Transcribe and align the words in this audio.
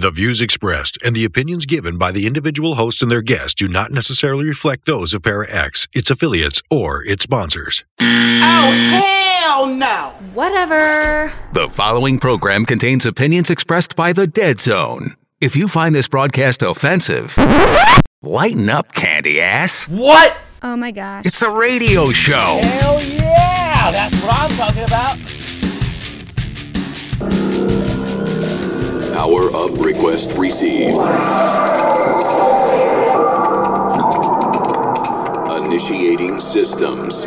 The 0.00 0.12
views 0.12 0.40
expressed 0.40 0.96
and 1.02 1.16
the 1.16 1.24
opinions 1.24 1.66
given 1.66 1.98
by 1.98 2.12
the 2.12 2.24
individual 2.24 2.76
host 2.76 3.02
and 3.02 3.10
their 3.10 3.20
guests 3.20 3.54
do 3.56 3.66
not 3.66 3.90
necessarily 3.90 4.46
reflect 4.46 4.86
those 4.86 5.12
of 5.12 5.24
Para 5.24 5.50
X, 5.50 5.88
its 5.92 6.08
affiliates, 6.08 6.62
or 6.70 7.02
its 7.04 7.24
sponsors. 7.24 7.82
Oh, 7.98 9.02
hell 9.42 9.66
no! 9.66 10.14
Whatever. 10.34 11.32
The 11.52 11.68
following 11.68 12.20
program 12.20 12.64
contains 12.64 13.06
opinions 13.06 13.50
expressed 13.50 13.96
by 13.96 14.12
the 14.12 14.28
Dead 14.28 14.60
Zone. 14.60 15.14
If 15.40 15.56
you 15.56 15.66
find 15.66 15.96
this 15.96 16.06
broadcast 16.06 16.62
offensive, 16.62 17.36
lighten 18.22 18.68
up, 18.68 18.92
candy 18.92 19.40
ass. 19.40 19.88
What? 19.88 20.36
Oh 20.62 20.76
my 20.76 20.92
gosh. 20.92 21.26
It's 21.26 21.42
a 21.42 21.50
radio 21.50 22.12
show. 22.12 22.60
Hell 22.62 23.02
yeah! 23.02 23.90
That's 23.90 24.22
what 24.22 24.32
I'm 24.32 24.50
talking 24.50 24.84
about. 24.84 25.18
Power 29.18 29.52
up 29.52 29.76
request 29.78 30.38
received. 30.38 31.02
Initiating 35.66 36.38
systems. 36.38 37.26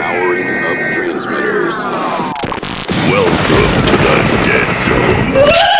Powering 0.00 0.64
up 0.64 0.90
transmitters. 0.90 1.74
Welcome 3.10 3.72
to 3.84 3.96
the 3.98 4.40
Dead 4.42 4.74
Zone. 4.74 5.77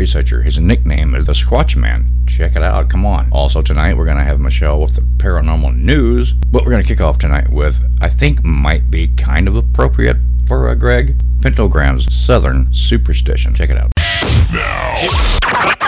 Researcher. 0.00 0.40
His 0.40 0.58
nickname 0.58 1.14
is 1.14 1.26
the 1.26 1.34
Squatch 1.34 1.76
Man. 1.76 2.06
Check 2.26 2.56
it 2.56 2.62
out. 2.62 2.88
Come 2.88 3.04
on. 3.04 3.30
Also, 3.30 3.60
tonight 3.60 3.98
we're 3.98 4.06
going 4.06 4.16
to 4.16 4.24
have 4.24 4.40
Michelle 4.40 4.80
with 4.80 4.94
the 4.94 5.02
paranormal 5.02 5.76
news. 5.76 6.32
But 6.32 6.64
we're 6.64 6.70
going 6.70 6.82
to 6.82 6.88
kick 6.88 7.02
off 7.02 7.18
tonight 7.18 7.50
with, 7.50 7.86
I 8.00 8.08
think, 8.08 8.42
might 8.42 8.90
be 8.90 9.08
kind 9.08 9.46
of 9.46 9.56
appropriate 9.56 10.16
for 10.46 10.70
uh, 10.70 10.74
Greg. 10.74 11.16
Pentagram's 11.42 12.14
Southern 12.14 12.72
Superstition. 12.72 13.54
Check 13.54 13.68
it 13.68 13.76
out. 13.76 13.92
Now. 14.54 14.94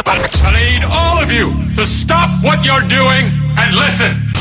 I 0.05 0.51
need 0.61 0.85
all 0.85 1.23
of 1.23 1.31
you 1.33 1.49
to 1.77 1.87
stop 1.87 2.45
what 2.45 2.67
you're 2.67 2.87
doing 2.87 3.33
and 3.57 3.75
listen. 3.75 4.33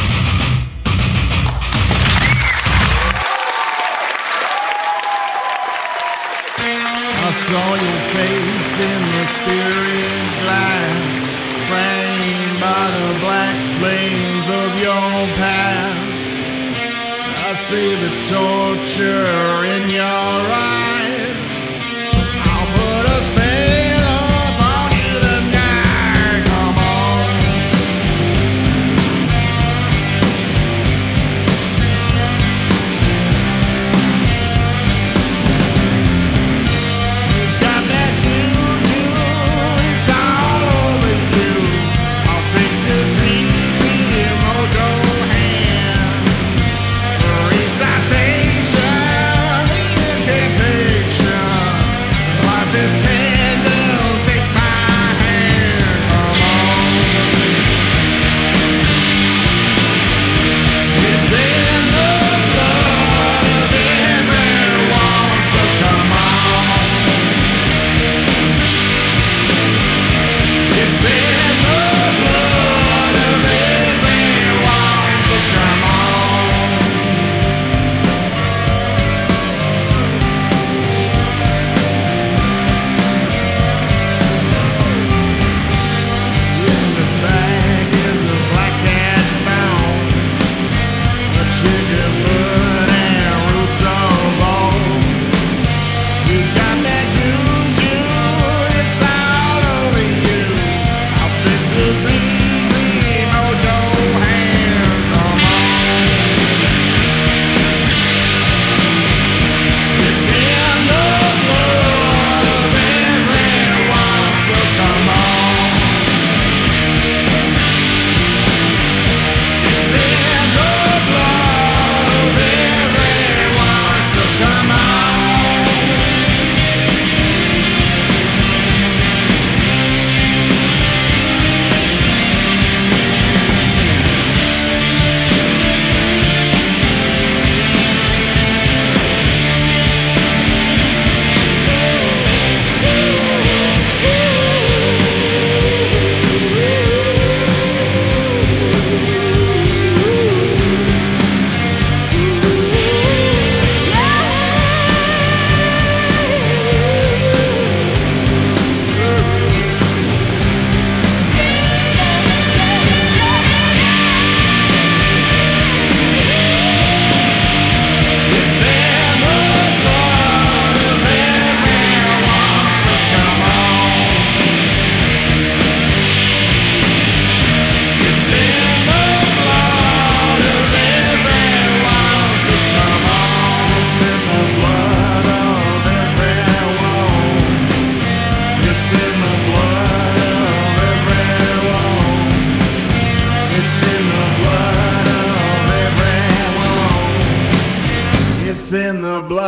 I 7.23 7.31
saw 7.33 7.75
your 7.75 7.99
in 8.79 9.01
the 9.15 9.25
spirit 9.25 10.27
glass, 10.43 11.19
framed 11.69 12.59
by 12.59 12.85
the 12.97 13.19
black 13.19 13.57
flames 13.79 14.47
of 14.63 14.69
your 14.79 15.13
past. 15.37 16.21
I 17.47 17.53
see 17.67 17.95
the 17.95 18.11
torture 18.29 19.65
in 19.75 19.89
your 19.89 20.03
eyes. 20.03 20.80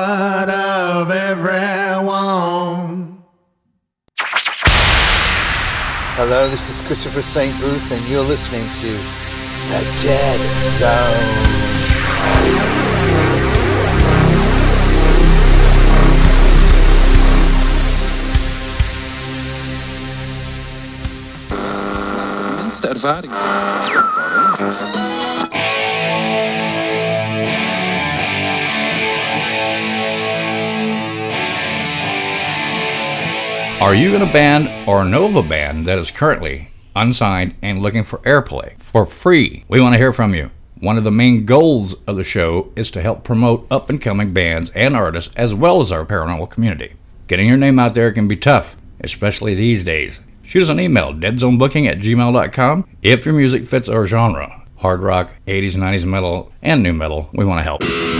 blood 0.03 0.49
of 0.49 1.11
everyone. 1.11 3.23
Hello, 6.17 6.49
this 6.49 6.69
is 6.69 6.81
Christopher 6.81 7.21
St. 7.21 7.57
Booth, 7.61 7.89
and 7.91 8.05
you're 8.09 8.21
listening 8.21 8.69
to 8.73 8.91
The 9.71 9.81
Dead 10.01 10.59
Zone. 10.59 11.53
ervaring. 22.85 25.02
Are 33.83 33.93
you 33.93 34.15
in 34.15 34.21
a 34.21 34.31
band 34.31 34.87
or 34.87 35.03
know 35.03 35.25
of 35.25 35.35
a 35.35 35.43
band 35.43 35.85
that 35.87 35.99
is 35.99 36.09
currently 36.09 36.71
unsigned 36.95 37.55
and 37.61 37.81
looking 37.81 38.05
for 38.05 38.19
airplay 38.19 38.79
for 38.79 39.05
free? 39.05 39.65
We 39.67 39.81
want 39.81 39.93
to 39.93 39.97
hear 39.97 40.13
from 40.13 40.33
you. 40.33 40.51
One 40.79 40.97
of 40.97 41.03
the 41.03 41.11
main 41.11 41.45
goals 41.45 41.93
of 42.07 42.15
the 42.15 42.23
show 42.23 42.71
is 42.77 42.89
to 42.91 43.01
help 43.01 43.25
promote 43.25 43.67
up 43.69 43.89
and 43.89 44.01
coming 44.01 44.31
bands 44.31 44.69
and 44.69 44.95
artists 44.95 45.33
as 45.35 45.53
well 45.53 45.81
as 45.81 45.91
our 45.91 46.05
paranormal 46.05 46.49
community. 46.49 46.93
Getting 47.27 47.45
your 47.45 47.57
name 47.57 47.77
out 47.77 47.93
there 47.93 48.13
can 48.13 48.25
be 48.25 48.37
tough, 48.37 48.77
especially 49.01 49.53
these 49.53 49.83
days. 49.83 50.21
Shoot 50.43 50.63
us 50.63 50.69
an 50.69 50.79
email, 50.79 51.13
deadzonebooking 51.13 51.85
at 51.85 51.97
gmail.com. 51.97 52.87
If 53.01 53.25
your 53.25 53.35
music 53.35 53.65
fits 53.65 53.89
our 53.89 54.05
genre, 54.05 54.65
hard 54.77 55.01
rock, 55.01 55.33
80s, 55.45 55.73
90s 55.73 56.05
metal, 56.05 56.53
and 56.61 56.81
new 56.81 56.93
metal, 56.93 57.29
we 57.33 57.43
want 57.43 57.59
to 57.59 57.63
help. 57.63 58.12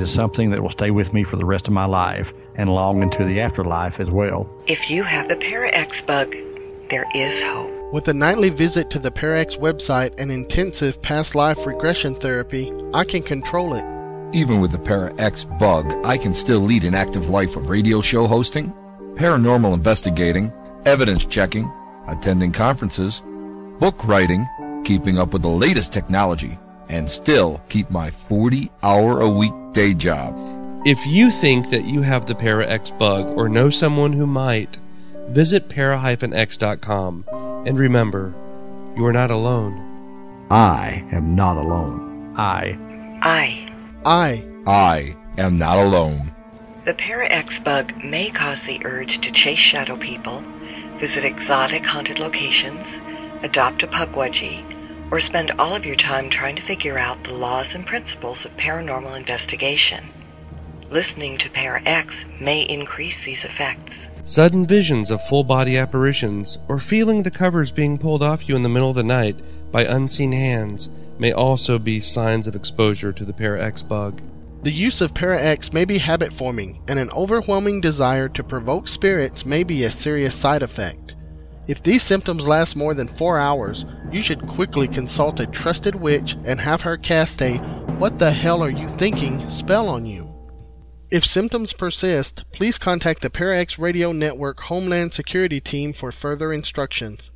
Is 0.00 0.10
something 0.10 0.50
that 0.50 0.62
will 0.62 0.70
stay 0.70 0.90
with 0.90 1.12
me 1.12 1.24
for 1.24 1.36
the 1.36 1.44
rest 1.44 1.68
of 1.68 1.74
my 1.74 1.84
life 1.84 2.32
and 2.54 2.68
long 2.68 3.02
into 3.02 3.24
the 3.24 3.40
afterlife 3.40 4.00
as 4.00 4.10
well. 4.10 4.48
If 4.66 4.90
you 4.90 5.02
have 5.02 5.28
the 5.28 5.36
Para 5.36 5.70
X 5.72 6.02
bug, 6.02 6.34
there 6.88 7.06
is 7.14 7.42
hope. 7.44 7.70
With 7.92 8.08
a 8.08 8.14
nightly 8.14 8.50
visit 8.50 8.90
to 8.90 8.98
the 8.98 9.10
Parax 9.10 9.56
website 9.56 10.14
and 10.18 10.30
intensive 10.30 11.00
past 11.02 11.34
life 11.34 11.66
regression 11.66 12.14
therapy, 12.14 12.72
I 12.94 13.04
can 13.04 13.22
control 13.22 13.74
it. 13.74 13.84
Even 14.32 14.60
with 14.60 14.70
the 14.70 14.78
Para 14.78 15.12
X 15.18 15.44
bug, 15.44 15.92
I 16.04 16.16
can 16.16 16.34
still 16.34 16.60
lead 16.60 16.84
an 16.84 16.94
active 16.94 17.28
life 17.28 17.56
of 17.56 17.68
radio 17.68 18.00
show 18.00 18.26
hosting, 18.26 18.72
paranormal 19.14 19.74
investigating, 19.74 20.52
evidence 20.86 21.24
checking, 21.24 21.70
attending 22.06 22.52
conferences, 22.52 23.22
book 23.80 24.04
writing, 24.04 24.48
keeping 24.84 25.18
up 25.18 25.32
with 25.32 25.42
the 25.42 25.48
latest 25.48 25.92
technology, 25.92 26.58
and 26.90 27.08
still 27.08 27.62
keep 27.68 27.88
my 27.88 28.10
40 28.10 28.70
hour 28.82 29.20
a 29.20 29.28
week 29.28 29.52
day 29.72 29.94
job. 29.94 30.36
If 30.84 31.06
you 31.06 31.30
think 31.30 31.70
that 31.70 31.84
you 31.84 32.02
have 32.02 32.26
the 32.26 32.34
Para 32.34 32.66
X 32.66 32.90
bug 32.90 33.26
or 33.38 33.48
know 33.48 33.70
someone 33.70 34.12
who 34.12 34.26
might, 34.26 34.76
visit 35.28 35.68
para-x.com 35.68 37.24
and 37.66 37.78
remember, 37.78 38.34
you 38.96 39.06
are 39.06 39.12
not 39.12 39.30
alone. 39.30 40.46
I 40.50 41.04
am 41.12 41.36
not 41.36 41.56
alone. 41.56 42.34
I. 42.36 42.76
I. 43.22 43.72
I. 44.04 44.44
I 44.66 45.16
am 45.38 45.58
not 45.58 45.78
alone. 45.78 46.32
The 46.86 46.94
Para-X 46.94 47.60
bug 47.60 47.94
may 48.02 48.30
cause 48.30 48.64
the 48.64 48.80
urge 48.84 49.18
to 49.20 49.30
chase 49.30 49.58
shadow 49.58 49.96
people, 49.96 50.42
visit 50.98 51.24
exotic 51.24 51.84
haunted 51.84 52.18
locations, 52.18 52.98
adopt 53.42 53.82
a 53.82 53.86
pukwudgie, 53.86 54.64
or 55.10 55.20
spend 55.20 55.50
all 55.52 55.74
of 55.74 55.84
your 55.84 55.96
time 55.96 56.30
trying 56.30 56.56
to 56.56 56.62
figure 56.62 56.98
out 56.98 57.22
the 57.24 57.34
laws 57.34 57.74
and 57.74 57.86
principles 57.86 58.44
of 58.44 58.56
paranormal 58.56 59.16
investigation. 59.16 60.04
Listening 60.90 61.38
to 61.38 61.50
Para-X 61.50 62.26
may 62.40 62.62
increase 62.62 63.20
these 63.20 63.44
effects. 63.44 64.08
Sudden 64.24 64.66
visions 64.66 65.10
of 65.10 65.26
full 65.28 65.44
body 65.44 65.76
apparitions, 65.76 66.58
or 66.68 66.78
feeling 66.78 67.22
the 67.22 67.30
covers 67.30 67.70
being 67.70 67.98
pulled 67.98 68.22
off 68.22 68.48
you 68.48 68.56
in 68.56 68.62
the 68.62 68.68
middle 68.68 68.90
of 68.90 68.96
the 68.96 69.02
night 69.02 69.36
by 69.72 69.84
unseen 69.84 70.32
hands, 70.32 70.88
may 71.18 71.32
also 71.32 71.78
be 71.78 72.00
signs 72.00 72.46
of 72.46 72.56
exposure 72.56 73.12
to 73.12 73.24
the 73.24 73.32
Para-X 73.32 73.82
bug. 73.82 74.20
The 74.62 74.72
use 74.72 75.00
of 75.00 75.14
Para-X 75.14 75.72
may 75.72 75.84
be 75.84 75.98
habit 75.98 76.32
forming, 76.32 76.82
and 76.86 76.98
an 76.98 77.10
overwhelming 77.10 77.80
desire 77.80 78.28
to 78.30 78.44
provoke 78.44 78.88
spirits 78.88 79.46
may 79.46 79.62
be 79.62 79.84
a 79.84 79.90
serious 79.90 80.34
side 80.34 80.62
effect. 80.62 81.14
If 81.66 81.82
these 81.82 82.02
symptoms 82.02 82.46
last 82.46 82.74
more 82.74 82.94
than 82.94 83.08
four 83.08 83.38
hours, 83.38 83.84
you 84.10 84.22
should 84.22 84.46
quickly 84.46 84.88
consult 84.88 85.40
a 85.40 85.46
trusted 85.46 85.94
witch 85.94 86.36
and 86.44 86.60
have 86.60 86.82
her 86.82 86.96
cast 86.96 87.40
a 87.42 87.58
What 87.98 88.18
the 88.18 88.32
hell 88.32 88.62
are 88.62 88.70
you 88.70 88.88
thinking 88.88 89.48
spell 89.50 89.88
on 89.88 90.06
you. 90.06 90.34
If 91.10 91.24
symptoms 91.26 91.72
persist, 91.72 92.44
please 92.52 92.78
contact 92.78 93.22
the 93.22 93.30
Para-X 93.30 93.78
Radio 93.78 94.12
Network 94.12 94.60
Homeland 94.60 95.12
Security 95.12 95.60
Team 95.60 95.92
for 95.92 96.12
further 96.12 96.52
instructions. 96.52 97.30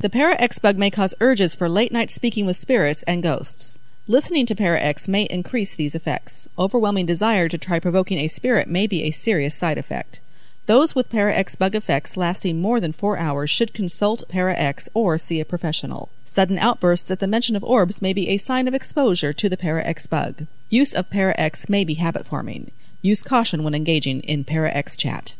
The 0.00 0.10
Para-X 0.10 0.58
bug 0.58 0.76
may 0.76 0.90
cause 0.90 1.14
urges 1.20 1.54
for 1.54 1.68
late 1.68 1.92
night 1.92 2.10
speaking 2.10 2.46
with 2.46 2.56
spirits 2.56 3.04
and 3.04 3.22
ghosts. 3.22 3.78
Listening 4.08 4.46
to 4.46 4.56
Para-X 4.56 5.06
may 5.06 5.24
increase 5.24 5.76
these 5.76 5.94
effects. 5.94 6.48
Overwhelming 6.58 7.06
desire 7.06 7.48
to 7.48 7.56
try 7.56 7.78
provoking 7.78 8.18
a 8.18 8.26
spirit 8.26 8.66
may 8.66 8.88
be 8.88 9.04
a 9.04 9.12
serious 9.12 9.56
side 9.56 9.78
effect. 9.78 10.20
Those 10.66 10.94
with 10.94 11.10
Para-X 11.10 11.56
bug 11.56 11.74
effects 11.74 12.16
lasting 12.16 12.60
more 12.60 12.78
than 12.78 12.92
four 12.92 13.18
hours 13.18 13.50
should 13.50 13.74
consult 13.74 14.28
Para-X 14.28 14.88
or 14.94 15.18
see 15.18 15.40
a 15.40 15.44
professional. 15.44 16.08
Sudden 16.24 16.56
outbursts 16.56 17.10
at 17.10 17.18
the 17.18 17.26
mention 17.26 17.56
of 17.56 17.64
orbs 17.64 18.00
may 18.00 18.12
be 18.12 18.28
a 18.28 18.38
sign 18.38 18.68
of 18.68 18.74
exposure 18.74 19.32
to 19.32 19.48
the 19.48 19.56
Para-X 19.56 20.06
bug. 20.06 20.46
Use 20.70 20.94
of 20.94 21.10
Para-X 21.10 21.68
may 21.68 21.84
be 21.84 21.94
habit 21.94 22.26
forming. 22.26 22.70
Use 23.02 23.24
caution 23.24 23.64
when 23.64 23.74
engaging 23.74 24.20
in 24.20 24.44
Para-X 24.44 24.96
chat. 24.96 25.34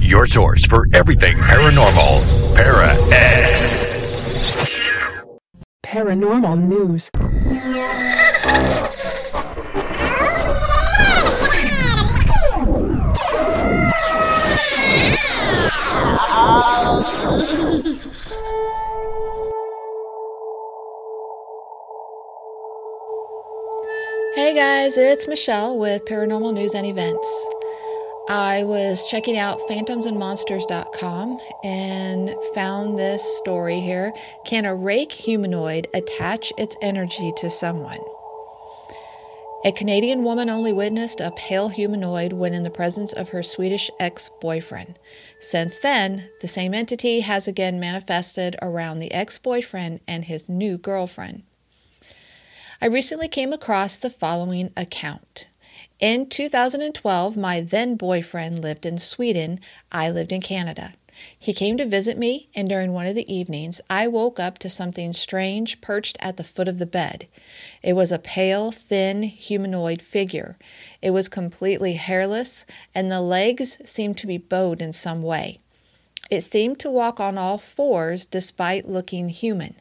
Your 0.00 0.26
source 0.26 0.66
for 0.66 0.88
everything 0.92 1.36
paranormal. 1.36 2.56
Para 2.56 2.96
X. 3.12 4.66
Paranormal 5.84 6.60
news. 6.60 7.10
Hey 24.36 24.54
guys, 24.54 24.96
it's 24.96 25.26
Michelle 25.26 25.76
with 25.76 26.04
Paranormal 26.04 26.54
News 26.54 26.74
and 26.74 26.86
Events. 26.86 27.50
I 28.28 28.62
was 28.64 29.08
checking 29.10 29.36
out 29.36 29.58
phantomsandmonsters.com 29.68 31.38
and 31.64 32.34
found 32.54 32.96
this 32.96 33.22
story 33.38 33.80
here. 33.80 34.12
Can 34.46 34.64
a 34.66 34.76
rake 34.76 35.10
humanoid 35.10 35.88
attach 35.92 36.52
its 36.56 36.76
energy 36.82 37.32
to 37.38 37.50
someone? 37.50 37.98
A 39.66 39.72
Canadian 39.72 40.24
woman 40.24 40.50
only 40.50 40.74
witnessed 40.74 41.22
a 41.22 41.30
pale 41.30 41.70
humanoid 41.70 42.34
when 42.34 42.52
in 42.52 42.64
the 42.64 42.70
presence 42.70 43.14
of 43.14 43.30
her 43.30 43.42
Swedish 43.42 43.90
ex 43.98 44.28
boyfriend. 44.38 44.98
Since 45.40 45.78
then, 45.78 46.28
the 46.42 46.46
same 46.46 46.74
entity 46.74 47.20
has 47.20 47.48
again 47.48 47.80
manifested 47.80 48.56
around 48.60 48.98
the 48.98 49.10
ex 49.10 49.38
boyfriend 49.38 50.00
and 50.06 50.26
his 50.26 50.50
new 50.50 50.76
girlfriend. 50.76 51.44
I 52.82 52.86
recently 52.88 53.26
came 53.26 53.54
across 53.54 53.96
the 53.96 54.10
following 54.10 54.70
account. 54.76 55.48
In 55.98 56.28
2012, 56.28 57.34
my 57.34 57.62
then 57.62 57.96
boyfriend 57.96 58.58
lived 58.58 58.84
in 58.84 58.98
Sweden. 58.98 59.60
I 59.90 60.10
lived 60.10 60.32
in 60.32 60.42
Canada. 60.42 60.92
He 61.38 61.52
came 61.52 61.76
to 61.76 61.86
visit 61.86 62.18
me, 62.18 62.48
and 62.54 62.68
during 62.68 62.92
one 62.92 63.06
of 63.06 63.14
the 63.14 63.32
evenings, 63.32 63.80
I 63.88 64.08
woke 64.08 64.40
up 64.40 64.58
to 64.60 64.68
something 64.68 65.12
strange 65.12 65.80
perched 65.80 66.16
at 66.20 66.36
the 66.36 66.44
foot 66.44 66.68
of 66.68 66.78
the 66.78 66.86
bed. 66.86 67.28
It 67.82 67.94
was 67.94 68.12
a 68.12 68.18
pale, 68.18 68.72
thin, 68.72 69.22
humanoid 69.24 70.02
figure. 70.02 70.56
It 71.02 71.10
was 71.10 71.28
completely 71.28 71.94
hairless, 71.94 72.66
and 72.94 73.10
the 73.10 73.20
legs 73.20 73.78
seemed 73.84 74.18
to 74.18 74.26
be 74.26 74.38
bowed 74.38 74.80
in 74.82 74.92
some 74.92 75.22
way. 75.22 75.58
It 76.30 76.40
seemed 76.40 76.80
to 76.80 76.90
walk 76.90 77.20
on 77.20 77.36
all 77.36 77.58
fours 77.58 78.24
despite 78.24 78.88
looking 78.88 79.28
human. 79.28 79.76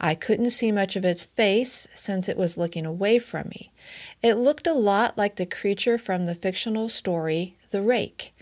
I 0.00 0.14
couldn't 0.14 0.50
see 0.50 0.72
much 0.72 0.96
of 0.96 1.04
its 1.04 1.22
face 1.22 1.86
since 1.94 2.28
it 2.28 2.36
was 2.36 2.58
looking 2.58 2.86
away 2.86 3.18
from 3.18 3.48
me. 3.48 3.70
It 4.22 4.34
looked 4.34 4.66
a 4.66 4.72
lot 4.72 5.16
like 5.16 5.36
the 5.36 5.46
creature 5.46 5.98
from 5.98 6.26
the 6.26 6.34
fictional 6.34 6.88
story 6.88 7.54
The 7.70 7.82
Rake. 7.82 8.34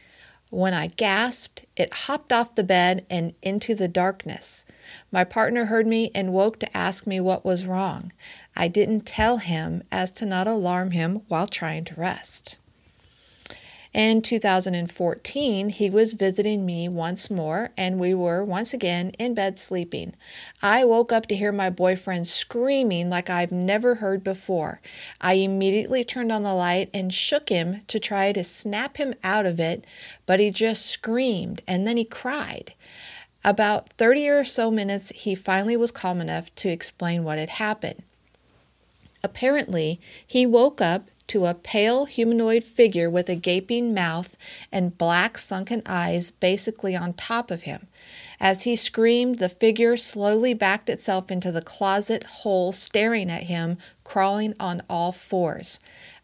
When 0.51 0.75
I 0.75 0.89
gasped, 0.89 1.65
it 1.77 1.95
hopped 1.95 2.33
off 2.33 2.57
the 2.57 2.65
bed 2.65 3.07
and 3.09 3.35
into 3.41 3.73
the 3.75 3.87
darkness. 3.87 4.67
My 5.13 5.23
partner 5.23 5.67
heard 5.67 5.87
me 5.87 6.11
and 6.13 6.33
woke 6.33 6.59
to 6.59 6.77
ask 6.77 7.07
me 7.07 7.21
what 7.21 7.45
was 7.45 7.67
wrong. 7.67 8.13
I 8.57 8.67
didn't 8.67 9.07
tell 9.07 9.37
him 9.37 9.85
as 9.93 10.13
to 10.15 10.27
not 10.27 10.49
alarm 10.49 10.91
him 10.91 11.23
while 11.29 11.47
trying 11.47 11.85
to 11.85 11.95
rest. 11.95 12.59
In 13.93 14.23
2014, 14.23 15.69
he 15.71 15.91
was 15.91 16.13
visiting 16.13 16.65
me 16.65 16.89
once 16.89 17.29
more, 17.29 17.71
and 17.77 17.99
we 17.99 18.15
were 18.15 18.45
once 18.45 18.73
again 18.73 19.11
in 19.19 19.35
bed 19.35 19.59
sleeping. 19.59 20.15
I 20.63 20.85
woke 20.85 21.13
up 21.13 21.27
to 21.27 21.37
hear 21.37 21.51
my 21.51 21.71
boyfriend 21.71 22.29
screaming 22.29 23.11
like 23.11 23.29
I've 23.29 23.51
never 23.51 23.97
heard 23.97 24.23
before. 24.23 24.81
I 25.21 25.35
immediately 25.35 26.05
turned 26.05 26.31
on 26.31 26.45
the 26.45 26.55
light 26.55 26.89
and 26.95 27.13
shook 27.13 27.49
him 27.49 27.81
to 27.89 27.99
try 27.99 28.33
to 28.33 28.45
snap 28.45 28.97
him 28.97 29.13
out 29.25 29.45
of 29.45 29.59
it, 29.59 29.85
but 30.25 30.39
he 30.39 30.53
just 30.53 30.87
screamed 30.87 31.61
and 31.67 31.85
then 31.85 31.97
he 31.97 32.05
cried. 32.05 32.75
About 33.45 33.89
30 33.89 34.29
or 34.29 34.45
so 34.45 34.71
minutes, 34.71 35.11
he 35.11 35.35
finally 35.35 35.77
was 35.77 35.91
calm 35.91 36.21
enough 36.21 36.55
to 36.57 36.69
explain 36.69 37.25
what 37.25 37.39
had 37.39 37.51
happened. 37.51 38.05
Apparently, 39.25 40.01
he 40.25 40.47
woke 40.47 40.81
up 40.81 41.09
to 41.31 41.47
a 41.47 41.55
pale 41.55 42.07
humanoid 42.07 42.65
figure 42.65 43.09
with 43.09 43.29
a 43.29 43.37
gaping 43.37 43.95
mouth 43.95 44.37
and 44.73 44.99
black 44.99 45.39
sunken 45.39 45.81
eyes 45.87 46.33
basically 46.33 46.97
on 46.97 47.13
top 47.13 47.53
of 47.53 47.63
him. 47.63 47.87
As 48.41 48.65
he 48.65 48.75
screamed, 48.75 49.39
the 49.39 49.49
figure 49.49 49.97
slowly 49.97 50.55
backed 50.55 50.89
itself 50.89 51.31
into 51.31 51.53
the 51.53 51.63
closet 51.63 52.25
hole, 52.25 52.73
staring 52.73 53.31
at 53.31 53.45
him, 53.45 53.79
crawling 54.03 54.55
on 54.59 54.83
all 54.91 55.13
fours. 55.13 55.79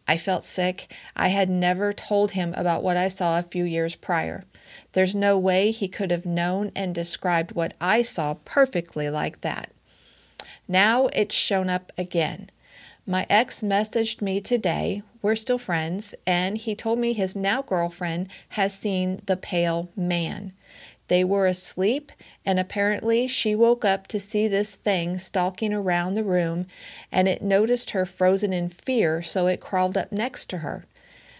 I 0.09 0.17
felt 0.17 0.43
sick. 0.43 0.93
I 1.15 1.29
had 1.29 1.49
never 1.49 1.93
told 1.93 2.31
him 2.31 2.53
about 2.57 2.83
what 2.83 2.97
I 2.97 3.07
saw 3.07 3.39
a 3.39 3.43
few 3.43 3.63
years 3.63 3.95
prior. 3.95 4.43
There's 4.91 5.15
no 5.15 5.37
way 5.37 5.71
he 5.71 5.87
could 5.87 6.11
have 6.11 6.25
known 6.25 6.71
and 6.75 6.93
described 6.93 7.53
what 7.53 7.73
I 7.79 8.01
saw 8.01 8.33
perfectly 8.43 9.09
like 9.09 9.39
that. 9.39 9.71
Now 10.67 11.07
it's 11.13 11.35
shown 11.35 11.69
up 11.69 11.93
again. 11.97 12.49
My 13.09 13.25
ex 13.29 13.61
messaged 13.61 14.21
me 14.21 14.41
today, 14.41 15.01
we're 15.21 15.37
still 15.37 15.57
friends, 15.57 16.13
and 16.27 16.57
he 16.57 16.75
told 16.75 16.99
me 16.99 17.13
his 17.13 17.37
now 17.37 17.61
girlfriend 17.61 18.27
has 18.49 18.77
seen 18.77 19.21
the 19.27 19.37
pale 19.37 19.89
man. 19.95 20.51
They 21.07 21.23
were 21.23 21.45
asleep, 21.45 22.11
and 22.45 22.59
apparently 22.59 23.25
she 23.29 23.55
woke 23.55 23.85
up 23.85 24.07
to 24.07 24.19
see 24.19 24.49
this 24.49 24.75
thing 24.75 25.17
stalking 25.19 25.73
around 25.73 26.15
the 26.15 26.23
room, 26.25 26.67
and 27.09 27.29
it 27.29 27.41
noticed 27.41 27.91
her 27.91 28.05
frozen 28.05 28.51
in 28.51 28.67
fear, 28.67 29.21
so 29.21 29.47
it 29.47 29.61
crawled 29.61 29.95
up 29.95 30.11
next 30.11 30.47
to 30.47 30.57
her. 30.57 30.83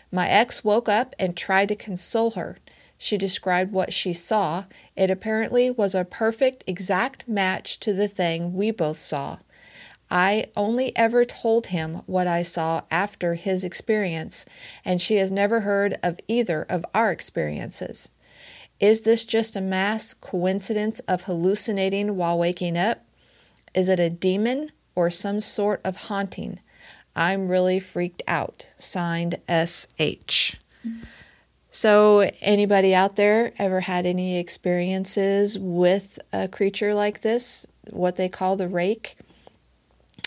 My 0.10 0.30
ex 0.30 0.64
woke 0.64 0.88
up 0.88 1.14
and 1.20 1.36
tried 1.36 1.68
to 1.68 1.76
console 1.76 2.32
her. 2.32 2.60
she 2.98 3.18
described 3.18 3.72
what 3.72 3.94
she 3.94 4.14
saw. 4.14 4.64
It 4.96 5.10
apparently 5.10 5.70
was 5.70 5.94
a 5.94 6.06
perfect, 6.06 6.64
exact 6.66 7.28
match 7.28 7.80
to 7.82 7.94
the 7.94 8.08
thing 8.08 8.54
we 8.54 8.72
both 8.72 9.00
saw. 9.00 9.38
I 10.10 10.46
only 10.56 10.96
ever 10.96 11.26
told 11.26 11.68
him 11.68 12.02
what 12.06 12.28
I 12.28 12.42
saw 12.42 12.82
after 12.90 13.36
his 13.36 13.64
experience, 13.64 14.46
and 14.86 15.02
she 15.02 15.16
has 15.16 15.32
never 15.32 15.62
heard 15.62 15.96
of 16.02 16.20
either 16.28 16.66
of 16.70 16.86
our 16.94 17.12
experiences. 17.12 18.12
Is 18.80 19.02
this 19.02 19.26
just 19.26 19.56
a 19.56 19.62
mass 19.62 20.14
coincidence 20.14 21.00
of 21.02 21.24
hallucinating 21.24 22.16
while 22.16 22.38
waking 22.38 22.78
up? 22.78 23.00
Is 23.74 23.90
it 23.90 24.00
a 24.00 24.10
demon 24.10 24.72
or 24.96 25.10
some 25.10 25.42
sort 25.42 25.82
of 25.84 26.04
haunting? 26.04 26.60
I'm 27.16 27.50
really 27.50 27.80
freaked 27.80 28.22
out. 28.28 28.68
Signed 28.78 29.40
SH. 29.50 30.58
So, 31.70 32.30
anybody 32.42 32.96
out 32.96 33.18
there 33.18 33.52
ever 33.58 33.82
had 33.82 34.06
any 34.06 34.40
experiences 34.40 35.60
with 35.60 36.18
a 36.32 36.48
creature 36.48 36.94
like 36.94 37.22
this, 37.22 37.68
what 37.92 38.16
they 38.16 38.30
call 38.30 38.56
the 38.56 38.68
rake? 38.68 39.16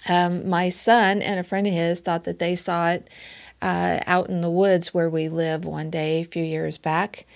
Um, 0.08 0.48
my 0.48 0.70
son 0.70 1.20
and 1.20 1.38
a 1.38 1.42
friend 1.42 1.66
of 1.66 1.72
his 1.72 2.00
thought 2.00 2.24
that 2.24 2.38
they 2.38 2.54
saw 2.54 2.90
it 2.90 3.08
uh, 3.62 4.00
out 4.06 4.30
in 4.30 4.40
the 4.40 4.50
woods 4.50 4.94
where 4.94 5.10
we 5.10 5.28
live 5.28 5.64
one 5.64 5.90
day 5.90 6.22
a 6.22 6.24
few 6.24 6.42
years 6.42 6.78
back, 6.78 7.26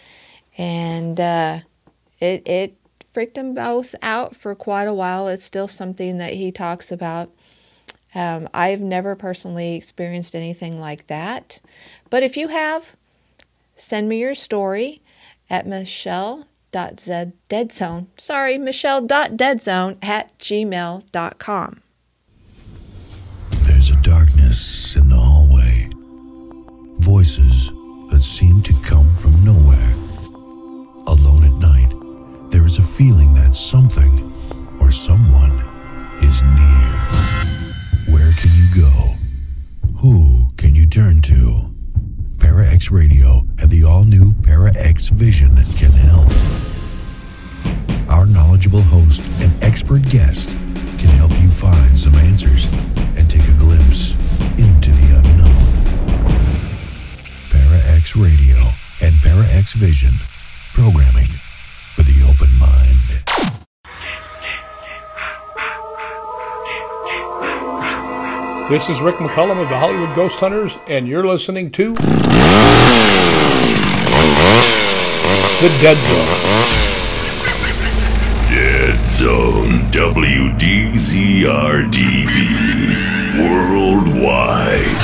and 0.57 1.21
uh, 1.21 1.59
it 2.21 2.49
it 2.49 2.77
freaked 3.13 3.35
them 3.35 3.55
both 3.55 3.95
out 4.03 4.35
for 4.35 4.55
quite 4.55 4.89
a 4.89 4.95
while. 4.95 5.29
It's 5.29 5.45
still 5.45 5.69
something 5.69 6.17
that 6.19 6.33
he 6.35 6.51
talks 6.51 6.91
about. 6.91 7.31
Um, 8.15 8.49
I've 8.55 8.81
never 8.81 9.15
personally 9.17 9.75
experienced 9.75 10.35
anything 10.35 10.81
like 10.81 11.09
that, 11.09 11.61
but 12.11 12.23
if 12.23 12.37
you 12.37 12.49
have, 12.49 12.97
send 13.75 14.09
me 14.09 14.21
your 14.21 14.35
story 14.35 15.03
at 15.51 15.67
michelle.deadzone. 15.67 18.07
Sorry, 18.17 18.57
michelle.deadzone 18.57 20.03
at 20.03 20.39
gmail.com. 20.39 21.81
In 24.55 25.09
the 25.09 25.17
hallway. 25.17 25.91
Voices 27.01 27.73
that 28.11 28.23
seem 28.23 28.63
to 28.63 28.73
come 28.75 29.13
from 29.13 29.35
nowhere. 29.43 29.95
Alone 31.09 31.43
at 31.43 31.59
night, 31.59 31.91
there 32.53 32.65
is 32.65 32.79
a 32.79 32.83
feeling 32.83 33.35
that 33.35 33.53
something 33.53 34.33
or 34.81 34.93
someone 34.93 35.51
is 36.23 36.41
near. 36.55 38.15
Where 38.15 38.31
can 38.35 38.55
you 38.55 38.71
go? 38.71 39.17
Who 39.99 40.47
can 40.57 40.73
you 40.73 40.87
turn 40.87 41.21
to? 41.23 41.75
Para 42.39 42.65
X 42.65 42.93
Radio 42.93 43.43
and 43.59 43.69
the 43.71 43.83
all 43.83 44.05
new 44.05 44.35
Para 44.45 44.71
X 44.79 45.09
Vision 45.09 45.51
can 45.75 45.91
help. 45.91 46.31
Our 48.09 48.25
knowledgeable 48.25 48.83
host 48.83 49.27
and 49.43 49.51
expert 49.65 50.09
guest 50.09 50.53
can 51.03 51.11
help 51.19 51.33
you 51.43 51.49
find 51.49 51.99
some 51.99 52.15
answers 52.15 52.73
and 53.19 53.29
take 53.29 53.49
a 53.49 53.59
glimpse 53.59 54.15
into 54.59 54.91
the 54.93 55.17
unknown. 55.19 55.65
Para 57.51 57.81
X 57.97 58.17
Radio 58.17 58.57
and 59.03 59.15
Para 59.23 59.47
X 59.57 59.75
Vision, 59.75 60.13
programming 60.73 61.31
for 61.95 62.03
the 62.03 62.23
open 62.25 62.51
mind. 62.59 62.99
This 68.71 68.89
is 68.89 69.01
Rick 69.03 69.17
McCullum 69.17 69.61
of 69.63 69.69
the 69.69 69.77
Hollywood 69.77 70.15
Ghost 70.17 70.41
Hunters, 70.41 70.79
and 70.89 71.07
you're 71.07 71.27
listening 71.27 71.71
to 71.73 71.95
The 75.61 75.69
Dead 75.81 76.03
Zone. 76.03 76.27
Dead 78.49 79.05
Zone 79.07 79.91
WDZRDB 79.93 80.35
Worldwide. 83.37 84.95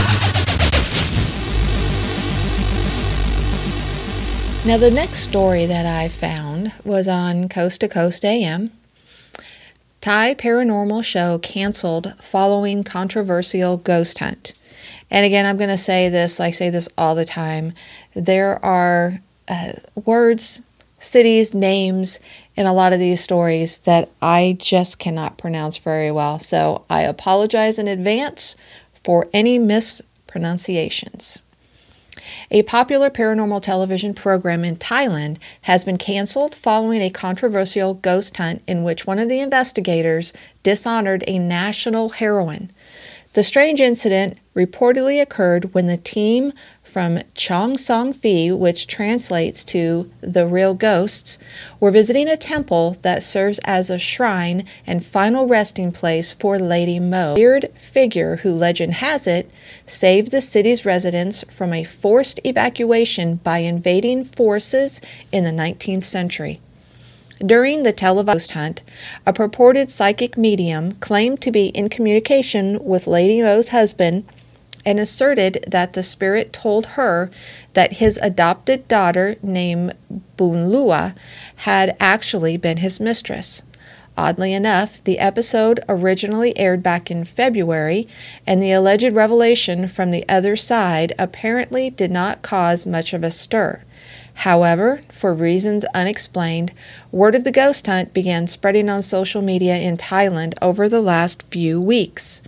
Now, 4.64 4.76
the 4.76 4.92
next 4.94 5.18
story 5.18 5.66
that 5.66 5.84
I 5.84 6.06
found 6.06 6.72
was 6.84 7.08
on 7.08 7.48
Coast 7.48 7.80
to 7.80 7.88
Coast 7.88 8.24
AM. 8.24 8.70
Thai 10.00 10.34
paranormal 10.34 11.02
show 11.02 11.38
canceled 11.38 12.14
following 12.20 12.84
controversial 12.84 13.76
ghost 13.76 14.20
hunt. 14.20 14.54
And 15.10 15.26
again, 15.26 15.44
I'm 15.44 15.56
going 15.56 15.68
to 15.68 15.76
say 15.76 16.08
this, 16.08 16.38
like 16.38 16.54
say 16.54 16.70
this 16.70 16.88
all 16.96 17.16
the 17.16 17.24
time. 17.24 17.72
There 18.14 18.64
are 18.64 19.20
uh, 19.48 19.72
words, 20.04 20.62
cities, 21.00 21.52
names 21.52 22.20
in 22.56 22.66
a 22.66 22.72
lot 22.72 22.92
of 22.92 22.98
these 22.98 23.20
stories 23.20 23.78
that 23.80 24.10
I 24.20 24.56
just 24.58 24.98
cannot 24.98 25.38
pronounce 25.38 25.78
very 25.78 26.10
well. 26.10 26.38
So 26.38 26.84
I 26.90 27.02
apologize 27.02 27.78
in 27.78 27.88
advance 27.88 28.56
for 28.92 29.28
any 29.32 29.58
mispronunciations. 29.58 31.42
A 32.50 32.62
popular 32.64 33.10
paranormal 33.10 33.62
television 33.62 34.12
program 34.14 34.64
in 34.64 34.76
Thailand 34.76 35.38
has 35.62 35.84
been 35.84 35.96
canceled 35.96 36.54
following 36.54 37.00
a 37.00 37.10
controversial 37.10 37.94
ghost 37.94 38.36
hunt 38.36 38.62
in 38.66 38.82
which 38.82 39.06
one 39.06 39.18
of 39.18 39.28
the 39.28 39.40
investigators 39.40 40.32
dishonored 40.62 41.24
a 41.26 41.38
national 41.38 42.10
heroine. 42.10 42.70
The 43.32 43.44
strange 43.44 43.80
incident 43.80 44.38
reportedly 44.56 45.22
occurred 45.22 45.72
when 45.72 45.86
the 45.86 45.96
team 45.96 46.52
from 46.82 47.20
Chong 47.34 47.76
Song 47.78 48.12
Fi, 48.12 48.50
which 48.50 48.88
translates 48.88 49.62
to 49.66 50.10
the 50.20 50.48
real 50.48 50.74
ghosts, 50.74 51.38
were 51.78 51.92
visiting 51.92 52.28
a 52.28 52.36
temple 52.36 52.96
that 53.02 53.22
serves 53.22 53.60
as 53.64 53.88
a 53.88 54.00
shrine 54.00 54.64
and 54.84 55.04
final 55.04 55.46
resting 55.46 55.92
place 55.92 56.34
for 56.34 56.58
Lady 56.58 56.98
Mo, 56.98 57.34
a 57.34 57.34
weird 57.36 57.68
figure 57.76 58.36
who 58.38 58.52
legend 58.52 58.94
has 58.94 59.28
it 59.28 59.48
saved 59.86 60.32
the 60.32 60.40
city's 60.40 60.84
residents 60.84 61.44
from 61.48 61.72
a 61.72 61.84
forced 61.84 62.40
evacuation 62.44 63.36
by 63.36 63.58
invading 63.58 64.24
forces 64.24 65.00
in 65.30 65.44
the 65.44 65.52
19th 65.52 66.02
century. 66.02 66.58
During 67.44 67.84
the 67.84 67.92
televised 67.92 68.50
hunt, 68.50 68.82
a 69.26 69.32
purported 69.32 69.88
psychic 69.88 70.36
medium 70.36 70.92
claimed 70.92 71.40
to 71.40 71.50
be 71.50 71.68
in 71.68 71.88
communication 71.88 72.84
with 72.84 73.06
Lady 73.06 73.40
Mo's 73.40 73.70
husband 73.70 74.26
and 74.84 75.00
asserted 75.00 75.64
that 75.66 75.94
the 75.94 76.02
spirit 76.02 76.52
told 76.52 76.86
her 76.86 77.30
that 77.72 77.94
his 77.94 78.18
adopted 78.18 78.86
daughter, 78.88 79.36
named 79.42 79.94
Bunlua, 80.36 81.14
had 81.56 81.96
actually 81.98 82.58
been 82.58 82.78
his 82.78 83.00
mistress. 83.00 83.62
Oddly 84.18 84.52
enough, 84.52 85.02
the 85.04 85.18
episode 85.18 85.80
originally 85.88 86.56
aired 86.58 86.82
back 86.82 87.10
in 87.10 87.24
February, 87.24 88.06
and 88.46 88.60
the 88.60 88.72
alleged 88.72 89.14
revelation 89.14 89.88
from 89.88 90.10
the 90.10 90.28
other 90.28 90.56
side 90.56 91.14
apparently 91.18 91.88
did 91.88 92.10
not 92.10 92.42
cause 92.42 92.84
much 92.84 93.14
of 93.14 93.24
a 93.24 93.30
stir. 93.30 93.80
However, 94.40 95.02
for 95.10 95.34
reasons 95.34 95.84
unexplained, 95.94 96.72
word 97.12 97.34
of 97.34 97.44
the 97.44 97.52
ghost 97.52 97.86
hunt 97.86 98.14
began 98.14 98.46
spreading 98.46 98.88
on 98.88 99.02
social 99.02 99.42
media 99.42 99.76
in 99.76 99.98
Thailand 99.98 100.54
over 100.62 100.88
the 100.88 101.02
last 101.02 101.42
few 101.42 101.78
weeks. 101.78 102.42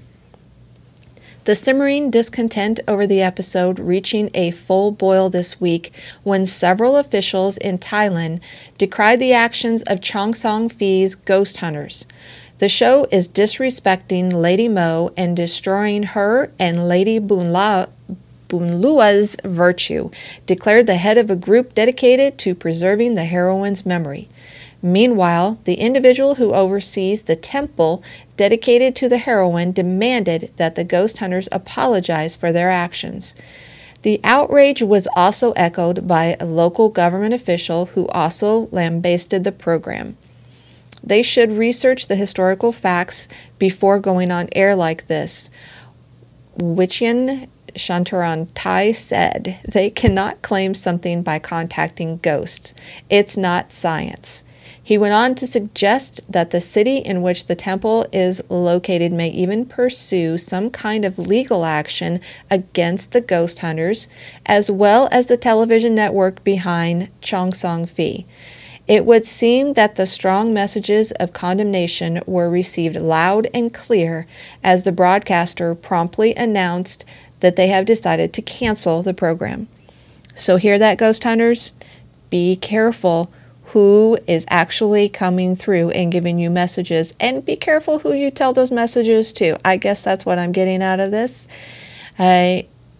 The 1.44 1.55
simmering 1.55 2.11
discontent 2.11 2.81
over 2.88 3.07
the 3.07 3.20
episode 3.20 3.78
reaching 3.78 4.31
a 4.33 4.52
full 4.52 4.90
boil 4.90 5.28
this 5.28 5.61
week 5.61 5.92
when 6.22 6.46
several 6.46 6.96
officials 6.96 7.59
in 7.59 7.76
Thailand 7.76 8.40
decried 8.78 9.20
the 9.20 9.35
actions 9.35 9.83
of 9.83 10.00
Chong 10.00 10.33
Song 10.33 10.70
Fi's 10.70 11.14
ghost 11.14 11.59
hunters. 11.59 12.07
The 12.57 12.70
show 12.70 13.07
is 13.12 13.28
disrespecting 13.28 14.33
Lady 14.33 14.68
Mo 14.68 15.12
and 15.14 15.37
destroying 15.37 16.05
her 16.05 16.52
and 16.59 16.88
Lady 16.88 17.20
Bunla, 17.20 17.90
Bunlua's 18.53 19.38
virtue, 19.45 20.11
declared 20.45 20.87
the 20.87 20.97
head 20.97 21.17
of 21.17 21.31
a 21.31 21.37
group 21.37 21.73
dedicated 21.73 22.37
to 22.38 22.55
preserving 22.55 23.15
the 23.15 23.25
heroine's 23.25 23.87
memory. 23.87 24.29
Meanwhile, 24.83 25.59
the 25.65 25.77
individual 25.77 26.35
who 26.35 26.53
oversees 26.53 27.23
the 27.23 27.37
temple 27.37 28.05
dedicated 28.37 28.95
to 28.97 29.09
the 29.09 29.17
heroine 29.17 29.73
demanded 29.73 30.51
that 30.59 30.75
the 30.75 30.85
ghost 30.85 31.19
hunters 31.19 31.49
apologize 31.51 32.37
for 32.37 32.53
their 32.53 32.69
actions. 32.69 33.35
The 34.03 34.21
outrage 34.23 34.83
was 34.83 35.09
also 35.17 35.53
echoed 35.53 36.07
by 36.07 36.37
a 36.38 36.45
local 36.45 36.91
government 36.91 37.33
official 37.33 37.87
who 37.87 38.07
also 38.09 38.69
lambasted 38.71 39.45
the 39.45 39.53
program. 39.53 40.19
They 41.03 41.23
should 41.23 41.53
research 41.53 42.09
the 42.09 42.17
historical 42.17 42.71
facts 42.71 43.29
before 43.59 43.99
going 43.99 44.31
on 44.31 44.49
air 44.53 44.77
like 44.77 45.07
this. 45.07 45.51
Wichian 46.59 47.49
Shantaran 47.75 48.51
Tai 48.55 48.93
said 48.93 49.59
they 49.71 49.91
cannot 49.91 50.43
claim 50.43 50.75
something 50.75 51.23
by 51.23 51.39
contacting 51.39 52.19
ghosts. 52.19 52.75
It's 53.09 53.37
not 53.37 53.73
science. 53.73 54.45
He 54.85 54.99
went 54.99 55.15
on 55.15 55.37
to 55.37 55.47
suggest 55.47 56.33
that 56.33 56.51
the 56.51 56.61
city 56.61 56.97
in 56.97 57.23
which 57.23 57.47
the 57.47 57.55
temple 57.55 58.05
is 58.13 58.43
located 58.49 59.13
may 59.13 59.29
even 59.29 59.65
pursue 59.65 60.39
some 60.39 60.71
kind 60.71 61.05
of 61.05 61.19
legal 61.19 61.65
action 61.65 62.21
against 62.51 63.13
the 63.13 63.21
ghost 63.21 63.61
hunters, 63.61 64.09
as 64.45 64.71
well 64.71 65.09
as 65.13 65.27
the 65.27 65.37
television 65.37 65.95
network 65.95 66.43
behind 66.43 67.11
Chong 67.21 67.53
Song 67.53 67.87
Fi. 67.87 68.27
It 68.89 69.07
would 69.07 69.25
seem 69.25 69.75
that 69.75 69.95
the 69.95 70.07
strong 70.07 70.53
messages 70.53 71.13
of 71.13 71.33
condemnation 71.33 72.21
were 72.27 72.51
received 72.51 72.97
loud 72.97 73.47
and 73.55 73.73
clear 73.73 74.27
as 74.65 74.83
the 74.83 74.91
broadcaster 74.91 75.77
promptly 75.77 76.35
announced 76.35 77.05
that 77.42 77.57
they 77.57 77.68
have 77.68 77.85
decided 77.85 78.33
to 78.33 78.42
cancel 78.42 79.02
the 79.02 79.14
program. 79.14 79.68
So, 80.35 80.57
hear 80.57 80.78
that, 80.78 80.98
ghost 80.98 81.22
hunters? 81.22 81.74
Be 82.31 82.57
careful 82.57 83.31
who 83.66 84.18
is 84.26 84.44
actually 84.48 85.09
coming 85.09 85.55
through 85.55 85.90
and 85.90 86.11
giving 86.12 86.38
you 86.38 86.50
messages, 86.50 87.14
and 87.20 87.44
be 87.44 87.57
careful 87.57 88.00
who 88.00 88.12
you 88.12 88.31
tell 88.31 88.52
those 88.52 88.70
messages 88.70 89.33
to. 89.35 89.59
I 89.66 89.76
guess 89.76 90.02
that's 90.02 90.26
what 90.26 90.38
I'm 90.38 90.52
getting 90.52 90.83
out 90.83 91.00
of 91.00 91.11
this. 91.11 91.48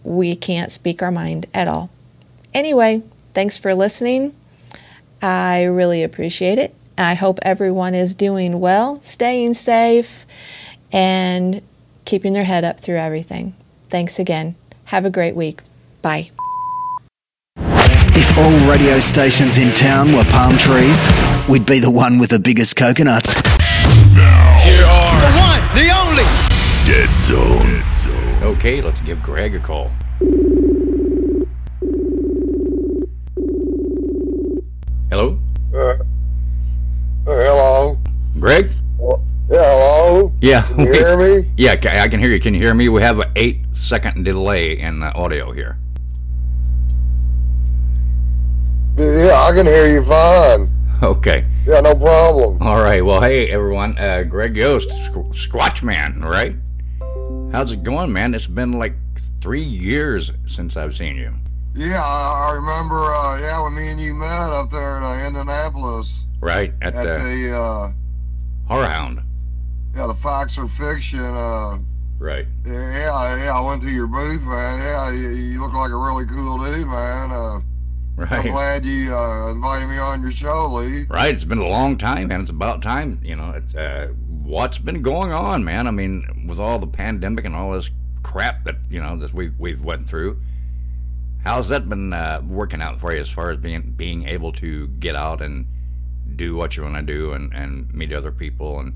We 0.03 0.35
can't 0.35 0.71
speak 0.71 1.01
our 1.01 1.11
mind 1.11 1.45
at 1.53 1.67
all. 1.67 1.89
Anyway, 2.53 3.03
thanks 3.33 3.57
for 3.57 3.73
listening. 3.73 4.35
I 5.21 5.63
really 5.63 6.03
appreciate 6.03 6.57
it. 6.59 6.75
I 6.97 7.13
hope 7.13 7.39
everyone 7.41 7.95
is 7.95 8.13
doing 8.13 8.59
well, 8.59 8.99
staying 9.03 9.53
safe, 9.53 10.25
and 10.91 11.61
keeping 12.05 12.33
their 12.33 12.43
head 12.43 12.63
up 12.63 12.79
through 12.79 12.97
everything. 12.97 13.55
Thanks 13.93 14.17
again. 14.17 14.55
Have 14.85 15.05
a 15.05 15.11
great 15.11 15.35
week. 15.35 15.61
Bye. 16.01 16.31
If 17.55 18.37
all 18.39 18.67
radio 18.67 18.99
stations 18.99 19.59
in 19.59 19.71
town 19.71 20.13
were 20.13 20.23
palm 20.23 20.57
trees, 20.57 21.07
we'd 21.47 21.67
be 21.67 21.77
the 21.77 21.91
one 21.91 22.17
with 22.17 22.31
the 22.31 22.39
biggest 22.39 22.75
coconuts. 22.75 23.35
Now, 24.15 24.57
Here 24.63 24.83
are 24.83 25.21
The 25.21 25.31
one, 25.37 25.61
the 25.77 25.91
only. 26.01 26.25
Dead 26.87 27.19
Zone. 27.19 27.83
Okay, 28.55 28.81
let's 28.81 28.99
give 29.01 29.21
Greg 29.21 29.53
a 29.53 29.59
call. 29.59 29.91
Hello? 35.11 35.37
Uh, 35.71 35.97
hello. 37.25 37.99
Greg? 38.39 38.65
Yeah, 39.53 39.59
hello. 39.61 40.31
Yeah. 40.41 40.63
Can 40.67 40.79
you 40.79 40.93
hear 40.93 41.15
me? 41.17 41.49
Yeah, 41.57 41.73
I 41.73 42.07
can 42.07 42.19
hear 42.19 42.31
you. 42.31 42.39
Can 42.39 42.55
you 42.55 42.59
hear 42.59 42.73
me? 42.73 42.89
We 42.89 43.03
have 43.03 43.19
an 43.19 43.31
eight 43.35 43.59
second 43.71 44.25
delay 44.25 44.79
in 44.79 44.99
the 44.99 45.13
audio 45.13 45.51
here. 45.51 45.77
Yeah, 48.97 49.39
I 49.39 49.51
can 49.53 49.67
hear 49.67 49.93
you 49.93 50.01
fine. 50.01 50.71
Okay. 51.03 51.45
Yeah, 51.67 51.81
no 51.81 51.93
problem. 51.93 52.63
All 52.63 52.81
right. 52.81 53.05
Well, 53.05 53.21
hey, 53.21 53.51
everyone. 53.51 53.95
Uh, 53.99 54.23
Greg 54.23 54.57
Yost, 54.57 54.89
Squ- 54.89 55.29
Squatch 55.35 55.83
Man, 55.83 56.21
right? 56.21 56.55
How's 57.51 57.71
it 57.71 57.83
going, 57.83 58.11
man? 58.11 58.33
It's 58.33 58.47
been 58.47 58.71
like 58.73 58.95
three 59.39 59.61
years 59.61 60.31
since 60.47 60.75
I've 60.75 60.95
seen 60.95 61.15
you. 61.15 61.31
Yeah, 61.75 62.01
I, 62.03 62.49
I 62.49 62.55
remember. 62.55 62.95
Uh, 62.95 63.39
yeah, 63.39 63.61
when 63.63 63.75
me 63.75 63.91
and 63.91 64.01
you 64.01 64.15
met 64.15 64.51
up 64.51 64.71
there 64.71 64.97
in 64.97 65.03
uh, 65.03 65.23
Indianapolis 65.27 66.25
Right? 66.41 66.73
At, 66.81 66.95
at 66.95 67.03
the 67.03 67.13
the 67.13 67.91
uh, 68.67 68.73
HorrorHound. 68.73 69.23
Yeah 69.95 70.07
the 70.07 70.13
Facts 70.13 70.57
are 70.57 70.67
Fiction. 70.67 71.19
Uh, 71.19 71.79
Right. 72.19 72.47
yeah, 72.65 73.43
yeah, 73.43 73.51
I 73.53 73.59
went 73.59 73.81
to 73.83 73.89
your 73.89 74.07
booth, 74.07 74.45
man. 74.47 74.79
Yeah, 74.79 75.11
you, 75.11 75.29
you 75.29 75.59
look 75.59 75.73
like 75.73 75.91
a 75.91 75.97
really 75.97 76.25
cool 76.25 76.57
dude, 76.57 76.87
man. 76.87 77.31
Uh, 77.31 77.59
Right. 78.15 78.31
I'm 78.31 78.51
glad 78.51 78.85
you 78.85 79.11
uh, 79.11 79.51
invited 79.51 79.89
me 79.89 79.97
on 79.97 80.21
your 80.21 80.29
show, 80.29 80.69
Lee. 80.71 81.05
Right. 81.09 81.33
It's 81.33 81.43
been 81.45 81.57
a 81.57 81.67
long 81.67 81.97
time, 81.97 82.27
man. 82.27 82.41
It's 82.41 82.51
about 82.51 82.83
time. 82.83 83.19
You 83.23 83.35
know, 83.35 83.49
it's, 83.55 83.73
uh, 83.73 84.09
what's 84.43 84.77
been 84.77 85.01
going 85.01 85.31
on, 85.31 85.63
man? 85.63 85.87
I 85.87 85.91
mean, 85.91 86.45
with 86.47 86.59
all 86.59 86.77
the 86.77 86.85
pandemic 86.85 87.43
and 87.43 87.55
all 87.55 87.71
this 87.71 87.89
crap 88.21 88.65
that 88.65 88.75
you 88.89 89.01
know 89.01 89.17
that 89.17 89.33
we've 89.33 89.59
we've 89.59 89.83
went 89.83 90.07
through. 90.07 90.39
How's 91.43 91.69
that 91.69 91.89
been 91.89 92.13
uh, 92.13 92.41
working 92.47 92.81
out 92.83 92.99
for 92.99 93.11
you 93.13 93.19
as 93.19 93.29
far 93.29 93.49
as 93.49 93.57
being 93.57 93.93
being 93.97 94.27
able 94.27 94.51
to 94.53 94.87
get 94.87 95.15
out 95.15 95.41
and 95.41 95.65
do 96.35 96.55
what 96.55 96.77
you 96.77 96.83
want 96.83 96.95
to 96.95 97.01
do 97.01 97.33
and, 97.33 97.51
and 97.53 97.91
meet 97.93 98.13
other 98.13 98.31
people 98.31 98.79
and 98.79 98.93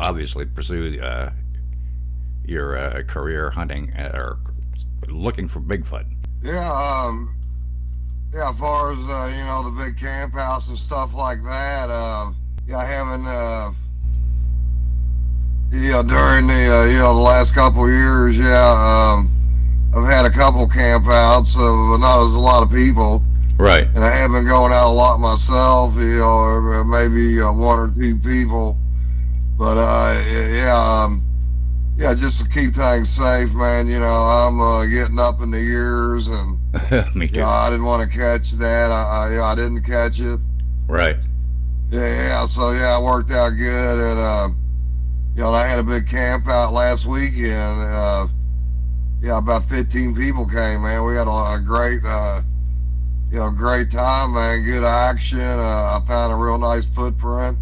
obviously 0.00 0.46
pursue 0.46 1.00
uh, 1.00 1.30
your 2.44 2.76
uh, 2.76 3.02
career 3.06 3.50
hunting 3.50 3.92
uh, 3.94 4.10
or 4.14 4.38
looking 5.08 5.48
for 5.48 5.60
Bigfoot? 5.60 6.06
Yeah, 6.42 6.52
um, 6.52 7.34
yeah, 8.32 8.50
as 8.50 8.60
far 8.60 8.92
as, 8.92 8.98
uh, 9.08 9.38
you 9.38 9.44
know, 9.46 9.62
the 9.64 9.84
big 9.84 9.98
camp 9.98 10.34
house 10.34 10.68
and 10.68 10.76
stuff 10.76 11.14
like 11.14 11.38
that, 11.42 11.88
uh, 11.90 12.30
yeah, 12.66 12.78
I 12.78 12.84
haven't, 12.84 13.26
uh, 13.26 13.72
know, 15.96 16.02
during 16.02 16.46
the, 16.46 16.62
uh, 16.68 16.84
you 16.92 16.98
know, 16.98 17.14
the 17.14 17.24
last 17.24 17.54
couple 17.54 17.84
of 17.84 17.90
years, 17.90 18.38
yeah, 18.38 18.68
um, 18.76 19.30
I've 19.96 20.08
had 20.08 20.26
a 20.26 20.30
couple 20.30 20.66
camp 20.68 21.04
outs, 21.08 21.56
uh, 21.56 21.62
but 21.62 21.98
not 21.98 22.24
as 22.24 22.34
a 22.34 22.40
lot 22.40 22.62
of 22.62 22.70
people. 22.70 23.24
Right. 23.56 23.88
And 23.88 24.04
I 24.04 24.12
have 24.12 24.30
been 24.30 24.44
going 24.44 24.72
out 24.72 24.92
a 24.92 24.92
lot 24.92 25.18
myself, 25.18 25.96
you 25.96 26.20
know, 26.20 26.36
or 26.36 26.84
maybe 26.84 27.40
uh, 27.40 27.52
one 27.52 27.78
or 27.78 27.88
two 27.88 28.18
people. 28.20 28.76
But, 29.58 29.76
uh, 29.78 30.22
yeah, 30.52 31.04
um, 31.04 31.26
yeah, 31.96 32.12
just 32.12 32.44
to 32.44 32.50
keep 32.52 32.74
things 32.74 33.08
safe, 33.08 33.54
man. 33.54 33.86
You 33.88 34.00
know, 34.00 34.06
I'm 34.06 34.60
uh, 34.60 34.84
getting 34.84 35.18
up 35.18 35.40
in 35.40 35.50
the 35.50 35.60
years, 35.60 36.28
and 36.28 36.60
Me 37.14 37.26
too. 37.26 37.36
you 37.36 37.40
know, 37.40 37.48
I 37.48 37.70
didn't 37.70 37.86
want 37.86 38.04
to 38.04 38.18
catch 38.18 38.52
that. 38.52 38.90
I, 38.90 39.00
I, 39.00 39.30
you 39.30 39.36
know, 39.38 39.44
I 39.44 39.54
didn't 39.54 39.82
catch 39.82 40.20
it. 40.20 40.38
Right. 40.88 41.16
Yeah, 41.90 42.06
yeah. 42.06 42.44
So 42.44 42.72
yeah, 42.72 42.98
it 42.98 43.02
worked 43.02 43.30
out 43.30 43.50
good, 43.56 43.96
and 43.98 44.18
uh, 44.20 44.48
you 45.34 45.42
know, 45.42 45.52
I 45.52 45.66
had 45.66 45.78
a 45.78 45.82
big 45.82 46.06
camp 46.06 46.46
out 46.48 46.72
last 46.72 47.06
weekend. 47.06 47.80
Uh, 47.80 48.26
yeah, 49.20 49.38
about 49.38 49.64
15 49.64 50.14
people 50.14 50.44
came. 50.44 50.82
Man, 50.82 51.04
we 51.04 51.16
had 51.16 51.26
a, 51.26 51.30
a 51.30 51.62
great, 51.64 52.00
uh, 52.04 52.40
you 53.30 53.38
know, 53.38 53.50
great 53.50 53.90
time, 53.90 54.34
man. 54.34 54.64
Good 54.64 54.84
action. 54.84 55.40
Uh, 55.40 55.96
I 55.96 56.00
found 56.06 56.32
a 56.32 56.36
real 56.36 56.58
nice 56.58 56.94
footprint. 56.94 57.56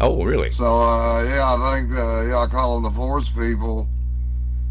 Oh, 0.00 0.24
really? 0.24 0.50
So 0.50 0.64
uh, 0.64 1.22
yeah, 1.24 1.44
I 1.44 1.76
think 1.76 1.92
uh, 1.92 2.28
yeah, 2.28 2.38
I 2.38 2.46
call 2.50 2.74
them 2.80 2.84
the 2.84 2.96
force 2.96 3.28
people. 3.28 3.86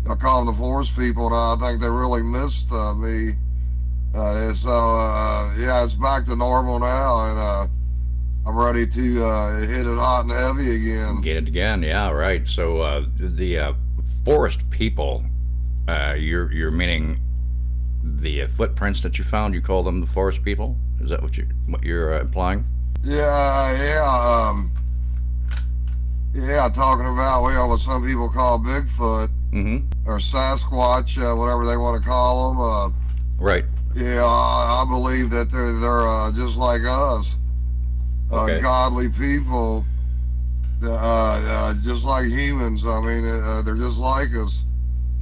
I 0.10 0.16
call 0.16 0.44
them 0.44 0.48
the 0.48 0.58
force 0.58 0.90
people, 0.90 1.28
and 1.28 1.36
I 1.36 1.56
think 1.60 1.82
they 1.82 1.88
really 1.88 2.24
missed 2.24 2.74
uh, 2.74 2.96
me. 2.96 3.32
Uh, 4.16 4.52
so 4.54 4.72
uh, 4.72 5.54
yeah, 5.60 5.84
it's 5.84 5.94
back 5.96 6.26
to 6.26 6.36
normal 6.36 6.80
now, 6.80 7.30
and 7.30 7.40
uh, 7.40 7.68
I'm 8.48 8.58
ready 8.58 8.88
to 8.88 9.24
uh, 9.24 9.60
hit 9.60 9.86
it 9.86 9.98
hot 10.00 10.22
and 10.24 10.32
heavy 10.32 10.76
again. 10.76 11.22
Get 11.22 11.38
it 11.38 11.48
again, 11.48 11.84
yeah, 11.84 12.10
right. 12.10 12.48
So 12.48 12.82
uh, 12.82 13.06
the 13.16 13.60
uh, 13.60 13.74
forest 14.26 14.68
people, 14.72 15.24
uh, 15.88 16.16
you're 16.18 16.52
you're 16.52 16.72
meaning 16.72 17.20
the 18.04 18.42
uh, 18.42 18.48
footprints 18.48 19.02
that 19.02 19.20
you 19.20 19.26
found. 19.26 19.54
You 19.54 19.62
call 19.62 19.84
them 19.84 20.02
the 20.02 20.08
forest 20.08 20.44
people. 20.44 20.76
Is 21.00 21.12
that 21.12 21.22
what 21.22 21.38
you 21.38 21.48
what 21.68 21.84
you're 21.84 22.16
uh, 22.16 22.22
implying? 22.22 22.66
Yeah, 23.04 23.78
yeah, 23.78 24.50
um, 24.50 24.72
yeah. 26.34 26.68
Talking 26.74 27.06
about 27.06 27.44
well, 27.44 27.70
what 27.70 27.80
some 27.80 28.06
people 28.06 28.30
call 28.30 28.60
Bigfoot 28.60 29.30
Mm-hmm. 29.52 30.08
or 30.08 30.18
Sasquatch, 30.18 31.18
uh, 31.18 31.36
whatever 31.36 31.66
they 31.66 31.76
want 31.76 32.02
to 32.02 32.08
call 32.08 32.54
them. 32.54 32.62
Uh, 32.62 33.44
Right. 33.44 33.64
Yeah, 33.96 34.24
I, 34.24 34.84
I 34.84 34.86
believe 34.88 35.30
that 35.32 35.50
they're 35.50 35.80
they're 35.80 36.08
uh, 36.08 36.32
just 36.34 36.60
like 36.60 36.82
us, 36.86 37.40
uh, 38.32 38.44
Okay. 38.44 38.60
godly 38.60 39.08
people, 39.10 39.84
uh, 40.84 40.92
uh, 40.94 41.74
just 41.82 42.06
like 42.06 42.26
humans. 42.28 42.86
I 42.86 43.00
mean, 43.02 43.26
uh, 43.26 43.62
they're 43.64 43.76
just 43.78 44.00
like 44.00 44.28
us. 44.38 44.66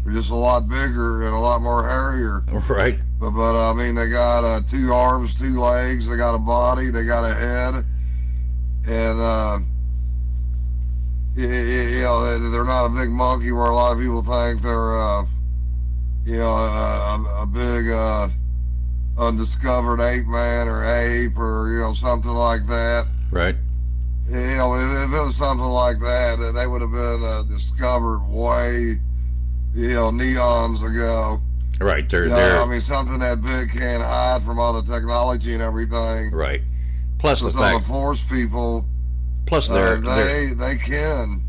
They're 0.04 0.14
just 0.14 0.32
a 0.32 0.36
lot 0.36 0.68
bigger 0.68 1.24
and 1.26 1.34
a 1.36 1.40
lot 1.40 1.62
more 1.62 1.88
hairier. 1.88 2.44
Right. 2.68 3.00
But 3.20 3.32
but 3.32 3.56
I 3.56 3.74
mean, 3.74 3.96
they 3.96 4.10
got 4.10 4.44
uh, 4.44 4.60
two 4.68 4.92
arms, 4.94 5.40
two 5.40 5.60
legs. 5.60 6.10
They 6.10 6.18
got 6.18 6.36
a 6.36 6.40
body. 6.40 6.92
They 6.92 7.06
got 7.06 7.24
a 7.24 7.34
head, 7.34 7.74
and 8.90 9.20
uh, 9.22 9.58
you 11.38 12.02
know 12.02 12.26
they- 12.26 12.50
they're 12.50 12.66
not 12.66 12.86
a 12.86 12.90
big 12.90 13.10
monkey 13.10 13.52
where 13.52 13.66
a 13.70 13.76
lot 13.76 13.92
of 13.92 14.00
people 14.00 14.22
think 14.24 14.60
they're, 14.62 15.00
uh, 15.00 15.24
you 16.26 16.38
know, 16.38 16.54
a, 16.54 17.44
a, 17.44 17.48
big 17.48 17.86
uh, 17.92 18.28
undiscovered 19.20 20.00
ape 20.02 20.26
man 20.28 20.68
or 20.68 20.84
ape 20.84 21.38
or 21.38 21.72
you 21.74 21.80
know 21.82 21.94
something 21.94 22.32
like 22.32 22.66
that. 22.68 23.06
Right. 23.32 23.56
You 24.28 24.58
know, 24.58 24.76
if, 24.76 25.08
if 25.08 25.14
it 25.14 25.24
was 25.24 25.36
something 25.36 25.66
like 25.66 26.00
that, 26.00 26.52
they 26.54 26.68
would 26.68 26.82
have 26.82 26.92
been 26.92 27.24
uh, 27.24 27.44
discovered 27.44 28.20
way, 28.28 28.96
you 29.74 29.94
know, 29.94 30.12
neons 30.12 30.84
ago. 30.84 31.40
Right. 31.80 32.08
They're 32.10 32.26
Yeah, 32.28 32.36
they're 32.36 32.62
I 32.64 32.66
mean 32.66 32.82
something 32.82 33.20
that 33.20 33.42
big 33.42 33.80
can't 33.80 34.04
hide 34.04 34.42
from 34.42 34.60
all 34.60 34.74
the 34.74 34.82
technology 34.82 35.54
and 35.54 35.62
everything. 35.62 36.32
right. 36.32 36.62
Plus 37.20 37.40
so, 37.40 37.48
the 37.48 37.58
fact. 37.58 37.88
the 37.88 37.94
force 37.94 38.28
people, 38.30 38.86
Plus 39.48 39.70
uh, 39.70 39.74
they're, 39.74 39.96
they 39.96 40.06
they're 40.06 40.56
they 40.56 40.76
can, 40.78 41.42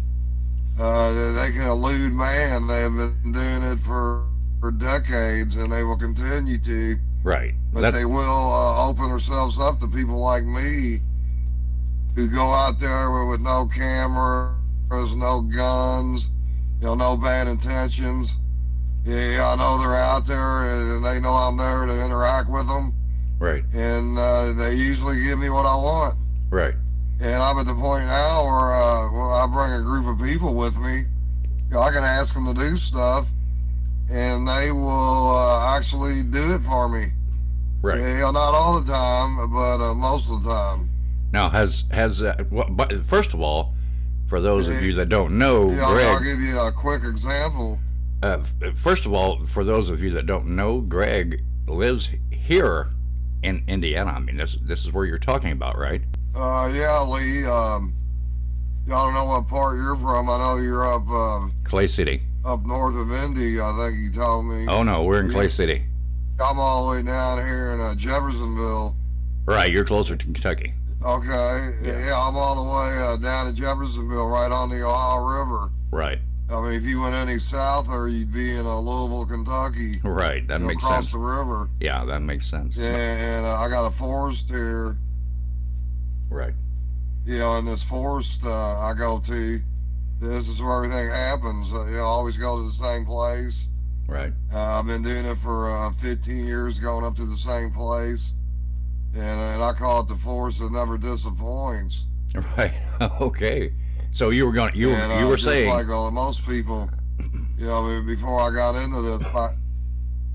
uh, 0.80 1.34
they, 1.34 1.50
can 1.52 1.66
elude 1.66 2.14
man. 2.14 2.66
They 2.66 2.80
have 2.80 2.94
been 2.96 3.32
doing 3.32 3.62
it 3.66 3.78
for 3.78 4.24
for 4.60 4.70
decades, 4.70 5.56
and 5.56 5.70
they 5.70 5.82
will 5.82 5.98
continue 5.98 6.58
to. 6.58 6.94
right. 7.24 7.52
But 7.72 7.90
they 7.92 8.04
will 8.04 8.52
uh, 8.54 8.88
open 8.88 9.10
themselves 9.10 9.60
up 9.60 9.78
to 9.80 9.88
people 9.88 10.18
like 10.22 10.44
me. 10.44 10.98
who 12.16 12.28
go 12.34 12.42
out 12.42 12.78
there 12.78 13.10
with, 13.12 13.38
with 13.38 13.42
no 13.42 13.66
cameras, 13.66 15.14
no 15.14 15.42
guns, 15.42 16.30
you 16.80 16.86
know, 16.86 16.94
no 16.94 17.16
bad 17.16 17.46
intentions. 17.46 18.40
Yeah, 19.04 19.52
I 19.52 19.56
know 19.56 19.78
they're 19.78 19.96
out 19.96 20.26
there 20.26 20.64
and 20.64 21.04
they 21.04 21.20
know 21.20 21.34
I'm 21.34 21.56
there 21.56 21.86
to 21.86 22.04
interact 22.04 22.48
with 22.50 22.66
them. 22.66 22.92
Right. 23.38 23.62
And 23.74 24.18
uh, 24.18 24.52
they 24.54 24.74
usually 24.74 25.16
give 25.28 25.38
me 25.38 25.50
what 25.50 25.66
I 25.66 25.76
want. 25.76 26.16
Right. 26.50 26.74
And 27.20 27.42
I'm 27.42 27.58
at 27.58 27.66
the 27.66 27.74
point 27.74 28.06
now 28.06 28.44
where 28.44 28.72
uh, 28.74 29.12
well, 29.12 29.32
I 29.34 29.46
bring 29.50 29.72
a 29.74 29.82
group 29.82 30.06
of 30.06 30.24
people 30.24 30.54
with 30.54 30.78
me. 30.80 31.02
You 31.68 31.74
know, 31.74 31.80
I 31.80 31.90
can 31.90 32.04
ask 32.04 32.34
them 32.34 32.46
to 32.46 32.54
do 32.54 32.76
stuff, 32.76 33.32
and 34.10 34.46
they 34.46 34.70
will 34.70 35.34
uh, 35.34 35.76
actually 35.76 36.22
do 36.30 36.54
it 36.54 36.62
for 36.62 36.88
me. 36.88 37.06
Right. 37.82 37.98
You 37.98 38.20
know, 38.20 38.30
not 38.30 38.54
all 38.54 38.80
the 38.80 38.86
time, 38.86 39.50
but 39.50 39.90
uh, 39.90 39.94
most 39.94 40.32
of 40.32 40.44
the 40.44 40.50
time. 40.50 40.88
Now, 41.32 41.50
has 41.50 41.84
has 41.90 42.22
uh, 42.22 42.44
what, 42.50 42.76
but 42.76 43.04
first 43.04 43.34
of 43.34 43.40
all, 43.40 43.74
for 44.26 44.40
those 44.40 44.68
of 44.68 44.82
you 44.82 44.92
that 44.94 45.08
don't 45.08 45.38
know, 45.38 45.68
Yeah, 45.70 45.90
Greg. 45.90 46.06
I'll 46.06 46.20
give 46.20 46.40
you 46.40 46.60
a 46.60 46.72
quick 46.72 47.02
example. 47.04 47.80
Uh, 48.22 48.42
first 48.74 49.06
of 49.06 49.12
all, 49.12 49.44
for 49.44 49.64
those 49.64 49.88
of 49.88 50.02
you 50.02 50.10
that 50.10 50.26
don't 50.26 50.46
know, 50.46 50.80
Greg 50.80 51.42
lives 51.66 52.10
here 52.30 52.90
in 53.42 53.64
Indiana. 53.66 54.12
I 54.12 54.20
mean, 54.20 54.36
this 54.36 54.56
this 54.56 54.84
is 54.86 54.92
where 54.92 55.04
you're 55.04 55.18
talking 55.18 55.52
about, 55.52 55.76
right? 55.76 56.02
Uh, 56.38 56.70
yeah, 56.72 57.02
Lee. 57.02 57.44
Um, 57.46 57.92
I 58.86 58.90
don't 58.90 59.12
know 59.12 59.24
what 59.26 59.48
part 59.48 59.76
you're 59.76 59.96
from. 59.96 60.30
I 60.30 60.38
know 60.38 60.62
you're 60.62 60.86
up 60.86 61.02
uh, 61.10 61.48
Clay 61.64 61.88
City. 61.88 62.22
up 62.44 62.64
north 62.64 62.94
of 62.96 63.10
Indy. 63.24 63.60
I 63.60 63.72
think 63.76 63.98
you 64.00 64.10
told 64.12 64.46
me. 64.46 64.66
Oh 64.68 64.82
no, 64.82 65.02
we're 65.02 65.20
in 65.20 65.30
Clay 65.30 65.48
City. 65.48 65.82
I'm 66.40 66.58
all 66.58 66.88
the 66.88 66.96
way 66.96 67.02
down 67.02 67.44
here 67.44 67.72
in 67.72 67.80
uh, 67.80 67.94
Jeffersonville. 67.96 68.96
Right, 69.46 69.72
you're 69.72 69.84
closer 69.84 70.14
to 70.14 70.24
Kentucky. 70.24 70.74
Okay. 71.04 71.70
Yeah. 71.82 72.14
I'm 72.16 72.36
all 72.36 72.64
the 72.64 72.70
way 72.70 73.04
uh, 73.04 73.16
down 73.16 73.46
to 73.46 73.52
Jeffersonville, 73.52 74.28
right 74.28 74.50
on 74.50 74.68
the 74.68 74.82
Ohio 74.82 75.24
River. 75.24 75.70
Right. 75.90 76.18
I 76.50 76.60
mean, 76.62 76.72
if 76.72 76.86
you 76.86 77.00
went 77.02 77.14
any 77.14 77.38
south, 77.38 77.90
or 77.90 78.08
you'd 78.08 78.32
be 78.32 78.56
in 78.56 78.64
uh, 78.64 78.78
Louisville, 78.78 79.26
Kentucky. 79.26 79.96
Right. 80.02 80.46
That 80.48 80.54
you 80.54 80.60
know, 80.60 80.68
makes 80.68 80.82
across 80.82 81.10
sense. 81.10 81.14
Across 81.14 81.46
the 81.46 81.52
river. 81.54 81.70
Yeah, 81.80 82.04
that 82.04 82.22
makes 82.22 82.46
sense. 82.48 82.76
Yeah, 82.76 82.86
and 82.96 83.46
uh, 83.46 83.56
I 83.56 83.68
got 83.68 83.86
a 83.86 83.90
forest 83.90 84.50
here. 84.50 84.96
Right. 86.30 86.54
You 87.24 87.38
know, 87.38 87.56
in 87.56 87.64
this 87.64 87.88
forest 87.88 88.44
uh, 88.46 88.50
I 88.50 88.92
go 88.96 89.18
to, 89.18 89.58
this 90.20 90.48
is 90.48 90.62
where 90.62 90.76
everything 90.76 91.08
happens. 91.10 91.72
Uh, 91.72 91.84
you 91.86 91.96
know, 91.96 92.02
I 92.02 92.06
always 92.06 92.38
go 92.38 92.56
to 92.56 92.62
the 92.62 92.70
same 92.70 93.04
place. 93.04 93.70
Right. 94.06 94.32
Uh, 94.54 94.78
I've 94.78 94.86
been 94.86 95.02
doing 95.02 95.24
it 95.24 95.36
for 95.36 95.70
uh, 95.70 95.90
15 95.90 96.46
years, 96.46 96.80
going 96.80 97.04
up 97.04 97.14
to 97.14 97.22
the 97.22 97.26
same 97.26 97.70
place, 97.70 98.34
and, 99.14 99.40
and 99.40 99.62
I 99.62 99.72
call 99.72 100.00
it 100.00 100.08
the 100.08 100.14
forest 100.14 100.60
that 100.60 100.72
never 100.72 100.96
disappoints. 100.96 102.06
Right. 102.56 102.72
okay. 103.20 103.72
So 104.10 104.30
you 104.30 104.46
were 104.46 104.52
going. 104.52 104.72
You 104.74 104.90
and, 104.90 105.12
you 105.20 105.26
uh, 105.26 105.30
were 105.30 105.36
just 105.36 105.48
saying. 105.48 105.68
like 105.68 105.86
most 106.12 106.48
people, 106.48 106.90
you 107.58 107.66
know, 107.66 108.02
before 108.06 108.40
I 108.40 108.50
got 108.50 108.82
into 108.82 109.02
this, 109.02 109.24
I, 109.34 109.54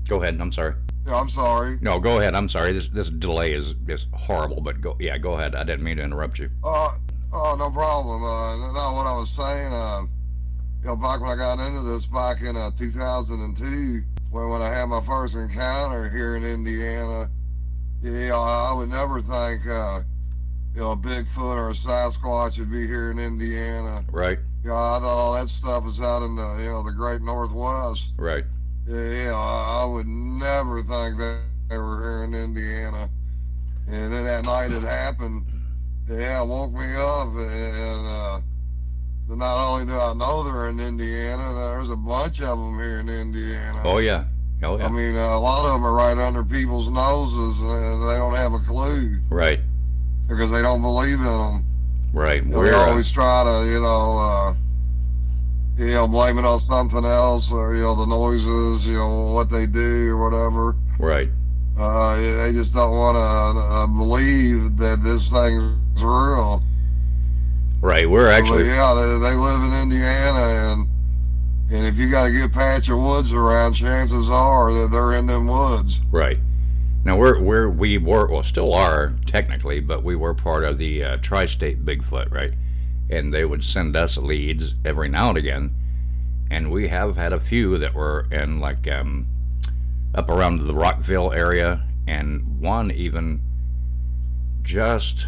Go 0.08 0.22
ahead. 0.22 0.38
I'm 0.40 0.52
sorry. 0.52 0.74
I'm 1.12 1.28
sorry. 1.28 1.76
No, 1.80 1.98
go 1.98 2.18
ahead. 2.18 2.34
I'm 2.34 2.48
sorry. 2.48 2.72
This 2.72 2.88
this 2.88 3.10
delay 3.10 3.52
is 3.52 3.74
is 3.88 4.06
horrible. 4.12 4.60
But 4.60 4.80
go. 4.80 4.96
Yeah, 4.98 5.18
go 5.18 5.34
ahead. 5.34 5.54
I 5.54 5.64
didn't 5.64 5.84
mean 5.84 5.98
to 5.98 6.02
interrupt 6.02 6.38
you. 6.38 6.50
Uh, 6.62 6.90
oh, 7.32 7.56
no 7.58 7.70
problem. 7.70 8.22
Uh, 8.24 8.72
no, 8.72 8.92
what 8.94 9.06
I 9.06 9.14
was 9.14 9.30
saying, 9.30 9.72
uh, 9.72 10.02
you 10.82 10.88
know, 10.88 10.96
back 10.96 11.20
when 11.20 11.30
I 11.30 11.36
got 11.36 11.58
into 11.58 11.82
this 11.82 12.06
back 12.06 12.42
in 12.42 12.56
uh, 12.56 12.70
2002, 12.76 14.02
when, 14.30 14.48
when 14.48 14.62
I 14.62 14.68
had 14.68 14.86
my 14.86 15.00
first 15.00 15.36
encounter 15.36 16.08
here 16.08 16.36
in 16.36 16.44
Indiana, 16.44 17.28
yeah, 18.00 18.36
I 18.36 18.74
would 18.76 18.90
never 18.90 19.20
think, 19.20 19.60
uh, 19.68 20.00
you 20.74 20.80
know, 20.80 20.92
a 20.92 20.96
Bigfoot 20.96 21.56
or 21.56 21.68
a 21.68 21.72
Sasquatch 21.72 22.58
would 22.58 22.70
be 22.70 22.86
here 22.86 23.10
in 23.10 23.18
Indiana. 23.18 24.00
Right. 24.10 24.38
You 24.62 24.70
know, 24.70 24.76
I 24.76 24.98
thought 25.00 25.18
all 25.18 25.34
that 25.34 25.46
stuff 25.48 25.84
was 25.84 26.00
out 26.02 26.24
in 26.24 26.36
the, 26.36 26.60
you 26.62 26.68
know, 26.68 26.82
the 26.82 26.92
great 26.92 27.22
Northwest. 27.22 28.14
Right. 28.18 28.44
Yeah, 28.86 29.32
I 29.34 29.82
I 29.82 29.86
would 29.86 30.06
never 30.06 30.80
think 30.82 31.16
that 31.18 31.38
they 31.70 31.78
were 31.78 32.00
here 32.02 32.24
in 32.24 32.34
Indiana. 32.34 33.08
And 33.86 34.12
then 34.12 34.24
that 34.24 34.44
night 34.44 34.72
it 34.72 34.82
happened. 34.82 35.44
Yeah, 36.08 36.42
it 36.42 36.48
woke 36.48 36.72
me 36.72 36.84
up. 36.96 37.28
And 37.28 38.06
uh, 38.06 38.40
not 39.36 39.56
only 39.56 39.86
do 39.86 39.92
I 39.92 40.12
know 40.14 40.42
they're 40.44 40.68
in 40.68 40.80
Indiana, 40.80 41.42
there's 41.54 41.90
a 41.90 41.96
bunch 41.96 42.40
of 42.42 42.58
them 42.58 42.74
here 42.78 43.00
in 43.00 43.08
Indiana. 43.08 43.80
Oh 43.84 43.98
yeah. 43.98 44.24
Oh 44.62 44.78
yeah. 44.78 44.86
I 44.86 44.90
mean, 44.90 45.16
uh, 45.16 45.36
a 45.36 45.40
lot 45.40 45.64
of 45.66 45.72
them 45.72 45.84
are 45.84 45.94
right 45.94 46.16
under 46.18 46.42
people's 46.44 46.90
noses 46.90 47.60
and 47.62 48.08
they 48.08 48.16
don't 48.16 48.36
have 48.36 48.52
a 48.54 48.58
clue 48.58 49.16
Right. 49.30 49.60
because 50.28 50.50
they 50.50 50.62
don't 50.62 50.80
believe 50.80 51.18
in 51.18 51.24
them. 51.24 51.64
Right. 52.12 52.44
We're 52.46 52.64
they 52.64 52.70
uh, 52.74 52.78
always 52.78 53.12
try 53.12 53.44
to, 53.44 53.70
you 53.70 53.80
know, 53.80 54.18
uh, 54.18 54.52
you 55.76 55.86
know, 55.92 56.06
blame 56.08 56.38
it 56.38 56.44
on 56.44 56.58
something 56.58 57.04
else 57.04 57.52
or, 57.52 57.74
you 57.74 57.82
know, 57.82 57.94
the 57.94 58.06
noises, 58.06 58.88
you 58.88 58.96
know, 58.96 59.32
what 59.32 59.50
they 59.50 59.66
do 59.66 60.10
or 60.16 60.30
whatever. 60.30 60.76
right. 60.98 61.28
Uh, 61.76 62.14
they 62.16 62.52
just 62.52 62.72
don't 62.72 62.92
want 62.96 63.16
to 63.16 63.60
uh, 63.60 63.86
believe 63.88 64.76
that 64.78 65.00
this 65.02 65.32
thing's 65.32 65.76
real. 66.04 66.62
Right. 67.82 68.08
We're 68.08 68.26
But 68.26 68.34
actually. 68.34 68.66
yeah, 68.66 68.94
they, 68.94 69.18
they 69.18 69.34
live 69.34 69.60
in 69.66 69.82
Indiana, 69.82 70.44
and 70.70 70.88
and 71.72 71.86
if 71.86 71.98
you 71.98 72.10
got 72.10 72.28
a 72.28 72.30
good 72.30 72.52
patch 72.52 72.88
of 72.90 72.98
woods 72.98 73.34
around, 73.34 73.72
chances 73.72 74.30
are 74.30 74.72
that 74.72 74.90
they're 74.92 75.18
in 75.18 75.26
them 75.26 75.48
woods. 75.48 76.06
Right. 76.12 76.38
Now 77.04 77.16
we're 77.16 77.40
we're 77.40 77.68
we 77.68 77.98
were 77.98 78.28
well 78.28 78.44
still 78.44 78.72
are 78.72 79.12
technically, 79.26 79.80
but 79.80 80.04
we 80.04 80.14
were 80.14 80.32
part 80.32 80.62
of 80.64 80.78
the 80.78 81.02
uh, 81.02 81.16
tri-state 81.22 81.84
Bigfoot, 81.84 82.30
right? 82.30 82.52
And 83.10 83.32
they 83.32 83.44
would 83.44 83.64
send 83.64 83.96
us 83.96 84.16
leads 84.16 84.74
every 84.84 85.08
now 85.08 85.28
and 85.30 85.38
again, 85.38 85.74
and 86.50 86.70
we 86.70 86.88
have 86.88 87.16
had 87.16 87.32
a 87.32 87.40
few 87.40 87.76
that 87.78 87.94
were 87.94 88.26
in 88.30 88.60
like 88.60 88.88
um, 88.88 89.26
up 90.14 90.28
around 90.28 90.60
the 90.60 90.74
Rockville 90.74 91.32
area, 91.32 91.82
and 92.06 92.60
one 92.60 92.90
even 92.90 93.40
just 94.62 95.26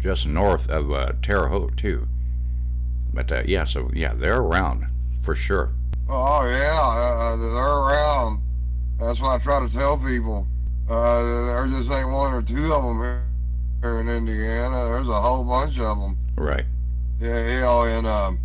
just 0.00 0.26
north 0.26 0.68
of 0.68 0.90
uh, 0.90 1.12
Terre 1.22 1.48
Haute 1.48 1.76
too. 1.76 2.08
But 3.14 3.30
uh, 3.30 3.42
yeah, 3.46 3.64
so 3.64 3.90
yeah, 3.92 4.12
they're 4.12 4.40
around 4.40 4.86
for 5.22 5.34
sure. 5.34 5.70
Oh 6.08 6.44
yeah, 6.46 6.80
uh, 7.22 7.36
they're 7.36 7.64
around. 7.64 8.40
That's 8.98 9.22
what 9.22 9.30
I 9.30 9.38
try 9.38 9.64
to 9.64 9.72
tell 9.72 9.96
people. 9.98 10.48
Uh, 10.88 11.46
there 11.46 11.66
just 11.66 11.92
ain't 11.92 12.06
one 12.06 12.32
or 12.32 12.42
two 12.42 12.72
of 12.74 12.82
them 12.82 12.98
here, 12.98 13.24
here 13.82 14.00
in 14.00 14.08
Indiana. 14.08 14.84
There's 14.86 15.08
a 15.08 15.14
whole 15.14 15.44
bunch 15.44 15.78
of 15.78 15.98
them. 15.98 16.18
Right. 16.36 16.64
Yeah, 17.22 17.54
you 17.54 17.60
know, 17.60 17.82
in 17.84 18.04
um, 18.06 18.38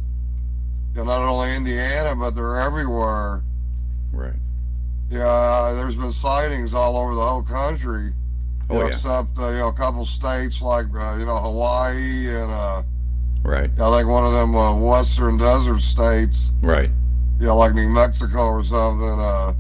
you 0.93 1.03
know, 1.03 1.05
not 1.05 1.21
only 1.27 1.55
Indiana, 1.55 2.15
but 2.15 2.35
they're 2.35 2.59
everywhere. 2.59 3.41
Right. 4.13 4.33
Yeah, 5.09 5.73
there's 5.75 5.95
been 5.95 6.11
sightings 6.11 6.73
all 6.75 6.97
over 6.97 7.15
the 7.15 7.21
whole 7.21 7.41
country. 7.43 8.05
You 8.05 8.13
Oh, 8.69 8.73
know, 8.75 8.81
yeah. 8.81 8.87
except 8.87 9.39
uh, 9.39 9.47
you 9.49 9.57
know 9.59 9.69
a 9.69 9.73
couple 9.73 10.03
states 10.05 10.61
like 10.61 10.85
uh, 10.93 11.15
you 11.17 11.25
know 11.25 11.37
Hawaii 11.37 12.27
and 12.29 12.51
uh, 12.51 12.83
Right. 13.43 13.69
I 13.79 13.97
think 13.97 14.09
one 14.09 14.25
of 14.25 14.33
them 14.33 14.53
uh, 14.55 14.75
western 14.77 15.37
desert 15.37 15.79
states. 15.79 16.53
Right. 16.61 16.89
You 17.39 17.47
know, 17.47 17.55
like 17.57 17.73
New 17.73 17.87
Mexico 17.89 18.39
or 18.47 18.63
something. 18.63 19.19
Uh, 19.19 19.53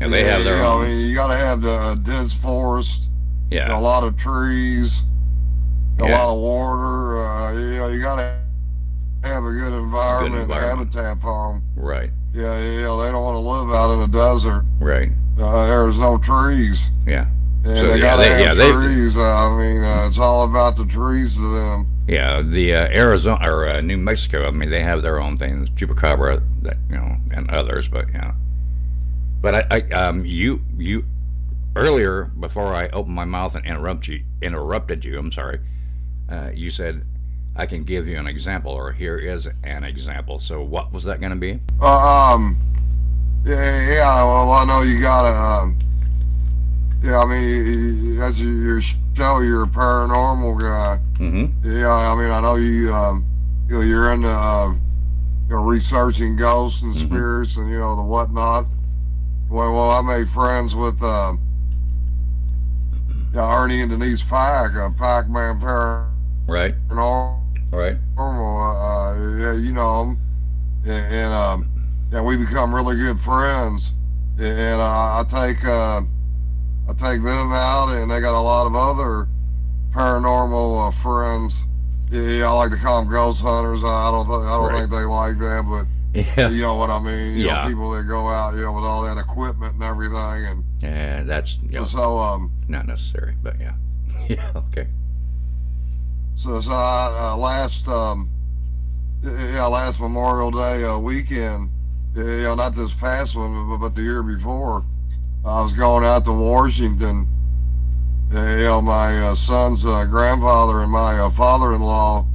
And 0.00 0.12
they 0.12 0.24
have 0.24 0.42
their 0.42 0.56
you 0.56 0.62
know, 0.62 0.72
own. 0.78 0.84
I 0.84 0.88
mean, 0.88 1.08
you 1.08 1.14
got 1.14 1.28
to 1.28 1.36
have 1.36 1.60
the 1.60 1.70
uh, 1.70 1.94
dense 1.96 2.34
forest. 2.34 3.10
Yeah. 3.50 3.68
you 3.68 3.74
a 3.74 3.78
lot 3.80 4.02
of 4.04 4.16
trees. 4.16 5.04
A 6.02 6.08
Yeah. 6.08 6.18
lot 6.24 6.32
of 6.34 6.38
water. 6.40 7.16
Uh, 7.18 7.52
you 7.52 7.78
know, 7.78 7.88
you 7.88 8.02
got 8.02 8.16
to 8.16 9.28
have 9.28 9.44
a 9.44 9.52
good 9.52 9.72
environment, 9.72 10.42
environment. 10.42 10.92
habitat 10.94 11.18
for 11.18 11.52
them. 11.54 11.62
Right. 11.76 12.10
Yeah, 12.34 12.58
yeah. 12.58 12.96
they 13.02 13.10
don't 13.12 13.22
want 13.22 13.36
to 13.36 13.40
live 13.40 13.70
out 13.74 13.92
in 13.94 14.00
the 14.00 14.08
desert. 14.08 14.64
Right. 14.80 15.10
Uh, 15.40 15.66
there's 15.66 16.00
no 16.00 16.18
trees. 16.18 16.90
Yeah. 17.06 17.26
And 17.64 17.66
So, 17.78 17.86
they 17.86 17.98
yeah, 17.98 18.00
gotta 18.00 18.22
they- 18.22 18.28
have 18.30 18.40
yeah, 18.40 18.54
they- 18.54 18.72
trees. 18.72 19.16
Uh, 19.16 19.22
I 19.22 19.56
mean, 19.56 19.82
uh, 19.82 20.04
it's 20.06 20.18
all 20.18 20.44
about 20.50 20.76
the 20.76 20.84
trees 20.86 21.36
to 21.36 21.48
them. 21.48 21.86
Yeah, 22.08 22.42
the 22.42 22.74
uh, 22.74 22.88
Arizona 22.88 23.38
or 23.48 23.68
uh, 23.68 23.80
New 23.80 23.96
Mexico. 23.96 24.48
I 24.48 24.50
mean, 24.50 24.68
they 24.70 24.82
have 24.82 25.02
their 25.02 25.20
own 25.20 25.36
things, 25.36 25.70
chupacabra, 25.70 26.42
that 26.62 26.76
you 26.90 26.96
know, 26.96 27.16
and 27.32 27.48
others. 27.50 27.86
But 27.86 28.06
yeah, 28.12 28.32
but 29.40 29.54
I, 29.54 29.64
I 29.70 29.80
um, 29.94 30.24
you, 30.26 30.62
you 30.76 31.04
earlier 31.76 32.24
before 32.40 32.74
I 32.74 32.88
opened 32.88 33.14
my 33.14 33.24
mouth 33.24 33.54
and 33.54 33.64
interrupt 33.64 34.08
you, 34.08 34.22
interrupted 34.42 35.04
you. 35.04 35.16
I'm 35.16 35.30
sorry. 35.30 35.60
Uh, 36.32 36.50
you 36.54 36.70
said 36.70 37.02
I 37.56 37.66
can 37.66 37.84
give 37.84 38.08
you 38.08 38.18
an 38.18 38.26
example, 38.26 38.72
or 38.72 38.90
here 38.92 39.18
is 39.18 39.46
an 39.64 39.84
example. 39.84 40.38
So 40.40 40.62
what 40.62 40.90
was 40.92 41.04
that 41.04 41.20
going 41.20 41.32
to 41.32 41.38
be? 41.38 41.60
Uh, 41.80 42.32
um, 42.34 42.56
yeah, 43.44 43.92
yeah. 43.92 44.24
Well, 44.24 44.50
I 44.52 44.64
know 44.64 44.80
you 44.82 45.00
gotta. 45.02 45.28
Um, 45.28 45.78
yeah, 47.02 47.18
I 47.20 47.26
mean, 47.26 48.18
as 48.22 48.42
you- 48.42 48.62
your 48.62 48.80
show, 48.80 49.40
you're 49.40 49.64
a 49.64 49.66
paranormal 49.66 50.58
guy. 50.60 50.98
Mm-hmm. 51.22 51.68
Yeah, 51.68 51.92
I 51.92 52.14
mean, 52.16 52.30
I 52.30 52.40
know 52.40 52.54
you. 52.56 52.90
Um, 52.94 53.26
you 53.68 53.74
know, 53.74 53.80
you're 53.82 54.12
into 54.12 54.28
uh, 54.28 54.72
you 55.48 55.56
know 55.56 55.64
researching 55.64 56.36
ghosts 56.36 56.82
and 56.82 56.94
spirits 56.94 57.58
and 57.58 57.70
you 57.70 57.78
know 57.78 57.94
the 57.96 58.04
whatnot. 58.04 58.64
Well, 59.50 59.72
well, 59.74 59.90
I 59.90 60.00
made 60.00 60.28
friends 60.28 60.74
with 60.74 60.98
uh, 61.04 61.32
yeah, 63.34 63.62
Ernie 63.62 63.80
and 63.82 63.90
Denise 63.90 64.22
Pack, 64.22 64.70
uh, 64.76 64.88
Pac-Man 64.96 65.58
Right. 66.46 66.74
Normal, 66.88 67.42
Right. 67.72 67.96
uh, 68.18 69.14
yeah, 69.38 69.54
you 69.54 69.72
know 69.72 70.02
'em. 70.02 70.18
and, 70.84 71.14
and 71.14 71.32
um, 71.34 71.70
and 72.12 72.24
we 72.26 72.36
become 72.36 72.74
really 72.74 72.96
good 72.96 73.18
friends. 73.18 73.94
And 74.38 74.80
uh, 74.80 75.20
I 75.20 75.22
take 75.26 75.56
uh, 75.64 76.00
I 76.88 76.92
take 76.96 77.22
them 77.22 77.52
out, 77.52 77.88
and 77.94 78.10
they 78.10 78.20
got 78.20 78.34
a 78.34 78.40
lot 78.40 78.66
of 78.66 78.74
other 78.74 79.28
paranormal 79.90 80.88
uh, 80.88 80.90
friends. 80.90 81.68
Yeah, 82.10 82.46
I 82.48 82.52
like 82.52 82.70
to 82.70 82.76
call 82.76 83.02
them 83.02 83.10
ghost 83.10 83.42
hunters. 83.42 83.84
I 83.84 84.10
don't 84.10 84.26
think 84.26 84.42
I 84.44 84.50
don't 84.50 84.68
Right. 84.68 84.78
think 84.80 84.90
they 84.90 85.04
like 85.04 85.38
that, 85.38 85.64
but 85.68 85.86
Yeah. 86.36 86.48
you 86.50 86.62
know 86.62 86.74
what 86.74 86.90
I 86.90 86.98
mean. 86.98 87.36
You 87.36 87.46
Yeah. 87.46 87.62
know, 87.62 87.68
people 87.68 87.90
that 87.92 88.04
go 88.04 88.28
out, 88.28 88.54
you 88.54 88.62
know, 88.62 88.72
with 88.72 88.84
all 88.84 89.02
that 89.04 89.16
equipment 89.18 89.74
and 89.74 89.82
everything, 89.82 90.44
and 90.46 90.64
Yeah, 90.82 91.22
that's 91.22 91.56
so, 91.70 91.84
so 91.84 92.18
um, 92.18 92.50
not 92.68 92.86
necessary, 92.86 93.34
but 93.42 93.58
yeah. 93.60 93.72
Yeah. 94.28 94.50
Okay. 94.54 94.86
So, 96.34 96.58
so 96.58 96.72
I, 96.72 97.32
uh, 97.32 97.36
last 97.36 97.88
um, 97.88 98.28
yeah, 99.22 99.66
last 99.66 100.00
Memorial 100.00 100.50
Day 100.50 100.84
uh, 100.84 100.98
weekend, 100.98 101.70
you 102.16 102.42
know, 102.42 102.54
not 102.54 102.74
this 102.74 102.98
past 102.98 103.36
one, 103.36 103.68
but, 103.68 103.78
but 103.78 103.94
the 103.94 104.02
year 104.02 104.22
before, 104.22 104.82
I 105.44 105.60
was 105.60 105.72
going 105.72 106.04
out 106.04 106.24
to 106.24 106.32
Washington. 106.32 107.28
You 108.30 108.64
know, 108.64 108.82
my 108.82 109.16
uh, 109.18 109.34
son's 109.34 109.84
uh, 109.84 110.06
grandfather 110.08 110.82
and 110.82 110.90
my 110.90 111.18
uh, 111.18 111.28
father-in-law, 111.28 112.26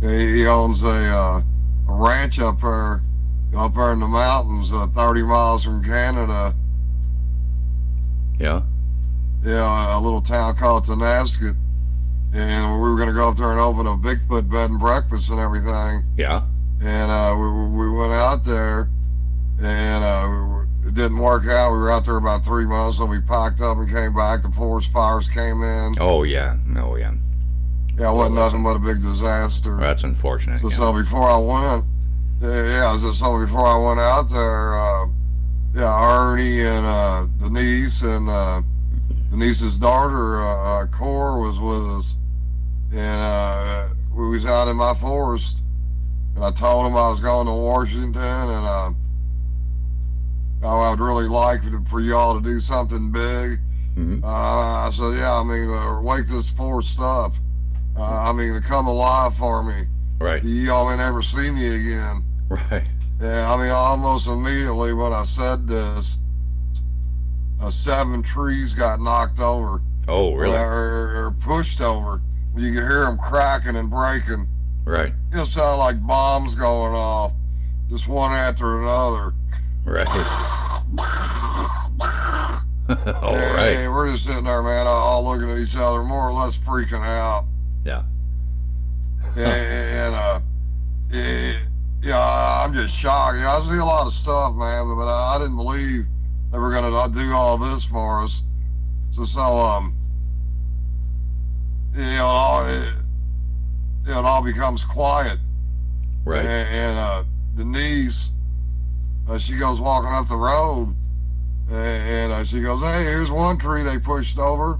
he, 0.00 0.38
he 0.38 0.46
owns 0.46 0.82
a, 0.82 0.88
uh, 0.88 1.40
a 1.88 1.94
ranch 1.94 2.40
up 2.40 2.58
there, 2.60 3.02
up 3.56 3.74
there 3.74 3.92
in 3.92 4.00
the 4.00 4.08
mountains, 4.08 4.72
uh, 4.72 4.86
30 4.86 5.22
miles 5.22 5.64
from 5.64 5.82
Canada. 5.82 6.54
Yeah. 8.40 8.62
Yeah, 9.42 9.98
a 9.98 10.00
little 10.00 10.22
town 10.22 10.56
called 10.56 10.84
Tonasket. 10.84 11.54
And 12.34 12.82
we 12.82 12.88
were 12.90 12.96
going 12.96 13.08
to 13.08 13.14
go 13.14 13.30
up 13.30 13.36
there 13.36 13.50
and 13.50 13.60
open 13.60 13.86
a 13.86 13.96
Bigfoot 13.96 14.50
bed 14.50 14.70
and 14.70 14.78
breakfast 14.78 15.30
and 15.30 15.38
everything. 15.38 16.02
Yeah. 16.16 16.42
And 16.82 17.10
uh, 17.10 17.34
we, 17.38 17.86
we 17.86 17.96
went 17.96 18.12
out 18.12 18.42
there, 18.44 18.90
and 19.62 20.04
uh, 20.04 20.88
it 20.88 20.94
didn't 20.94 21.18
work 21.18 21.46
out. 21.46 21.70
We 21.70 21.78
were 21.78 21.92
out 21.92 22.04
there 22.04 22.16
about 22.16 22.44
three 22.44 22.66
months, 22.66 22.98
so 22.98 23.06
we 23.06 23.20
packed 23.20 23.60
up 23.60 23.78
and 23.78 23.88
came 23.88 24.12
back. 24.12 24.42
The 24.42 24.50
forest 24.50 24.92
fires 24.92 25.28
came 25.28 25.62
in. 25.62 25.94
Oh 26.00 26.24
yeah. 26.24 26.56
Oh 26.76 26.96
yeah. 26.96 27.14
Yeah, 27.96 28.10
it 28.10 28.14
wasn't 28.14 28.34
nothing 28.34 28.64
but 28.64 28.74
a 28.74 28.80
big 28.80 28.96
disaster. 28.96 29.76
That's 29.76 30.02
unfortunate. 30.02 30.58
So, 30.58 30.66
yeah. 30.66 30.74
so 30.74 30.92
before 30.92 31.30
I 31.30 31.38
went, 31.38 31.84
yeah, 32.40 32.94
so, 32.96 33.10
so 33.12 33.38
before 33.38 33.66
I 33.66 33.78
went 33.78 34.00
out 34.00 34.28
there, 34.28 34.74
uh, 34.74 35.06
yeah, 35.74 36.12
Ernie 36.12 36.60
and 36.60 36.84
uh, 36.84 37.26
Denise 37.38 38.02
and 38.02 38.28
uh, 38.28 38.62
Denise's 39.30 39.78
daughter, 39.78 40.40
uh, 40.40 40.82
uh, 40.82 40.86
Cor, 40.86 41.40
was 41.40 41.60
with 41.60 41.96
us, 41.96 42.16
and 42.94 43.20
uh, 43.20 43.88
we 44.16 44.28
was 44.28 44.46
out 44.46 44.68
in 44.68 44.76
my 44.76 44.94
forest, 44.94 45.64
and 46.36 46.44
I 46.44 46.50
told 46.50 46.86
him 46.86 46.92
I 46.92 47.08
was 47.08 47.20
going 47.20 47.46
to 47.46 47.52
Washington, 47.52 48.22
and 48.22 48.64
uh, 48.64 48.90
I 50.64 50.90
would 50.90 51.00
really 51.00 51.26
like 51.26 51.60
for 51.86 52.00
y'all 52.00 52.36
to 52.36 52.42
do 52.42 52.58
something 52.58 53.10
big. 53.10 53.58
Mm-hmm. 53.96 54.24
Uh, 54.24 54.86
I 54.86 54.88
said, 54.90 55.18
yeah, 55.18 55.34
I 55.34 55.44
mean, 55.44 55.68
uh, 55.70 56.00
wake 56.02 56.26
this 56.26 56.50
forest 56.50 57.00
up. 57.00 57.32
Uh, 57.96 58.30
I 58.30 58.32
mean, 58.32 58.60
to 58.60 58.66
come 58.66 58.86
alive 58.86 59.34
for 59.34 59.62
me. 59.62 59.84
Right. 60.20 60.42
Y'all 60.44 60.88
may 60.88 60.96
never 60.96 61.22
see 61.22 61.50
me 61.50 61.66
again. 61.66 62.24
Right. 62.48 62.84
Yeah, 63.20 63.52
I 63.52 63.60
mean, 63.60 63.70
almost 63.70 64.28
immediately 64.28 64.92
when 64.92 65.12
I 65.12 65.22
said 65.22 65.66
this, 65.66 66.24
uh, 67.62 67.70
seven 67.70 68.22
trees 68.22 68.74
got 68.74 69.00
knocked 69.00 69.40
over. 69.40 69.80
Oh 70.08 70.34
really? 70.34 70.56
Or, 70.56 71.26
or 71.26 71.34
pushed 71.44 71.80
over. 71.80 72.20
You 72.56 72.72
could 72.72 72.88
hear 72.88 73.04
them 73.04 73.16
cracking 73.16 73.76
and 73.76 73.90
breaking. 73.90 74.46
Right. 74.84 75.12
It 75.32 75.44
sounded 75.44 75.78
like 75.78 76.06
bombs 76.06 76.54
going 76.54 76.94
off, 76.94 77.32
just 77.88 78.08
one 78.08 78.32
after 78.32 78.80
another. 78.80 79.34
Right. 79.84 80.08
All 82.88 83.32
right. 83.32 83.88
we're 83.88 84.10
just 84.10 84.26
sitting 84.26 84.44
there, 84.44 84.62
man, 84.62 84.86
all 84.86 85.24
looking 85.24 85.50
at 85.50 85.56
each 85.56 85.74
other, 85.78 86.02
more 86.02 86.28
or 86.28 86.32
less 86.32 86.68
freaking 86.68 87.02
out. 87.02 87.46
Yeah. 87.82 88.02
and, 89.38 90.14
uh, 90.14 90.40
it, 91.08 91.66
yeah, 92.02 92.62
I'm 92.62 92.74
just 92.74 93.00
shocked. 93.00 93.38
Yeah, 93.38 93.52
I 93.52 93.60
see 93.60 93.78
a 93.78 93.84
lot 93.84 94.04
of 94.04 94.12
stuff, 94.12 94.56
man, 94.56 94.94
but 94.96 95.08
I, 95.08 95.34
I 95.34 95.38
didn't 95.38 95.56
believe 95.56 96.04
they 96.52 96.58
were 96.58 96.70
gonna 96.70 96.90
do 97.10 97.32
all 97.34 97.56
this 97.56 97.86
for 97.86 98.22
us. 98.22 98.42
So, 99.10 99.22
so 99.22 99.40
um, 99.40 99.93
it 101.94 102.20
all 102.20 102.66
it, 102.66 102.94
it 104.06 104.12
all 104.16 104.44
becomes 104.44 104.84
quiet. 104.84 105.38
Right. 106.24 106.44
And, 106.44 106.68
and 106.74 106.98
uh, 106.98 107.24
Denise, 107.54 108.32
uh, 109.28 109.38
she 109.38 109.58
goes 109.58 109.80
walking 109.80 110.10
up 110.12 110.26
the 110.26 110.36
road, 110.36 110.94
and, 111.70 112.08
and 112.08 112.32
uh, 112.32 112.44
she 112.44 112.62
goes, 112.62 112.80
"Hey, 112.82 113.04
here's 113.04 113.30
one 113.30 113.58
tree 113.58 113.82
they 113.82 113.98
pushed 113.98 114.38
over, 114.38 114.78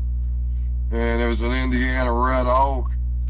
and 0.92 1.20
it 1.22 1.26
was 1.26 1.42
an 1.42 1.52
Indiana 1.52 2.12
red 2.12 2.46
oak." 2.46 2.86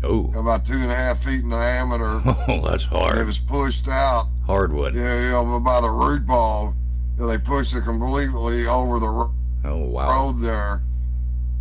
Oh. 0.07 0.31
about 0.39 0.67
two 0.67 0.75
and 0.75 0.91
a 0.91 0.95
half 0.95 1.19
feet 1.21 1.43
in 1.45 1.49
diameter. 1.49 2.21
Oh, 2.47 2.61
that's 2.61 2.85
hard. 2.85 3.17
It 3.17 3.25
was 3.25 3.39
pushed 3.41 3.89
out. 3.89 4.29
Hardwood. 4.45 4.95
Yeah, 4.95 5.19
you 5.19 5.31
know, 5.31 5.61
by 5.65 5.81
the 5.81 5.89
root 5.89 6.27
ball. 6.27 6.75
You 7.17 7.23
know, 7.23 7.29
they 7.31 7.39
pushed 7.39 7.75
it 7.75 7.85
completely 7.85 8.67
over 8.67 8.99
the 9.01 9.09
ro- 9.09 9.35
Oh 9.65 9.79
wow. 9.87 10.05
road 10.07 10.43
there, 10.43 10.83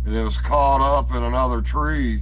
and 0.04 0.14
it 0.14 0.22
was 0.22 0.40
caught 0.40 0.80
up 0.98 1.14
in 1.16 1.22
another 1.24 1.60
tree, 1.60 2.16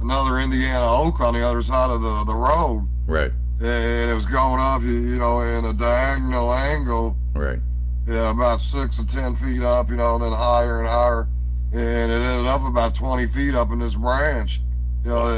another 0.00 0.38
Indiana 0.38 0.84
oak 0.86 1.20
on 1.20 1.34
the 1.34 1.44
other 1.44 1.62
side 1.62 1.90
of 1.90 2.00
the 2.00 2.24
the 2.26 2.34
road, 2.34 2.88
Right. 3.06 3.32
and 3.60 4.10
it 4.10 4.14
was 4.14 4.26
going 4.26 4.58
up, 4.60 4.82
you, 4.82 5.18
know, 5.18 5.40
in 5.40 5.64
a 5.64 5.72
diagonal 5.72 6.52
angle. 6.52 7.16
Right. 7.34 7.58
Yeah, 8.06 8.30
about 8.32 8.58
six 8.58 9.02
or 9.02 9.06
ten 9.06 9.34
feet 9.34 9.62
up, 9.62 9.90
you 9.90 9.96
know, 9.96 10.14
and 10.14 10.22
then 10.24 10.32
higher 10.32 10.80
and 10.80 10.88
higher, 10.88 11.28
and 11.72 12.10
it 12.10 12.22
ended 12.22 12.46
up 12.48 12.62
about 12.66 12.94
twenty 12.94 13.26
feet 13.26 13.54
up 13.54 13.70
in 13.70 13.78
this 13.78 13.96
branch. 13.96 14.60
You 15.04 15.10
know, 15.10 15.28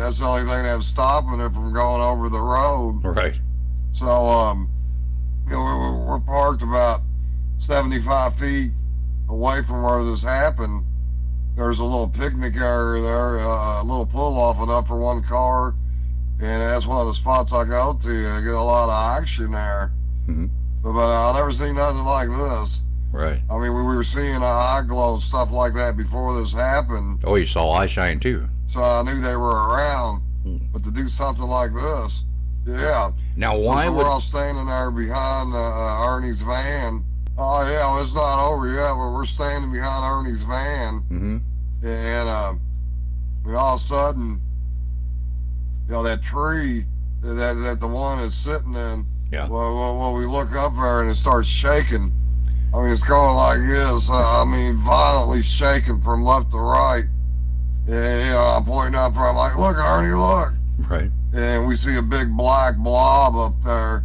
that's 0.00 0.20
the 0.20 0.26
only 0.26 0.42
thing 0.42 0.64
that 0.64 0.76
was 0.76 0.86
stopping 0.86 1.40
it 1.40 1.50
from 1.50 1.72
going 1.72 2.00
over 2.02 2.28
the 2.28 2.40
road. 2.40 3.00
Right. 3.04 3.38
So, 3.90 4.06
um, 4.06 4.70
you 5.46 5.52
know, 5.54 5.58
we're, 5.60 6.06
we're 6.06 6.20
parked 6.20 6.62
about 6.62 7.00
75 7.56 8.32
feet 8.34 8.70
away 9.28 9.56
from 9.66 9.82
where 9.82 10.04
this 10.04 10.22
happened. 10.22 10.84
There's 11.58 11.80
a 11.80 11.84
little 11.84 12.08
picnic 12.08 12.54
area 12.62 13.02
there, 13.02 13.40
uh, 13.40 13.82
a 13.82 13.84
little 13.84 14.06
pull 14.06 14.38
off 14.38 14.62
enough 14.62 14.86
for 14.86 15.00
one 15.00 15.20
car. 15.22 15.74
And 16.40 16.62
that's 16.62 16.86
one 16.86 17.00
of 17.00 17.08
the 17.08 17.12
spots 17.12 17.52
I 17.52 17.64
go 17.64 17.94
to. 17.98 18.08
I 18.08 18.40
get 18.44 18.54
a 18.54 18.62
lot 18.62 18.88
of 18.88 19.18
action 19.20 19.50
there. 19.50 19.90
Mhm. 20.28 20.50
But, 20.84 20.92
but 20.92 21.10
I've 21.10 21.34
never 21.34 21.50
seen 21.50 21.74
nothing 21.74 22.04
like 22.04 22.28
this. 22.28 22.84
Right. 23.12 23.42
I 23.50 23.58
mean, 23.58 23.74
we 23.74 23.82
were 23.82 24.04
seeing 24.04 24.40
eye 24.40 24.82
glow 24.86 25.14
and 25.14 25.22
stuff 25.22 25.50
like 25.50 25.74
that 25.74 25.96
before 25.96 26.38
this 26.38 26.54
happened. 26.54 27.22
Oh, 27.24 27.34
you 27.34 27.44
saw 27.46 27.72
eye 27.72 27.86
shine 27.86 28.20
too. 28.20 28.46
So 28.66 28.80
I 28.80 29.02
knew 29.02 29.20
they 29.20 29.34
were 29.36 29.68
around. 29.68 30.22
But 30.72 30.84
to 30.84 30.92
do 30.92 31.08
something 31.08 31.46
like 31.46 31.72
this, 31.72 32.24
yeah. 32.66 33.10
Now, 33.36 33.58
why 33.58 33.84
so 33.84 33.92
would? 33.92 33.98
we're 33.98 34.08
all 34.08 34.20
standing 34.20 34.64
there 34.66 34.90
behind 34.90 35.52
uh, 35.52 35.58
uh, 35.58 36.06
Ernie's 36.08 36.40
van. 36.42 37.04
Oh 37.36 37.66
yeah, 37.68 37.80
well, 37.84 38.00
it's 38.00 38.14
not 38.14 38.48
over 38.48 38.66
yet. 38.72 38.94
But 38.96 39.10
we're 39.12 39.24
standing 39.24 39.70
behind 39.72 40.04
Ernie's 40.04 40.44
van, 40.44 41.00
hmm 41.08 41.38
and 41.84 42.28
um, 42.28 42.60
and 43.44 43.56
all 43.56 43.74
of 43.74 43.76
a 43.76 43.82
sudden, 43.82 44.40
you 45.86 45.92
know 45.94 46.02
that 46.02 46.22
tree 46.22 46.84
that 47.22 47.34
that, 47.34 47.78
the 47.80 47.88
one 47.88 48.18
is 48.20 48.34
sitting 48.34 48.74
in. 48.74 49.06
Yeah. 49.30 49.48
Well, 49.48 49.74
well, 49.74 49.98
well, 49.98 50.14
we 50.16 50.24
look 50.24 50.48
up 50.56 50.72
there 50.74 51.02
and 51.02 51.10
it 51.10 51.14
starts 51.14 51.48
shaking. 51.48 52.12
I 52.74 52.80
mean, 52.80 52.90
it's 52.90 53.06
going 53.06 53.36
like 53.36 53.58
this. 53.68 54.10
Uh, 54.10 54.14
I 54.14 54.44
mean, 54.44 54.76
violently 54.76 55.42
shaking 55.42 56.00
from 56.00 56.22
left 56.22 56.50
to 56.52 56.58
right. 56.58 57.04
And, 57.88 58.26
you 58.26 58.32
know, 58.32 58.56
I'm 58.56 58.64
pointing 58.64 58.94
up 58.94 59.12
there. 59.14 59.24
I'm 59.28 59.36
like, 59.36 59.56
look, 59.58 59.76
Ernie, 59.76 60.12
look 60.12 60.52
Right. 60.90 61.10
and 61.34 61.66
we 61.66 61.74
see 61.74 61.98
a 61.98 62.02
big 62.02 62.34
black 62.36 62.76
blob 62.78 63.34
up 63.36 63.60
there. 63.62 64.04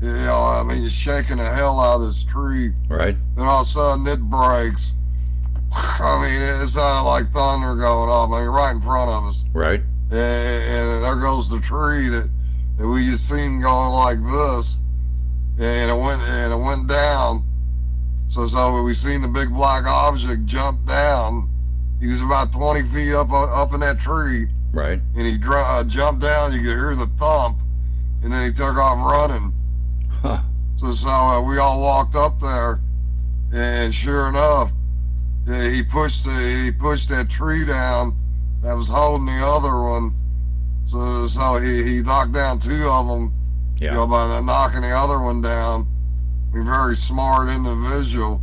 You 0.00 0.08
know, 0.24 0.60
I 0.60 0.64
mean, 0.66 0.84
it's 0.84 0.96
shaking 0.96 1.36
the 1.38 1.44
hell 1.44 1.78
out 1.80 1.96
of 1.96 2.02
this 2.02 2.24
tree. 2.24 2.70
Right. 2.88 3.14
Then 3.36 3.44
all 3.44 3.60
of 3.60 3.62
a 3.62 3.64
sudden 3.64 4.06
it 4.06 4.20
breaks. 4.30 4.94
I 5.74 6.20
mean, 6.20 6.42
it 6.42 6.66
sounded 6.68 7.08
like 7.08 7.26
thunder 7.32 7.76
going 7.76 8.10
off. 8.10 8.30
I 8.32 8.40
mean, 8.42 8.50
right 8.50 8.74
in 8.74 8.80
front 8.80 9.10
of 9.10 9.24
us. 9.24 9.48
Right. 9.54 9.80
And, 10.10 10.60
and 10.68 11.04
there 11.04 11.16
goes 11.20 11.48
the 11.50 11.60
tree 11.60 12.08
that, 12.08 12.28
that 12.78 12.86
we 12.88 13.00
just 13.04 13.28
seen 13.28 13.60
going 13.60 13.92
like 13.94 14.18
this. 14.18 14.78
And 15.60 15.90
it 15.90 15.96
went 15.96 16.20
and 16.22 16.52
it 16.52 16.56
went 16.56 16.88
down. 16.88 17.44
So 18.26 18.46
so 18.46 18.82
we 18.82 18.92
seen 18.94 19.20
the 19.20 19.28
big 19.28 19.48
black 19.50 19.84
object 19.86 20.46
jump 20.46 20.84
down. 20.86 21.48
He 22.00 22.06
was 22.08 22.22
about 22.22 22.52
20 22.52 22.82
feet 22.82 23.14
up 23.14 23.28
up 23.30 23.72
in 23.74 23.80
that 23.80 23.98
tree 24.00 24.46
Right. 24.72 25.00
and 25.16 25.26
he 25.26 25.36
dr- 25.38 25.64
uh, 25.68 25.84
jumped 25.84 26.22
down. 26.22 26.52
You 26.52 26.58
could 26.60 26.76
hear 26.76 26.94
the 26.96 27.06
thump, 27.20 27.60
and 28.24 28.32
then 28.32 28.42
he 28.48 28.52
took 28.52 28.74
off 28.76 28.96
running. 29.04 29.52
Huh. 30.22 30.40
So, 30.76 30.86
so 30.88 31.08
uh, 31.10 31.42
we 31.46 31.58
all 31.58 31.80
walked 31.82 32.16
up 32.16 32.38
there, 32.40 32.80
and 33.54 33.92
sure 33.92 34.28
enough, 34.30 34.72
he 35.46 35.82
pushed 35.82 36.24
the, 36.24 36.62
he 36.64 36.70
pushed 36.78 37.08
that 37.10 37.28
tree 37.28 37.64
down 37.66 38.16
that 38.62 38.74
was 38.74 38.88
holding 38.88 39.26
the 39.26 39.42
other 39.58 39.74
one, 39.82 40.12
So, 40.84 40.98
so 41.26 41.58
he, 41.58 41.82
he 41.98 42.02
knocked 42.02 42.32
down 42.34 42.58
two 42.58 42.88
of 42.92 43.06
them, 43.08 43.32
Yeah. 43.78 43.90
you 43.90 43.96
know, 43.96 44.06
by 44.06 44.40
knocking 44.44 44.82
the 44.82 44.94
other 44.94 45.20
one 45.22 45.40
down. 45.40 45.86
Very 46.52 46.94
smart 46.94 47.48
individual, 47.48 48.42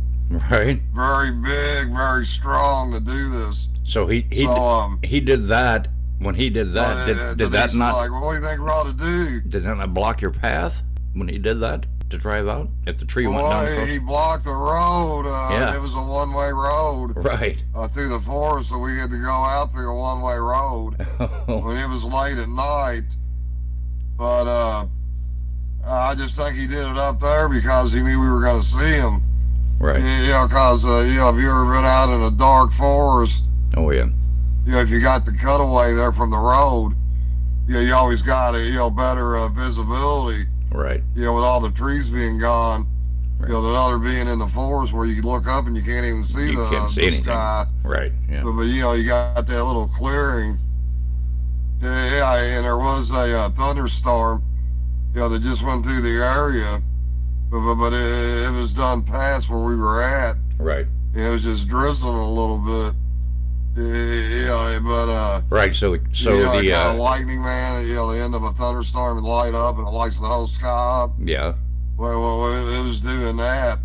Right. 0.50 0.80
very 0.92 1.30
big, 1.42 1.94
very 1.94 2.24
strong 2.24 2.92
to 2.92 3.00
do 3.00 3.28
this. 3.30 3.68
So 3.84 4.06
he 4.06 4.26
he 4.30 4.46
So, 4.46 4.50
um, 4.52 4.98
he 5.02 5.20
did 5.20 5.48
that. 5.48 5.88
When 6.18 6.34
he 6.34 6.50
did 6.50 6.72
that, 6.74 6.96
Uh, 6.96 7.06
did, 7.06 7.38
did 7.38 7.50
that 7.52 7.74
not 7.74 7.94
like, 7.96 8.10
what 8.10 8.30
do 8.30 8.36
you 8.36 8.42
think 8.42 8.60
we 8.60 8.66
ought 8.66 8.86
to 8.90 8.96
do? 8.96 9.40
did 9.48 9.62
that 9.64 9.76
not 9.78 9.94
block 9.94 10.20
your 10.20 10.30
path 10.32 10.82
when 11.14 11.28
he 11.28 11.38
did 11.38 11.60
that 11.60 11.86
to 12.10 12.18
drive 12.18 12.46
out? 12.48 12.68
If 12.86 12.98
the 12.98 13.04
tree 13.04 13.26
went 13.26 13.40
down, 13.40 13.64
across- 13.64 13.88
he 13.88 13.98
blocked 13.98 14.44
the 14.44 14.52
road. 14.52 15.24
Uh, 15.26 15.48
Yeah. 15.52 15.74
It 15.74 15.80
was 15.80 15.94
a 15.94 16.00
one-way 16.02 16.50
road 16.52 17.12
right? 17.16 17.62
uh, 17.74 17.86
through 17.88 18.08
the 18.10 18.18
forest, 18.18 18.70
so 18.70 18.78
we 18.78 18.96
had 18.98 19.10
to 19.10 19.18
go 19.18 19.30
out 19.32 19.72
through 19.72 19.90
a 19.90 19.96
one-way 19.96 20.36
road 20.36 20.94
when 21.46 21.76
it 21.76 21.88
was 21.88 22.04
late 22.04 22.38
at 22.38 22.48
night. 22.48 23.16
But 24.16 24.46
uh, 24.46 24.84
I 25.88 26.14
just 26.14 26.38
think 26.38 26.54
he 26.56 26.66
did 26.66 26.86
it 26.86 26.98
up 26.98 27.20
there 27.20 27.48
because 27.48 27.92
he 27.92 28.02
knew 28.02 28.20
we 28.20 28.28
were 28.30 28.42
going 28.42 28.56
to 28.60 28.62
see 28.62 28.94
him. 29.00 29.20
Right. 29.78 29.96
You 29.98 30.32
know, 30.32 30.44
because 30.46 30.84
uh, 30.84 31.08
you 31.08 31.16
know, 31.16 31.30
if 31.34 31.40
you 31.40 31.48
ever 31.50 31.64
been 31.72 31.86
out 31.88 32.12
in 32.14 32.20
a 32.22 32.30
dark 32.36 32.70
forest, 32.70 33.48
Oh 33.76 33.90
yeah. 33.90 34.04
you 34.66 34.72
know, 34.72 34.78
if 34.80 34.90
you 34.90 35.00
got 35.00 35.24
the 35.24 35.32
cutaway 35.32 35.94
there 35.94 36.12
from 36.12 36.30
the 36.30 36.36
road, 36.36 36.92
you 37.66 37.74
know, 37.74 37.80
you 37.80 37.94
always 37.94 38.20
got 38.20 38.54
a 38.54 38.60
you 38.62 38.74
know 38.74 38.90
better 38.90 39.36
uh, 39.36 39.48
visibility. 39.48 40.44
Right. 40.72 41.02
You 41.14 41.24
know, 41.24 41.34
with 41.34 41.44
all 41.44 41.60
the 41.60 41.70
trees 41.70 42.10
being 42.10 42.38
gone, 42.38 42.86
you 43.40 43.48
know, 43.48 43.74
other 43.74 43.98
being 43.98 44.28
in 44.28 44.38
the 44.38 44.46
forest 44.46 44.92
where 44.92 45.06
you 45.06 45.22
look 45.22 45.48
up 45.48 45.66
and 45.66 45.76
you 45.76 45.82
can't 45.82 46.04
even 46.04 46.22
see 46.22 46.52
You 46.52 46.56
the, 46.56 46.68
can't 46.70 46.90
see 46.90 47.00
the 47.02 47.08
sky. 47.08 47.64
Right. 47.84 48.12
Yeah. 48.28 48.42
But, 48.42 48.52
but 48.52 48.66
you 48.68 48.82
know, 48.82 48.92
you 48.92 49.08
got 49.08 49.46
that 49.46 49.64
little 49.64 49.86
clearing. 49.86 50.54
Yeah, 51.80 52.16
yeah, 52.16 52.56
and 52.58 52.66
there 52.66 52.76
was 52.76 53.10
a 53.10 53.38
uh, 53.38 53.48
thunderstorm, 53.50 54.44
you 55.14 55.20
know, 55.20 55.30
that 55.30 55.40
just 55.40 55.64
went 55.64 55.82
through 55.84 56.02
the 56.02 56.20
area, 56.20 56.78
but 57.50 57.64
but, 57.64 57.76
but 57.76 57.92
it, 57.94 58.46
it 58.46 58.52
was 58.52 58.74
done 58.74 59.02
past 59.02 59.50
where 59.50 59.64
we 59.64 59.76
were 59.76 60.02
at. 60.02 60.36
Right. 60.58 60.86
And 61.14 61.26
it 61.26 61.30
was 61.30 61.42
just 61.42 61.68
drizzling 61.68 62.14
a 62.14 62.28
little 62.28 62.58
bit. 62.58 62.99
Yeah, 64.84 64.88
you 64.88 65.04
know, 65.04 65.06
but 65.06 65.12
uh, 65.12 65.40
Right. 65.50 65.74
So 65.74 65.96
so 66.12 66.34
you 66.34 66.42
know, 66.42 66.60
the 66.60 66.70
kind 66.70 66.88
uh, 66.88 66.92
of 66.92 66.96
lightning 66.98 67.42
man, 67.42 67.86
you 67.86 67.94
know, 67.94 68.12
the 68.12 68.20
end 68.20 68.34
of 68.34 68.42
a 68.44 68.50
thunderstorm 68.50 69.18
and 69.18 69.26
light 69.26 69.54
up 69.54 69.78
and 69.78 69.86
it 69.86 69.90
lights 69.90 70.20
the 70.20 70.26
whole 70.26 70.46
sky 70.46 71.02
up. 71.04 71.10
yeah. 71.18 71.52
Well, 71.96 72.18
well, 72.20 72.80
it 72.80 72.84
was 72.84 73.02
doing 73.02 73.36
that, 73.36 73.78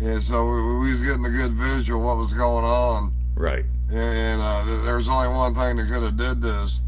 and 0.00 0.20
so 0.20 0.44
we, 0.44 0.62
we 0.80 0.90
was 0.90 1.02
getting 1.02 1.24
a 1.24 1.30
good 1.30 1.52
visual 1.52 2.00
of 2.00 2.06
what 2.06 2.16
was 2.16 2.32
going 2.32 2.64
on. 2.64 3.12
Right. 3.36 3.64
And 3.92 4.40
uh, 4.42 4.64
th- 4.64 4.82
there's 4.84 5.08
only 5.08 5.28
one 5.28 5.54
thing 5.54 5.76
that 5.76 5.86
could 5.86 6.02
have 6.02 6.16
did 6.16 6.42
this. 6.42 6.80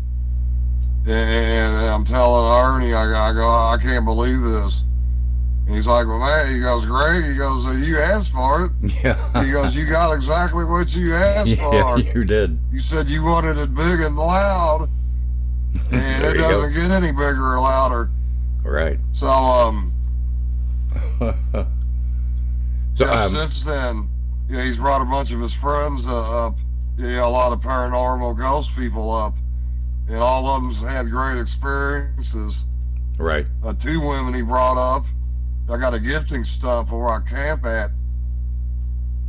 And 1.07 1.77
I'm 1.87 2.03
telling 2.03 2.45
Ernie, 2.45 2.93
I, 2.93 3.07
I 3.07 3.33
go, 3.33 3.47
I 3.47 3.77
can't 3.81 4.05
believe 4.05 4.41
this. 4.43 4.85
And 5.69 5.77
he's 5.77 5.87
like, 5.87 6.07
well, 6.07 6.19
man, 6.19 6.49
he 6.55 6.61
goes, 6.61 6.87
great. 6.87 7.23
He 7.29 7.37
goes, 7.37 7.69
uh, 7.69 7.77
you 7.87 7.99
asked 7.99 8.33
for 8.33 8.65
it. 8.65 8.73
Yeah. 9.05 9.21
He 9.45 9.53
goes, 9.53 9.77
you 9.77 9.85
got 9.93 10.15
exactly 10.17 10.65
what 10.65 10.97
you 10.97 11.13
asked 11.13 11.59
yeah. 11.61 11.95
for. 11.95 12.01
You 12.01 12.25
did. 12.25 12.59
You 12.73 12.79
said 12.79 13.07
you 13.07 13.23
wanted 13.23 13.59
it 13.59 13.75
big 13.75 14.01
and 14.01 14.17
loud, 14.17 14.89
and 15.75 16.25
it 16.25 16.37
doesn't 16.37 16.73
get 16.73 16.91
any 16.97 17.13
bigger 17.13 17.55
or 17.55 17.61
louder. 17.61 18.11
Right. 18.65 18.99
So, 19.13 19.27
um, 19.29 19.93
So 22.95 23.05
yeah, 23.05 23.11
um, 23.13 23.17
since 23.29 23.65
then, 23.67 24.09
yeah, 24.49 24.63
he's 24.65 24.79
brought 24.79 25.03
a 25.03 25.05
bunch 25.05 25.33
of 25.33 25.41
his 25.41 25.55
friends 25.55 26.07
uh, 26.09 26.47
up. 26.47 26.55
Yeah, 26.97 27.25
a 27.25 27.29
lot 27.29 27.53
of 27.53 27.61
paranormal 27.61 28.37
ghost 28.39 28.77
people 28.77 29.13
up, 29.13 29.35
and 30.09 30.17
all 30.17 30.47
of 30.47 30.63
them's 30.63 30.81
had 30.81 31.07
great 31.11 31.39
experiences. 31.41 32.67
right. 33.19 33.47
Uh, 33.65 33.73
two 33.75 34.01
women 34.01 34.35
he 34.35 34.43
brought 34.43 34.79
up. 34.79 35.05
I 35.71 35.77
got 35.77 35.95
a 35.95 36.01
gifting 36.01 36.45
stuff 36.45 36.91
where 36.93 37.09
I 37.09 37.21
camp 37.21 37.65
at, 37.67 37.91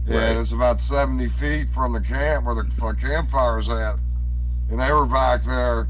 and 0.07 0.15
Right. 0.15 0.37
it's 0.37 0.53
about 0.53 0.79
70 0.79 1.27
feet 1.27 1.67
from 1.69 1.93
the 1.93 1.99
camp 1.99 2.45
where 2.45 2.55
the 2.55 2.63
campfire's 2.97 3.69
at. 3.69 3.95
And 4.69 4.79
they 4.79 4.91
were 4.91 5.05
back 5.05 5.41
there, 5.41 5.87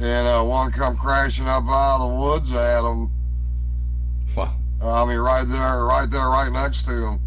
and 0.00 0.28
uh, 0.28 0.42
one 0.44 0.70
come 0.70 0.94
crashing 0.96 1.46
up 1.46 1.64
out 1.66 2.00
of 2.00 2.10
the 2.12 2.16
woods 2.20 2.54
at 2.54 2.82
them. 2.82 3.10
Wow. 4.36 4.54
Uh, 4.82 5.02
I 5.04 5.06
mean, 5.08 5.18
right 5.18 5.44
there, 5.48 5.84
right 5.84 6.08
there, 6.10 6.28
right 6.28 6.52
next 6.52 6.84
to 6.86 6.92
him. 6.92 7.18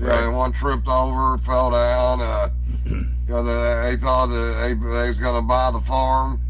Yeah, 0.00 0.08
Right. 0.08 0.22
and 0.24 0.36
one 0.36 0.52
tripped 0.52 0.88
over, 0.88 1.38
fell 1.38 1.70
down. 1.70 2.20
Uh, 2.20 2.48
you 2.86 3.06
know, 3.28 3.42
they, 3.42 3.90
they 3.90 3.96
thought 3.96 4.26
that 4.26 4.56
they, 4.62 4.72
they 4.74 5.06
was 5.06 5.20
gonna 5.20 5.46
buy 5.46 5.70
the 5.72 5.80
farm. 5.80 6.40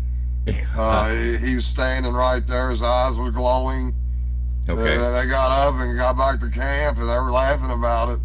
Uh, 0.78 1.08
he, 1.08 1.48
he 1.48 1.54
was 1.56 1.64
standing 1.66 2.12
right 2.12 2.46
there. 2.46 2.70
His 2.70 2.82
eyes 2.82 3.18
were 3.18 3.32
glowing. 3.32 3.92
Okay. 4.68 4.96
Uh, 4.96 5.10
they 5.22 5.28
got 5.28 5.50
up 5.68 5.74
and 5.80 5.96
got 5.96 6.16
back 6.16 6.38
to 6.40 6.50
camp, 6.50 6.98
and 6.98 7.08
they 7.08 7.14
were 7.14 7.30
laughing 7.30 7.70
about 7.70 8.08
it. 8.10 8.18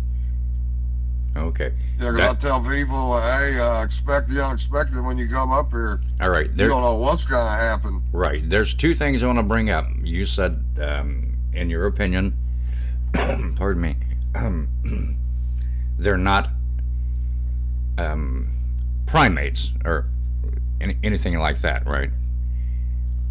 Okay. 1.38 1.72
Yeah, 1.98 2.12
That- 2.12 2.32
I 2.32 2.34
tell 2.34 2.60
people, 2.62 3.20
hey, 3.22 3.58
uh, 3.62 3.84
expect 3.84 4.28
the 4.28 4.44
unexpected 4.44 5.04
when 5.04 5.18
you 5.18 5.28
come 5.30 5.52
up 5.52 5.72
here. 5.72 6.02
all 6.20 6.30
right. 6.30 6.50
You 6.50 6.68
don't 6.68 6.82
know 6.84 6.98
what's 6.98 7.26
gonna 7.26 7.50
happen. 7.50 8.02
Right. 8.12 8.48
There's 8.50 8.74
two 8.74 8.94
things 8.94 9.24
I 9.24 9.28
want 9.28 9.40
to 9.40 9.44
bring 9.44 9.70
up. 9.70 9.88
You 10.04 10.26
said, 10.26 10.64
um, 10.82 11.38
in 11.54 11.70
your 11.70 11.86
opinion, 11.86 12.34
pardon 13.56 13.82
me, 13.82 13.96
um, 14.36 14.68
they're 15.98 16.18
not 16.18 16.50
um, 17.98 18.48
primates 19.06 19.70
or 19.86 20.08
any, 20.82 20.98
anything 21.04 21.38
like 21.38 21.60
that, 21.62 21.86
right? 21.86 22.10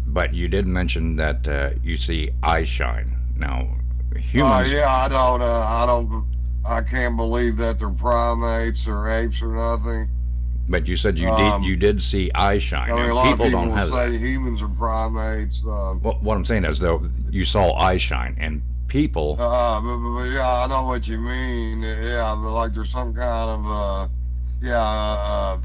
But 0.07 0.33
you 0.33 0.47
did 0.47 0.67
mention 0.67 1.15
that 1.17 1.47
uh, 1.47 1.69
you 1.83 1.97
see 1.97 2.31
eye 2.43 2.63
shine. 2.65 3.15
Now, 3.37 3.67
Uh, 4.13 4.19
humans. 4.19 4.71
yeah, 4.71 4.89
I 4.89 5.07
don't, 5.07 5.41
uh, 5.41 5.45
I 5.79 5.85
don't, 5.85 6.25
I 6.67 6.81
can't 6.81 7.15
believe 7.15 7.57
that 7.57 7.79
they're 7.79 7.89
primates 7.89 8.87
or 8.87 9.09
apes 9.09 9.41
or 9.41 9.55
nothing. 9.55 10.09
But 10.69 10.87
you 10.87 10.95
said 10.95 11.17
you 11.17 11.27
Um, 11.29 11.61
did 11.61 11.69
you 11.69 11.75
did 11.77 12.01
see 12.01 12.29
eye 12.35 12.57
shine. 12.59 12.91
I 12.91 12.95
mean, 12.95 13.09
a 13.09 13.13
lot 13.13 13.25
people 13.31 13.45
of 13.45 13.51
people 13.51 13.65
don't 13.67 13.79
say 13.79 14.09
that. 14.11 14.19
humans 14.19 14.61
are 14.61 14.67
primates. 14.69 15.65
Um, 15.65 16.01
What, 16.01 16.21
what 16.23 16.35
I'm 16.37 16.45
saying 16.45 16.65
is, 16.65 16.79
though, 16.79 17.01
you 17.29 17.45
saw 17.45 17.73
eye 17.77 17.97
shine, 17.97 18.35
and 18.39 18.61
people. 18.87 19.37
Uh, 19.39 19.81
but, 19.81 19.97
but, 19.97 20.13
but 20.15 20.29
yeah, 20.29 20.47
I 20.63 20.67
know 20.67 20.85
what 20.85 21.07
you 21.07 21.17
mean. 21.17 21.81
Yeah, 21.81 22.35
but 22.41 22.51
like 22.53 22.73
there's 22.73 22.91
some 22.91 23.13
kind 23.13 23.49
of 23.49 23.61
uh, 23.65 24.07
yeah, 24.61 24.77
uh, 24.77 25.57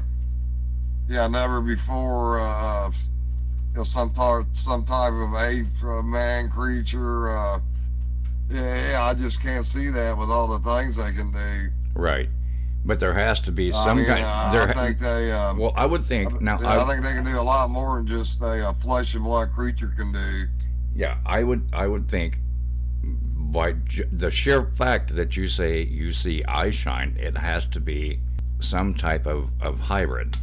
yeah, 1.07 1.27
never 1.27 1.61
before 1.61 2.39
uh, 2.41 2.89
know, 3.77 3.83
some 3.83 4.11
type 4.11 4.45
some 4.51 4.83
type 4.83 5.13
of 5.13 5.33
ape, 5.35 5.65
uh, 5.83 6.01
man 6.01 6.49
creature. 6.49 7.29
Uh, 7.29 7.59
yeah, 8.49 8.91
yeah, 8.91 9.03
I 9.03 9.13
just 9.13 9.41
can't 9.41 9.65
see 9.65 9.89
that 9.89 10.15
with 10.17 10.29
all 10.29 10.47
the 10.47 10.59
things 10.59 10.97
they 10.97 11.11
can 11.11 11.31
do. 11.31 11.69
Right. 11.95 12.29
But 12.85 12.99
there 12.99 13.13
has 13.13 13.41
to 13.41 13.51
be 13.51 13.73
I 13.73 13.85
some 13.85 13.97
mean, 13.97 14.05
kind. 14.05 14.23
uh, 14.25 14.51
there, 14.53 14.69
I 14.69 14.73
think 14.73 14.97
they. 14.99 15.31
Um, 15.31 15.57
well, 15.57 15.73
I 15.75 15.85
would 15.85 16.05
think 16.05 16.41
now. 16.41 16.57
yeah, 16.61 16.81
I, 16.81 16.85
think 16.85 17.03
they 17.03 17.11
can 17.11 17.25
do 17.25 17.39
a 17.39 17.43
lot 17.43 17.69
more 17.69 17.97
than 17.97 18.07
just 18.07 18.41
a, 18.41 18.69
uh 18.69 18.73
flesh 18.73 19.15
and 19.15 19.23
blood 19.23 19.49
creature 19.49 19.93
can 19.97 20.13
do. 20.13 20.43
Yeah, 20.95 21.17
I 21.25 21.43
would. 21.43 21.67
I 21.73 21.87
would 21.87 22.07
think 22.07 22.39
by 23.03 23.75
the 24.11 24.31
sheer 24.31 24.71
fact 24.77 25.15
that 25.15 25.35
you 25.35 25.47
say 25.47 25.81
you 25.81 26.13
see 26.13 26.43
eye 26.45 26.71
shine, 26.71 27.17
it 27.19 27.37
has 27.37 27.67
to 27.67 27.79
be 27.79 28.19
some 28.59 28.93
type 28.93 29.25
of, 29.25 29.51
of 29.61 29.79
hybrid. 29.81 30.37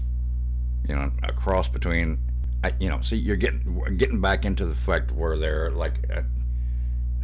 You 0.89 0.97
know, 0.97 1.13
a 1.23 1.33
cross 1.33 1.69
between. 1.69 2.19
I- 2.65 2.75
You 2.81 2.89
know, 2.89 3.01
see, 3.03 3.17
you're 3.17 3.37
getting 3.37 3.97
getting 3.97 4.21
back 4.21 4.45
into 4.45 4.65
the 4.67 4.75
fact 4.75 5.13
where 5.13 5.37
they're 5.39 5.71
like 5.71 5.99
a, 6.11 6.25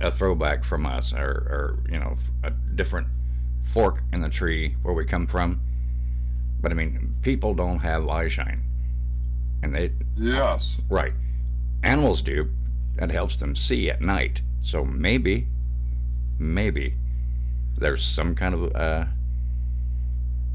a 0.01 0.11
throwback 0.11 0.65
from 0.65 0.87
us, 0.87 1.13
or, 1.13 1.19
or 1.27 1.79
you 1.91 1.99
know, 1.99 2.17
a 2.43 2.51
different 2.51 3.09
fork 3.63 4.03
in 4.13 4.21
the 4.23 4.29
tree 4.29 4.77
where 4.83 4.95
we 4.95 5.05
come 5.05 5.27
from. 5.27 5.61
But 6.61 6.73
I 6.73 6.75
mean, 6.75 7.17
people 7.23 7.55
don't 7.55 7.79
have 7.81 8.07
eye 8.09 8.29
shine, 8.29 8.63
and 9.63 9.75
they 9.75 9.93
Yes. 10.17 10.83
Right. 10.91 11.15
Animals 11.83 12.21
do. 12.23 12.51
That 12.97 13.11
helps 13.11 13.37
them 13.37 13.57
see 13.57 13.89
at 13.89 14.03
night. 14.03 14.43
So 14.61 14.85
maybe, 14.85 15.47
maybe 16.39 16.95
there's 17.79 18.05
some 18.05 18.35
kind 18.35 18.55
of 18.55 18.77
uh, 18.77 19.07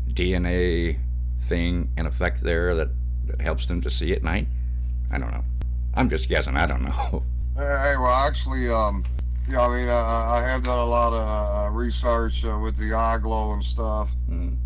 DNA 0.10 0.98
thing 1.42 1.92
in 1.98 2.06
effect 2.06 2.42
there 2.42 2.76
that, 2.76 2.90
that 3.26 3.42
helps 3.42 3.66
them 3.66 3.82
to 3.82 3.90
see 3.90 4.12
at 4.14 4.24
night. 4.24 4.48
I 5.16 5.18
don't 5.18 5.32
know. 5.32 5.44
I'm 5.94 6.10
just 6.10 6.28
guessing. 6.28 6.58
I 6.58 6.66
don't 6.66 6.84
know. 6.84 7.24
Hey, 7.58 7.96
well, 7.98 8.12
actually, 8.28 8.68
um, 8.70 9.06
yeah, 9.50 9.62
I 9.62 9.74
mean, 9.74 9.88
uh, 9.88 9.94
I 9.94 10.44
have 10.46 10.62
done 10.62 10.78
a 10.78 10.84
lot 10.84 11.14
of 11.14 11.24
uh, 11.24 11.72
research 11.74 12.44
uh, 12.44 12.60
with 12.62 12.76
the 12.76 12.94
eye 12.94 13.16
glow 13.22 13.54
and 13.54 13.64
stuff, 13.64 14.14
Mhm. 14.30 14.58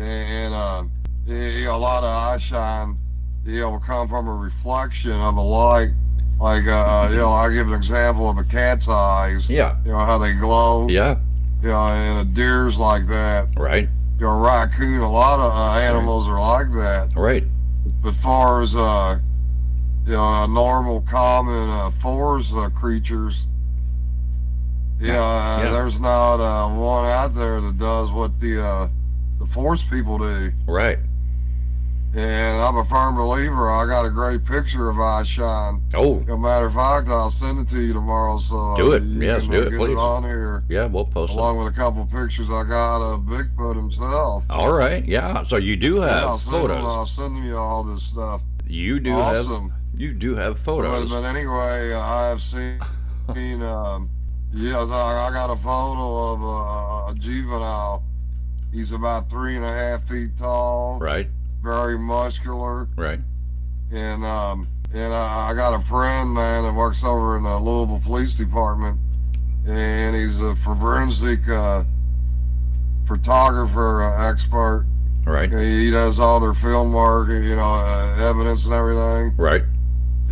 and 0.00 0.54
uh, 0.54 0.84
a 1.28 1.76
lot 1.76 2.02
of 2.02 2.08
eye 2.08 2.38
shine, 2.38 2.96
you 3.44 3.60
know, 3.60 3.72
will 3.72 3.78
come 3.78 4.08
from 4.08 4.26
a 4.26 4.32
reflection 4.32 5.12
of 5.20 5.36
a 5.36 5.42
light. 5.42 5.90
Like, 6.40 6.62
uh, 6.66 7.08
you 7.12 7.18
know, 7.18 7.28
I 7.28 7.52
give 7.52 7.68
an 7.68 7.74
example 7.74 8.30
of 8.30 8.38
a 8.38 8.44
cat's 8.44 8.88
eyes. 8.88 9.50
Yeah. 9.50 9.76
You 9.84 9.92
know 9.92 9.98
how 9.98 10.16
they 10.16 10.32
glow. 10.40 10.88
Yeah. 10.88 11.18
You 11.60 11.68
know, 11.68 11.76
and 11.76 12.26
a 12.26 12.32
deer's 12.32 12.80
like 12.80 13.02
that. 13.08 13.48
Right. 13.58 13.86
You 14.18 14.24
know, 14.24 14.32
a 14.32 14.40
raccoon. 14.42 15.00
A 15.02 15.12
lot 15.12 15.40
of 15.40 15.52
uh, 15.54 15.78
animals 15.86 16.26
are 16.26 16.40
like 16.40 16.68
that. 16.68 17.12
Right. 17.14 17.44
But 18.02 18.14
far 18.14 18.62
as 18.62 18.74
uh, 18.74 19.16
uh, 20.08 20.46
normal, 20.48 21.02
common 21.02 21.68
uh, 21.70 21.90
uh, 21.90 22.68
creatures. 22.70 23.48
Yeah, 24.98 25.14
uh, 25.14 25.62
Yeah. 25.64 25.70
there's 25.72 26.00
not 26.00 26.36
uh, 26.40 26.68
one 26.70 27.06
out 27.06 27.32
there 27.32 27.60
that 27.60 27.76
does 27.78 28.12
what 28.12 28.38
the 28.38 28.62
uh, 28.62 28.88
the 29.38 29.46
forest 29.46 29.90
people 29.90 30.18
do. 30.18 30.50
Right. 30.66 30.98
And 32.12 32.60
I'm 32.60 32.76
a 32.76 32.82
firm 32.84 33.14
believer. 33.14 33.70
I 33.70 33.86
got 33.86 34.04
a 34.04 34.10
great 34.10 34.44
picture 34.44 34.88
of 34.88 34.98
Eye 34.98 35.22
Shine. 35.22 35.80
Oh. 35.94 36.18
As 36.20 36.28
a 36.28 36.36
matter 36.36 36.66
of 36.66 36.74
fact, 36.74 37.08
I'll 37.08 37.30
send 37.30 37.60
it 37.60 37.68
to 37.68 37.78
you 37.80 37.92
tomorrow. 37.92 38.36
So 38.36 38.74
Do 38.76 38.92
it. 38.94 39.04
You 39.04 39.22
Yes, 39.22 39.42
can, 39.42 39.50
do 39.52 39.62
uh, 39.62 39.66
it, 39.66 39.72
please. 39.74 39.92
it 39.92 39.96
on 39.98 40.24
here. 40.24 40.64
Yeah, 40.68 40.86
we'll 40.86 41.04
post 41.06 41.32
it. 41.32 41.36
along 41.38 41.58
with 41.58 41.68
a 41.68 41.76
couple 41.76 42.04
pictures 42.06 42.50
I 42.50 42.64
got 42.68 43.00
of 43.00 43.20
Bigfoot 43.20 43.76
himself. 43.76 44.44
All 44.50 44.72
right. 44.76 45.04
Yeah. 45.06 45.44
So 45.44 45.56
you 45.56 45.76
do 45.76 45.98
Yeah, 45.98 46.08
have 46.08 46.24
I'll 46.24 46.36
send, 46.36 46.56
photos. 46.60 46.84
I'll 46.84 47.06
send 47.06 47.36
you 47.44 47.54
all 47.56 47.84
this 47.84 48.02
stuff. 48.02 48.42
You 48.66 48.98
do 48.98 49.12
Awesome. 49.12 49.70
have. 49.70 49.79
You 50.00 50.14
do 50.14 50.34
have 50.34 50.54
But, 50.54 50.60
photos. 50.62 51.10
but 51.10 51.24
anyway, 51.24 51.92
I 51.94 52.28
have 52.30 52.40
seen, 52.40 52.80
seen 53.34 53.62
um, 53.62 54.08
yes, 54.50 54.90
I, 54.90 55.28
I 55.28 55.30
got 55.30 55.50
a 55.52 55.56
photo 55.56 56.32
of 56.32 56.40
a, 56.40 57.12
a 57.12 57.14
juvenile. 57.18 58.02
He's 58.72 58.92
about 58.92 59.28
three 59.28 59.56
and 59.56 59.64
a 59.64 59.70
half 59.70 60.00
feet 60.04 60.38
tall, 60.38 60.98
Right. 61.02 61.28
very 61.62 61.98
muscular, 61.98 62.88
Right. 62.96 63.20
and 63.92 64.24
um, 64.24 64.66
and 64.94 65.12
I, 65.12 65.50
I 65.50 65.54
got 65.54 65.74
a 65.74 65.80
friend, 65.80 66.32
man, 66.32 66.64
that 66.64 66.72
works 66.74 67.04
over 67.04 67.36
in 67.36 67.42
the 67.42 67.58
Louisville 67.58 68.00
Police 68.02 68.38
Department, 68.38 68.98
and 69.68 70.16
he's 70.16 70.40
a 70.40 70.54
forensic 70.54 71.40
uh, 71.52 71.82
photographer 73.04 74.02
uh, 74.02 74.30
expert. 74.30 74.86
Right. 75.26 75.52
He 75.52 75.90
does 75.90 76.18
all 76.18 76.40
their 76.40 76.54
film 76.54 76.94
work, 76.94 77.28
you 77.28 77.54
know, 77.54 77.70
uh, 77.84 78.30
evidence 78.30 78.64
and 78.64 78.74
everything. 78.74 79.34
Right. 79.36 79.62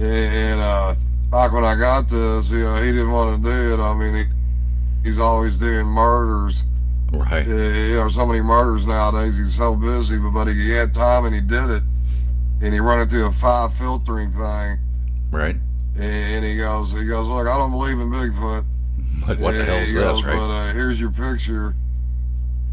And 0.00 0.60
uh, 0.60 0.94
back 1.30 1.52
when 1.52 1.64
I 1.64 1.74
got 1.74 2.08
this, 2.08 2.52
you 2.52 2.60
know, 2.60 2.76
he 2.76 2.92
didn't 2.92 3.10
want 3.10 3.42
to 3.42 3.48
do 3.48 3.74
it. 3.74 3.80
I 3.80 3.94
mean, 3.94 4.14
he, 4.14 4.22
he's 5.02 5.18
always 5.18 5.58
doing 5.58 5.86
murders. 5.86 6.66
Right. 7.12 7.46
Uh, 7.46 7.50
you 7.50 7.96
know, 7.96 8.08
so 8.08 8.26
many 8.26 8.40
murders 8.40 8.86
nowadays. 8.86 9.38
He's 9.38 9.54
so 9.54 9.76
busy, 9.76 10.18
but, 10.18 10.32
but 10.32 10.46
he 10.46 10.70
had 10.70 10.94
time 10.94 11.24
and 11.24 11.34
he 11.34 11.40
did 11.40 11.70
it. 11.70 11.82
And 12.62 12.72
he 12.72 12.80
run 12.80 13.00
it 13.00 13.10
through 13.10 13.26
a 13.26 13.30
five 13.30 13.72
filtering 13.72 14.30
thing. 14.30 14.78
Right. 15.30 15.56
And 15.98 16.44
he 16.44 16.58
goes, 16.58 16.92
he 16.92 17.06
goes, 17.06 17.28
look, 17.28 17.46
I 17.46 17.56
don't 17.56 17.70
believe 17.70 17.98
in 17.98 18.10
Bigfoot. 18.10 18.64
But 19.26 19.38
what 19.40 19.54
the 19.54 19.64
hell 19.64 19.76
is 19.76 19.92
this, 19.92 20.24
right? 20.24 20.36
But 20.36 20.48
uh, 20.48 20.72
here's 20.72 21.00
your 21.00 21.10
picture. 21.10 21.74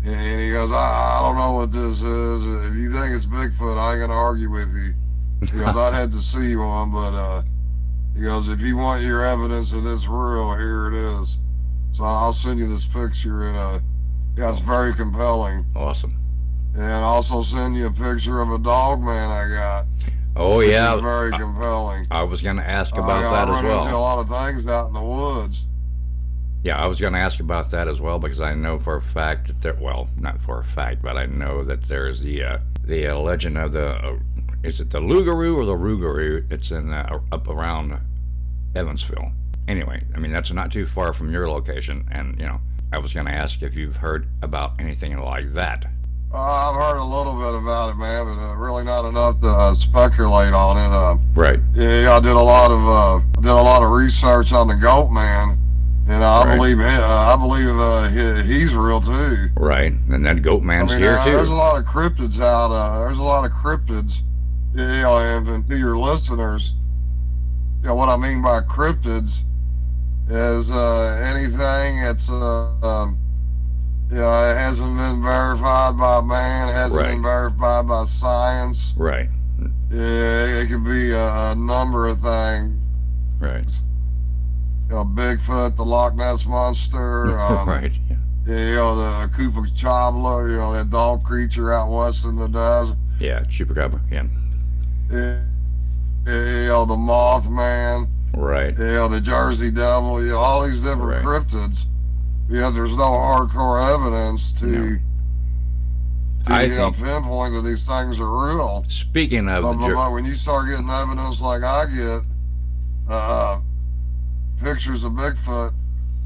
And 0.06 0.40
he 0.40 0.52
goes, 0.52 0.72
I, 0.72 0.78
I 0.78 1.20
don't 1.22 1.36
know 1.36 1.54
what 1.54 1.72
this 1.72 2.02
is. 2.02 2.70
If 2.70 2.76
you 2.76 2.90
think 2.90 3.14
it's 3.14 3.26
Bigfoot, 3.26 3.78
I 3.78 3.94
ain't 3.94 4.02
gonna 4.02 4.14
argue 4.14 4.50
with 4.52 4.72
you. 4.74 4.94
He 5.52 5.60
goes, 5.60 5.76
I'd 5.78 5.94
had 5.94 6.12
to 6.12 6.18
see 6.18 6.56
one, 6.56 6.92
but 6.92 7.14
uh, 7.14 7.42
he 8.16 8.24
goes, 8.24 8.50
if 8.50 8.62
you 8.62 8.78
want 8.78 9.04
your 9.04 9.26
evidence 9.26 9.72
that 9.72 9.80
this 9.82 10.08
real, 10.08 10.56
here 10.58 10.88
it 10.88 10.94
is. 10.94 11.40
So 11.92 12.04
I'll 12.04 12.34
send 12.34 12.60
you 12.60 12.68
this 12.68 12.86
picture, 12.86 13.48
and 13.48 13.58
uh, 13.58 13.80
yeah, 14.38 14.50
it's 14.50 14.68
very 14.68 14.92
compelling. 14.94 15.66
Awesome. 15.76 16.18
And 16.76 17.04
also 17.04 17.42
send 17.42 17.76
you 17.78 17.88
a 17.88 17.92
picture 17.92 18.42
of 18.42 18.52
a 18.52 18.58
dog 18.58 19.00
man 19.00 19.32
I 19.32 19.48
got. 19.56 19.86
Oh 20.36 20.60
yeah. 20.60 21.00
very 21.00 21.32
compelling. 21.32 22.06
I 22.12 22.24
was 22.24 22.42
going 22.42 22.58
to 22.58 22.70
ask 22.70 22.94
Uh, 22.98 23.02
about 23.02 23.24
I 23.24 23.32
that 23.32 23.48
as 23.48 23.64
well. 23.64 23.66
I 23.66 23.76
run 23.78 23.84
into 23.84 23.96
a 23.96 23.98
lot 23.98 24.20
of 24.20 24.28
things 24.28 24.68
out 24.68 24.88
in 24.90 24.94
the 24.94 25.02
woods. 25.02 25.68
Yeah, 26.64 26.82
I 26.82 26.88
was 26.88 27.00
going 27.00 27.14
to 27.14 27.20
ask 27.20 27.40
about 27.40 27.70
that 27.72 27.88
as 27.88 28.02
well 28.02 28.20
because 28.20 28.42
I 28.42 28.54
know 28.56 28.78
for 28.78 28.98
a 28.98 29.02
fact 29.02 29.48
that 29.48 29.62
there. 29.62 29.78
Well, 29.80 30.10
not 30.20 30.42
for 30.42 30.60
a 30.60 30.64
fact, 30.64 31.02
but 31.02 31.16
I 31.16 31.28
know 31.28 31.64
that 31.64 31.88
there's 31.88 32.20
the 32.22 32.44
uh, 32.44 32.58
the 32.84 33.08
uh, 33.08 33.18
legend 33.20 33.58
of 33.58 33.72
the. 33.72 34.20
Is 34.66 34.82
it 34.82 34.90
the 34.90 35.00
Lugaroo 35.00 35.56
or 35.58 35.66
the 35.66 35.74
Rougarou? 35.76 36.52
It's 36.52 36.72
in 36.72 36.92
uh, 36.92 37.20
up 37.32 37.48
around 37.48 37.98
Evansville. 38.76 39.32
Anyway, 39.68 40.02
I 40.16 40.20
mean 40.20 40.32
that's 40.32 40.52
not 40.52 40.72
too 40.72 40.86
far 40.86 41.14
from 41.14 41.32
your 41.32 41.50
location, 41.50 42.06
and 42.12 42.38
you 42.40 42.46
know 42.46 42.60
I 42.94 43.00
was 43.00 43.14
going 43.14 43.26
to 43.26 43.32
ask 43.32 43.62
if 43.62 43.76
you've 43.76 43.98
heard 43.98 44.28
about 44.42 44.80
anything 44.80 45.18
like 45.20 45.50
that. 45.54 45.86
Uh, 46.34 46.38
I've 46.38 46.76
heard 46.76 46.98
a 47.00 47.04
little 47.04 47.36
bit 47.40 47.54
about 47.56 47.90
it, 47.92 47.98
man, 47.98 48.26
but 48.26 48.44
uh, 48.46 48.56
really 48.56 48.84
not 48.84 49.06
enough 49.08 49.40
to 49.40 49.48
uh, 49.48 49.74
speculate 49.74 50.54
on 50.54 50.78
it. 50.78 50.92
Uh, 50.94 51.16
Right. 51.34 51.60
yeah, 51.74 52.12
I 52.12 52.20
did 52.20 52.34
a 52.36 52.40
lot 52.40 52.72
of 52.72 52.80
uh, 52.84 53.42
did 53.42 53.52
a 53.52 53.54
lot 53.56 53.84
of 53.84 53.92
research 53.92 54.52
on 54.54 54.68
the 54.68 54.76
Goat 54.76 55.10
Man, 55.12 55.58
and 56.10 56.24
I 56.24 56.44
Right. 56.46 56.58
believe 56.58 56.78
uh, 56.80 57.34
I 57.34 57.36
believe 57.40 57.70
uh, 57.70 58.10
he, 58.10 58.54
he's 58.54 58.76
real 58.76 59.00
too. 59.00 59.48
Right, 59.56 59.94
and 60.12 60.26
that 60.26 60.42
goat 60.42 60.62
man's 60.62 60.92
I 60.92 60.96
mean, 60.96 61.04
here 61.04 61.18
too. 61.24 61.32
there's 61.32 61.52
a 61.52 61.56
lot 61.56 61.80
of 61.80 61.86
cryptids 61.86 62.42
out. 62.42 62.70
Uh, 62.72 63.00
there's 63.06 63.20
a 63.20 63.24
lot 63.24 63.46
of 63.46 63.52
cryptids. 63.52 64.22
You 64.76 64.84
know, 65.04 65.18
and, 65.20 65.48
and 65.48 65.66
to 65.68 65.78
your 65.78 65.98
listeners, 65.98 66.76
you 67.82 67.88
know 67.88 67.96
what 67.96 68.10
I 68.10 68.18
mean 68.18 68.42
by 68.44 68.60
cryptids 68.62 69.44
is 70.28 70.72
uh, 70.72 71.32
anything 71.32 72.02
that's 72.04 72.30
uh, 72.32 72.76
um, 72.84 73.18
you 74.10 74.18
know, 74.18 74.28
it 74.52 74.56
hasn't 74.58 74.96
been 74.98 75.22
verified 75.24 75.98
by 75.98 76.22
man, 76.22 76.68
hasn't 76.68 77.04
Right. 77.04 77.14
been 77.14 77.24
verified 77.24 77.88
by 77.88 78.04
science. 78.04 78.96
Right. 79.00 79.30
Yeah, 79.90 80.62
it 80.62 80.70
could 80.70 80.84
be 80.84 81.12
a, 81.12 81.52
a 81.52 81.56
number 81.56 82.08
of 82.08 82.18
things. 82.18 82.78
Right. 83.40 83.72
You 84.90 84.96
know, 84.96 85.06
Bigfoot, 85.06 85.76
the 85.78 85.84
Loch 85.84 86.16
Ness 86.16 86.46
monster. 86.48 87.38
Um, 87.40 87.68
right. 87.68 87.98
Yeah. 88.10 88.16
yeah, 88.46 88.68
you 88.70 88.76
know, 88.76 88.96
the 88.96 89.28
Koopa 89.30 89.72
Chabla, 89.74 90.52
you 90.52 90.58
know, 90.58 90.74
that 90.74 90.90
dog 90.90 91.24
creature 91.24 91.72
out 91.74 91.90
west 91.92 92.26
in 92.26 92.36
the 92.36 92.48
desert. 92.48 92.98
Yeah. 93.20 93.40
Chupacabra. 93.42 94.00
Yeah. 94.12 94.24
Yeah, 95.12 95.40
you 96.28 96.68
know, 96.70 96.86
the 96.86 96.96
Mothman. 96.96 98.08
Right. 98.36 98.78
You 98.78 98.84
know, 98.86 99.08
the 99.08 99.22
Jersey 99.22 99.72
Devil. 99.72 100.22
You 100.22 100.30
know, 100.34 100.40
all 100.40 100.66
these 100.66 100.84
different 100.84 101.04
Right. 101.10 101.24
cryptids. 101.24 101.88
Yeah, 102.50 102.70
there's 102.74 102.98
no 102.98 103.04
hardcore 103.04 103.94
evidence 103.96 104.60
to, 104.60 105.00
to 106.46 106.54
I 106.54 106.64
you 106.66 106.76
know, 106.78 106.92
pinpoint 106.92 107.54
that 107.54 107.64
these 107.66 107.88
things 107.88 108.22
are 108.22 108.28
real. 108.30 108.84
Speaking 108.88 109.50
of 109.50 109.64
But, 109.64 109.74
the 109.74 109.78
but, 109.80 109.94
but 109.96 110.12
when 110.12 110.26
you 110.26 110.32
start 110.34 110.68
getting 110.70 110.90
evidence 110.90 111.42
like 111.42 111.64
I 111.64 111.86
get, 111.86 112.22
uh, 113.10 113.62
pictures 114.64 115.04
of 115.04 115.14
Bigfoot, 115.14 115.72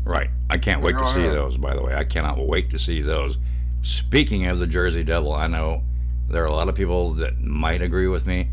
Right. 0.06 0.30
I 0.50 0.58
can't 0.58 0.82
wait 0.82 0.94
to 0.94 1.06
see 1.06 1.22
ahead. 1.22 1.34
those, 1.36 1.58
by 1.58 1.76
the 1.76 1.84
way. 1.84 1.94
I 1.94 2.04
cannot 2.04 2.40
wait 2.40 2.70
to 2.72 2.80
see 2.80 3.02
those. 3.02 3.38
Speaking 3.84 4.46
of 4.48 4.58
the 4.60 4.66
Jersey 4.68 5.04
Devil, 5.04 5.34
I 5.34 5.46
know 5.48 5.84
there 6.30 6.42
are 6.44 6.48
a 6.48 6.52
lot 6.54 6.68
of 6.70 6.76
people 6.76 7.14
that 7.14 7.40
might 7.40 7.82
agree 7.82 8.08
with 8.08 8.26
me. 8.26 8.50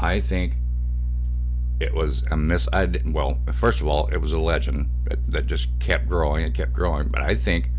I 0.00 0.20
think 0.20 0.54
it 1.80 1.94
was 1.94 2.22
a 2.30 2.36
mis 2.36 2.68
I 2.72 2.86
didn't- 2.86 3.12
well, 3.12 3.38
first 3.52 3.80
of 3.80 3.86
all, 3.86 4.06
it 4.08 4.18
was 4.18 4.32
a 4.32 4.38
legend 4.40 4.88
that, 5.04 5.18
that 5.30 5.46
just 5.46 5.68
kept 5.80 6.08
growing 6.08 6.44
and 6.44 6.54
kept 6.54 6.72
growing, 6.72 7.08
but 7.08 7.20
I 7.22 7.34
think 7.34 7.70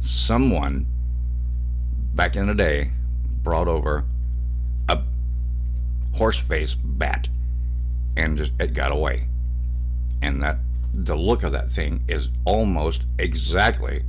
someone 0.00 0.86
back 2.14 2.36
in 2.36 2.46
the 2.46 2.54
day 2.54 2.90
brought 3.42 3.68
over 3.68 4.04
a 4.88 4.98
horse 6.14 6.38
face 6.38 6.74
bat 6.74 7.28
and 8.16 8.36
just 8.36 8.52
it 8.58 8.74
got 8.74 8.92
away. 8.92 9.28
And 10.20 10.42
that 10.42 10.58
the 10.94 11.16
look 11.16 11.42
of 11.42 11.52
that 11.52 11.70
thing 11.70 12.04
is 12.08 12.28
almost 12.44 13.06
exactly 13.18 14.02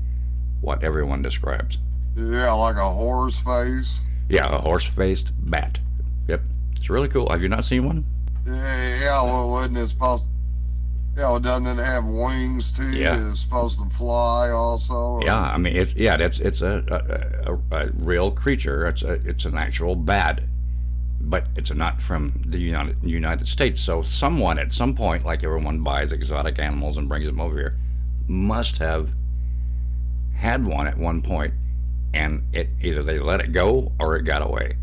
what 0.61 0.83
everyone 0.83 1.21
describes. 1.21 1.77
yeah, 2.15 2.51
like 2.53 2.75
a 2.75 2.89
horse 2.89 3.39
face. 3.43 4.07
Yeah, 4.29 4.47
a 4.53 4.59
horse 4.59 4.83
faced 4.85 5.31
bat. 5.49 5.79
Yep. 6.27 6.41
It's 6.83 6.89
really 6.89 7.07
cool. 7.07 7.29
Have 7.29 7.41
you 7.41 7.47
not 7.47 7.63
seen 7.63 7.85
one? 7.85 8.03
Yeah, 8.45 8.99
yeah, 8.99 9.23
well, 9.23 9.49
wasn't 9.49 9.77
it 9.77 9.87
supposed? 9.87 10.31
Yeah, 11.15 11.29
well, 11.29 11.39
doesn't 11.39 11.79
it 11.79 11.81
have 11.81 12.05
wings 12.05 12.77
too? 12.77 12.99
Yeah. 12.99 13.15
It's 13.29 13.39
supposed 13.39 13.81
to 13.81 13.89
fly 13.89 14.49
also. 14.49 15.21
Yeah, 15.23 15.39
I 15.39 15.57
mean 15.57 15.77
it's 15.77 15.95
yeah, 15.95 16.17
that's 16.17 16.41
it's 16.41 16.61
a 16.61 16.83
a, 16.91 17.53
a, 17.53 17.85
a 17.85 17.91
real 17.99 18.31
creature. 18.31 18.85
It's 18.85 19.01
a 19.01 19.13
it's 19.23 19.45
an 19.45 19.57
actual 19.57 19.95
bat, 19.95 20.41
but 21.21 21.47
it's 21.55 21.73
not 21.73 22.01
from 22.01 22.41
the 22.45 22.59
United 22.59 22.97
United 23.01 23.47
States. 23.47 23.79
So 23.79 24.01
someone 24.01 24.59
at 24.59 24.73
some 24.73 24.93
point, 24.93 25.23
like 25.23 25.41
everyone 25.45 25.83
buys 25.83 26.11
exotic 26.11 26.59
animals 26.59 26.97
and 26.97 27.07
brings 27.07 27.27
them 27.27 27.39
over 27.39 27.57
here, 27.57 27.79
must 28.27 28.79
have 28.79 29.11
had 30.35 30.65
one 30.65 30.87
at 30.87 30.97
one 30.97 31.21
point, 31.21 31.53
and 32.13 32.43
it 32.51 32.67
either 32.81 33.03
they 33.03 33.19
let 33.19 33.39
it 33.39 33.53
go 33.53 33.93
or 34.01 34.17
it 34.17 34.23
got 34.23 34.41
away, 34.41 34.75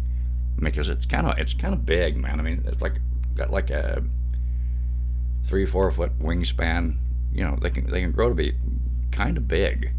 because 0.64 0.88
it's 0.88 1.06
kind 1.06 1.26
of 1.26 1.38
it's 1.38 1.54
kind 1.54 1.74
of 1.74 1.86
big, 1.86 2.16
man. 2.16 2.40
I 2.40 2.42
mean, 2.42 2.62
it's 2.66 2.80
like 2.80 3.00
got 3.36 3.50
like 3.50 3.70
a 3.70 4.02
three 5.44 5.66
four 5.66 5.90
foot 5.90 6.18
wingspan. 6.18 6.96
You 7.32 7.44
know, 7.44 7.56
they 7.60 7.70
can 7.70 7.88
they 7.88 8.00
can 8.00 8.12
grow 8.12 8.28
to 8.28 8.34
be 8.34 8.54
kind 9.10 9.36
of 9.36 9.48
big. 9.48 9.92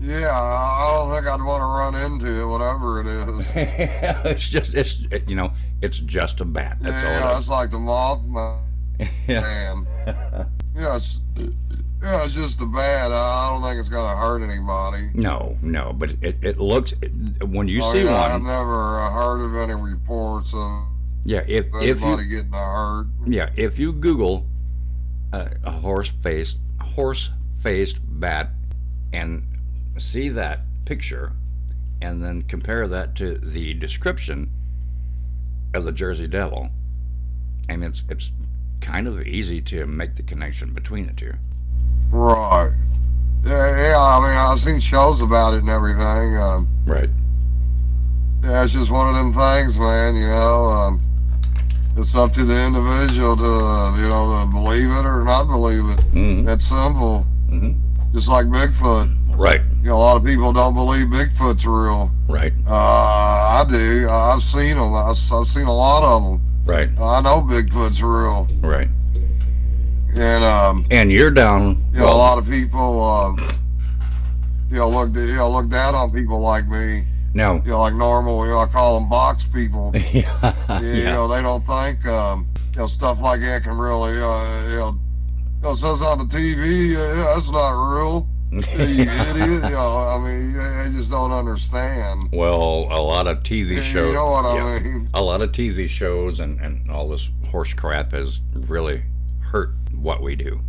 Yeah, 0.00 0.30
I 0.30 0.92
don't 0.94 1.12
think 1.12 1.26
I'd 1.26 1.44
want 1.44 1.60
to 1.60 1.98
run 1.98 2.12
into 2.12 2.40
it, 2.40 2.46
whatever 2.46 3.00
it 3.00 3.06
is. 3.08 3.52
it's 3.56 4.48
just 4.48 4.74
it's 4.74 5.04
it, 5.10 5.28
you 5.28 5.34
know 5.34 5.52
it's 5.82 5.98
just 5.98 6.40
a 6.40 6.44
bat. 6.44 6.78
That's 6.80 7.02
yeah, 7.02 7.20
all. 7.24 7.34
it 7.34 7.36
it's 7.36 7.50
like 7.50 7.70
the 7.70 7.78
Mothman. 7.78 8.60
Yeah. 9.28 9.42
Man. 9.42 10.46
Yes. 10.76 11.20
Yeah, 11.36 11.67
it's 12.02 12.34
just 12.34 12.62
a 12.62 12.66
bad. 12.66 13.10
I 13.12 13.50
don't 13.52 13.62
think 13.62 13.78
it's 13.78 13.88
gonna 13.88 14.16
hurt 14.16 14.42
anybody. 14.42 15.10
No, 15.14 15.56
no, 15.62 15.92
but 15.92 16.10
it, 16.22 16.36
it 16.44 16.58
looks 16.58 16.94
when 17.42 17.68
you 17.68 17.80
Oh, 17.82 17.92
see 17.92 18.04
yeah, 18.04 18.20
one. 18.20 18.30
I've 18.30 18.42
never 18.46 19.00
uh, 19.00 19.10
heard 19.12 19.44
of 19.44 19.56
any 19.56 19.74
reports 19.80 20.54
of 20.54 20.84
Yeah, 21.24 21.42
if 21.46 21.66
if 21.74 22.02
anybody 22.02 22.28
you 22.28 22.36
getting 22.36 22.52
hurt. 22.52 23.06
yeah 23.26 23.50
if 23.56 23.78
you 23.78 23.92
Google 23.92 24.46
uh, 25.32 25.48
a 25.64 25.70
horse 25.70 26.08
faced 26.08 26.58
horse 26.80 27.30
faced 27.60 27.98
bat 28.02 28.50
and 29.12 29.42
see 29.98 30.28
that 30.28 30.60
picture, 30.84 31.32
and 32.00 32.22
then 32.22 32.42
compare 32.42 32.86
that 32.86 33.14
to 33.16 33.36
the 33.38 33.74
description 33.74 34.50
of 35.74 35.84
the 35.84 35.92
Jersey 35.92 36.28
Devil, 36.28 36.68
I 37.68 37.76
mean 37.76 37.90
it's 37.90 38.04
it's 38.08 38.30
kind 38.80 39.08
of 39.08 39.20
easy 39.26 39.60
to 39.62 39.84
make 39.86 40.14
the 40.14 40.22
connection 40.22 40.72
between 40.72 41.06
the 41.08 41.12
two. 41.12 41.32
Right. 42.10 42.70
Yeah, 43.44 43.52
yeah. 43.90 43.96
I 43.98 44.20
mean, 44.22 44.36
I've 44.36 44.58
seen 44.58 44.78
shows 44.78 45.22
about 45.22 45.54
it 45.54 45.60
and 45.60 45.68
everything. 45.68 46.36
Um, 46.36 46.68
right. 46.86 47.08
Yeah, 48.44 48.62
it's 48.62 48.72
just 48.72 48.90
one 48.92 49.08
of 49.08 49.14
them 49.14 49.30
things, 49.32 49.78
man. 49.78 50.16
You 50.16 50.26
know, 50.28 50.54
um, 50.72 51.02
it's 51.96 52.16
up 52.16 52.30
to 52.32 52.44
the 52.44 52.66
individual 52.66 53.36
to, 53.36 53.44
uh, 53.44 53.96
you 53.96 54.08
know, 54.08 54.44
to 54.44 54.52
believe 54.52 54.88
it 54.88 55.04
or 55.04 55.24
not 55.24 55.48
believe 55.48 55.84
it. 55.98 56.04
Mm-hmm. 56.14 56.44
That's 56.44 56.64
simple. 56.64 57.26
Mhm. 57.50 57.76
Just 58.12 58.30
like 58.30 58.46
Bigfoot. 58.46 59.14
Right. 59.36 59.60
You 59.82 59.90
know, 59.90 59.96
a 59.96 59.98
lot 59.98 60.16
of 60.16 60.24
people 60.24 60.52
don't 60.52 60.74
believe 60.74 61.06
Bigfoot's 61.06 61.66
real. 61.66 62.10
Right. 62.28 62.52
Uh, 62.66 62.72
I 62.74 63.64
do. 63.68 64.08
I've 64.10 64.42
seen 64.42 64.76
them. 64.76 64.94
I've, 64.94 65.08
I've 65.10 65.44
seen 65.44 65.66
a 65.66 65.72
lot 65.74 66.02
of 66.04 66.22
them. 66.24 66.40
Right. 66.64 66.88
I 67.00 67.20
know 67.22 67.42
Bigfoot's 67.48 68.02
real. 68.02 68.48
Right. 68.60 68.88
And 70.16 70.44
um, 70.44 70.84
And 70.90 71.12
you're 71.12 71.30
down. 71.30 71.82
you 71.92 72.00
know, 72.00 72.06
well, 72.06 72.16
a 72.16 72.18
lot 72.18 72.38
of 72.38 72.48
people, 72.48 73.02
um, 73.02 73.38
you 74.70 74.76
know, 74.78 74.88
look, 74.88 75.14
you 75.14 75.34
know, 75.36 75.50
look 75.50 75.68
down 75.70 75.94
on 75.94 76.10
people 76.12 76.40
like 76.40 76.66
me. 76.68 77.02
No. 77.34 77.56
You 77.64 77.70
know, 77.72 77.82
like 77.82 77.94
normal. 77.94 78.44
You 78.46 78.52
know, 78.52 78.60
I 78.60 78.66
call 78.66 78.98
them 79.00 79.08
box 79.08 79.46
people. 79.48 79.92
yeah. 80.12 80.54
Yeah, 80.68 80.80
you 80.80 81.04
know, 81.04 81.26
they 81.28 81.42
don't 81.42 81.60
think 81.60 82.06
um, 82.06 82.46
you 82.72 82.78
know 82.80 82.86
stuff 82.86 83.20
like 83.22 83.40
that 83.40 83.62
can 83.64 83.76
really, 83.76 84.12
uh, 84.12 84.68
you 84.70 84.76
know, 84.78 84.92
you 85.56 85.62
know, 85.62 85.70
it 85.70 85.74
says 85.76 86.02
on 86.02 86.18
the 86.18 86.24
TV, 86.24 86.94
uh, 86.94 87.00
yeah, 87.00 87.34
that's 87.34 87.50
not 87.50 87.70
real. 87.72 88.28
you 88.50 88.60
idiot. 88.60 89.10
You 89.64 89.70
know, 89.76 90.14
I 90.14 90.18
mean, 90.24 90.52
they 90.52 90.84
they 90.84 90.90
just 90.94 91.10
don't 91.10 91.32
understand. 91.32 92.30
Well, 92.32 92.86
a 92.90 93.00
lot 93.02 93.26
of 93.26 93.40
TV 93.40 93.82
shows. 93.82 94.08
You 94.08 94.14
know 94.14 94.26
what 94.30 94.44
I 94.46 94.80
mean? 94.82 95.08
A 95.14 95.22
lot 95.22 95.42
of 95.42 95.52
TV 95.52 95.88
shows 95.88 96.38
and, 96.40 96.60
and 96.60 96.90
all 96.90 97.08
this 97.08 97.28
horse 97.50 97.74
crap 97.74 98.12
has 98.12 98.40
really 98.54 99.02
hurt 99.48 99.70
what 99.94 100.22
we 100.22 100.36
do. 100.36 100.60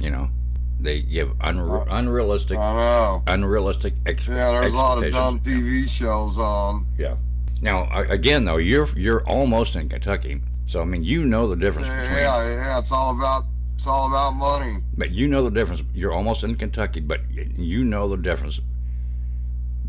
You 0.00 0.10
know, 0.10 0.30
they 0.80 1.00
give 1.02 1.28
unre- 1.38 1.86
unrealistic, 1.90 2.58
unrealistic 3.26 3.94
ex- 4.06 4.26
Yeah, 4.26 4.50
there's 4.52 4.74
a 4.74 4.76
lot 4.76 5.02
of 5.02 5.12
dumb 5.12 5.40
TV 5.40 5.88
shows 5.88 6.36
on. 6.38 6.86
Yeah. 6.98 7.16
Now, 7.62 7.88
again, 8.10 8.44
though, 8.44 8.56
you're 8.58 8.88
you're 8.96 9.26
almost 9.26 9.76
in 9.76 9.88
Kentucky, 9.88 10.40
so 10.66 10.82
I 10.82 10.84
mean, 10.84 11.04
you 11.04 11.24
know 11.24 11.48
the 11.48 11.56
difference 11.56 11.88
Yeah, 11.88 12.00
between. 12.02 12.18
yeah, 12.18 12.54
yeah, 12.54 12.78
it's 12.78 12.92
all 12.92 13.16
about 13.16 13.44
it's 13.74 13.86
all 13.86 14.08
about 14.08 14.32
money. 14.32 14.78
But 14.98 15.12
you 15.12 15.26
know 15.28 15.42
the 15.44 15.50
difference. 15.50 15.82
You're 15.94 16.12
almost 16.12 16.44
in 16.44 16.54
Kentucky, 16.56 17.00
but 17.00 17.20
you 17.30 17.84
know 17.84 18.08
the 18.08 18.16
difference. 18.18 18.60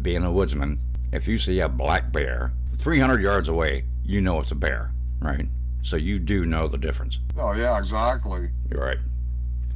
Being 0.02 0.24
a 0.24 0.32
woodsman, 0.32 0.80
if 1.12 1.28
you 1.28 1.38
see 1.38 1.60
a 1.60 1.68
black 1.70 2.12
bear 2.12 2.54
300 2.76 3.22
yards 3.22 3.48
away, 3.48 3.86
you 4.06 4.22
know 4.22 4.40
it's 4.40 4.52
a 4.52 4.56
bear, 4.56 4.92
right? 5.20 5.48
So 5.86 5.98
you 5.98 6.18
do 6.18 6.46
know 6.46 6.68
the 6.68 6.80
difference. 6.80 7.20
Oh 7.38 7.54
yeah, 7.54 7.78
exactly. 7.78 8.48
You're 8.72 8.82
right. 8.84 8.98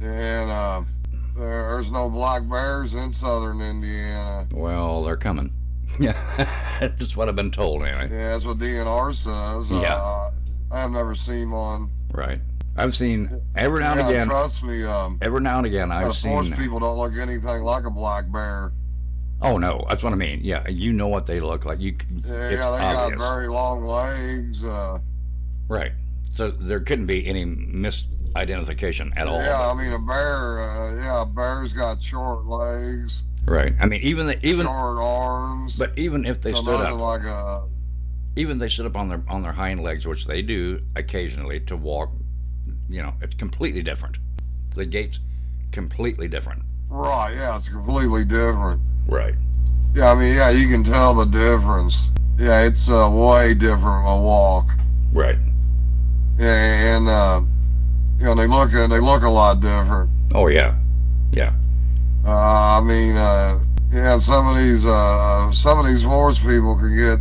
And 0.02 0.50
uh, 0.50 0.82
there's 1.36 1.92
no 1.92 2.10
black 2.10 2.48
bears 2.48 2.94
in 2.94 3.12
southern 3.12 3.60
Indiana. 3.60 4.44
Well, 4.52 5.04
they're 5.04 5.16
coming. 5.16 5.52
Yeah, 6.00 6.14
that's 6.80 7.16
what 7.16 7.28
I've 7.28 7.36
been 7.36 7.52
told, 7.52 7.82
anyway. 7.84 8.08
Yeah, 8.10 8.30
that's 8.32 8.44
what 8.44 8.58
DNR 8.58 9.12
says. 9.12 9.70
Yeah. 9.70 9.94
Uh, 9.94 10.30
I 10.72 10.80
have 10.80 10.90
never 10.90 11.14
seen 11.14 11.52
one. 11.52 11.88
Right. 12.12 12.40
I've 12.76 12.96
seen 12.96 13.30
every 13.54 13.78
now 13.80 13.92
and 13.92 14.00
yeah, 14.00 14.08
again. 14.08 14.26
trust 14.26 14.64
me. 14.64 14.82
Um, 14.84 15.16
Every 15.22 15.40
now 15.40 15.58
and 15.58 15.66
again, 15.66 15.92
I've 15.92 16.16
seen. 16.16 16.32
forest 16.32 16.58
people 16.58 16.80
don't 16.80 16.98
look 16.98 17.12
anything 17.20 17.62
like 17.62 17.84
a 17.84 17.90
black 17.90 18.24
bear. 18.32 18.72
Oh 19.42 19.58
no, 19.58 19.84
that's 19.88 20.02
what 20.02 20.12
I 20.12 20.16
mean. 20.16 20.40
Yeah, 20.42 20.66
you 20.68 20.92
know 20.92 21.06
what 21.08 21.26
they 21.26 21.40
look 21.40 21.64
like. 21.66 21.78
You, 21.78 21.96
Yeah, 22.10 22.20
they 22.48 22.58
obvious. 22.58 23.16
got 23.16 23.18
very 23.18 23.46
long 23.46 23.84
legs. 23.84 24.66
Uh, 24.66 24.98
Right. 25.68 25.92
So 26.32 26.50
there 26.50 26.80
couldn't 26.80 27.06
be 27.06 27.26
any 27.26 27.44
misidentification 27.44 29.12
at 29.16 29.26
all. 29.26 29.40
yeah, 29.42 29.70
I 29.70 29.74
mean 29.74 29.92
a 29.92 29.98
bear. 29.98 30.60
Uh, 30.60 30.94
yeah, 30.94 31.22
a 31.22 31.26
bear's 31.26 31.72
got 31.72 32.02
short 32.02 32.46
legs, 32.46 33.24
Right. 33.46 33.74
I 33.80 33.86
mean, 33.86 34.00
even 34.02 34.26
the, 34.26 34.46
even 34.46 34.66
short 34.66 34.98
arms. 35.00 35.78
but 35.78 35.92
even 35.98 36.24
if 36.24 36.40
they 36.40 36.52
stood 36.52 36.68
up, 36.68 36.98
like 36.98 37.22
a 37.24 37.62
even 38.36 38.58
they 38.58 38.68
stood 38.68 38.86
up 38.86 38.96
on 38.96 39.08
their 39.08 39.22
on 39.28 39.42
their 39.42 39.52
hind 39.52 39.82
legs, 39.82 40.06
which 40.06 40.26
they 40.26 40.40
do 40.42 40.80
occasionally 40.96 41.60
to 41.60 41.76
walk, 41.76 42.10
you 42.88 43.02
know, 43.02 43.12
it's 43.20 43.34
completely 43.34 43.82
different. 43.82 44.18
The 44.76 44.86
gait's 44.86 45.18
completely 45.72 46.28
different. 46.28 46.62
right. 46.88 47.34
Yeah, 47.38 47.54
it's 47.56 47.68
completely 47.68 48.24
different. 48.24 48.80
Right. 49.06 49.34
Yeah, 49.94 50.12
I 50.12 50.14
mean, 50.14 50.34
yeah, 50.36 50.50
you 50.50 50.68
can 50.68 50.84
tell 50.84 51.14
the 51.14 51.26
difference. 51.26 52.12
Yeah, 52.38 52.62
it's 52.64 52.88
uh, 52.88 53.10
way 53.12 53.54
different 53.54 54.04
a 54.06 54.16
walk. 54.22 54.64
Right. 55.12 55.36
Yeah, 56.40 56.96
and 56.96 57.06
uh, 57.06 57.42
you 58.18 58.24
know 58.24 58.34
they 58.34 58.46
look 58.46 58.70
they 58.70 58.98
look 58.98 59.22
a 59.22 59.28
lot 59.28 59.60
different. 59.60 60.08
Oh 60.34 60.46
yeah. 60.46 60.74
Yeah. 61.32 61.52
Uh, 62.24 62.80
I 62.80 62.82
mean, 62.82 63.14
uh, 63.14 63.60
yeah, 63.92 64.16
some 64.16 64.48
of 64.48 64.56
these 64.56 64.86
uh, 64.86 65.50
some 65.50 65.78
of 65.78 65.86
these 65.86 66.02
horse 66.02 66.38
people 66.38 66.78
can 66.78 66.96
get 66.96 67.18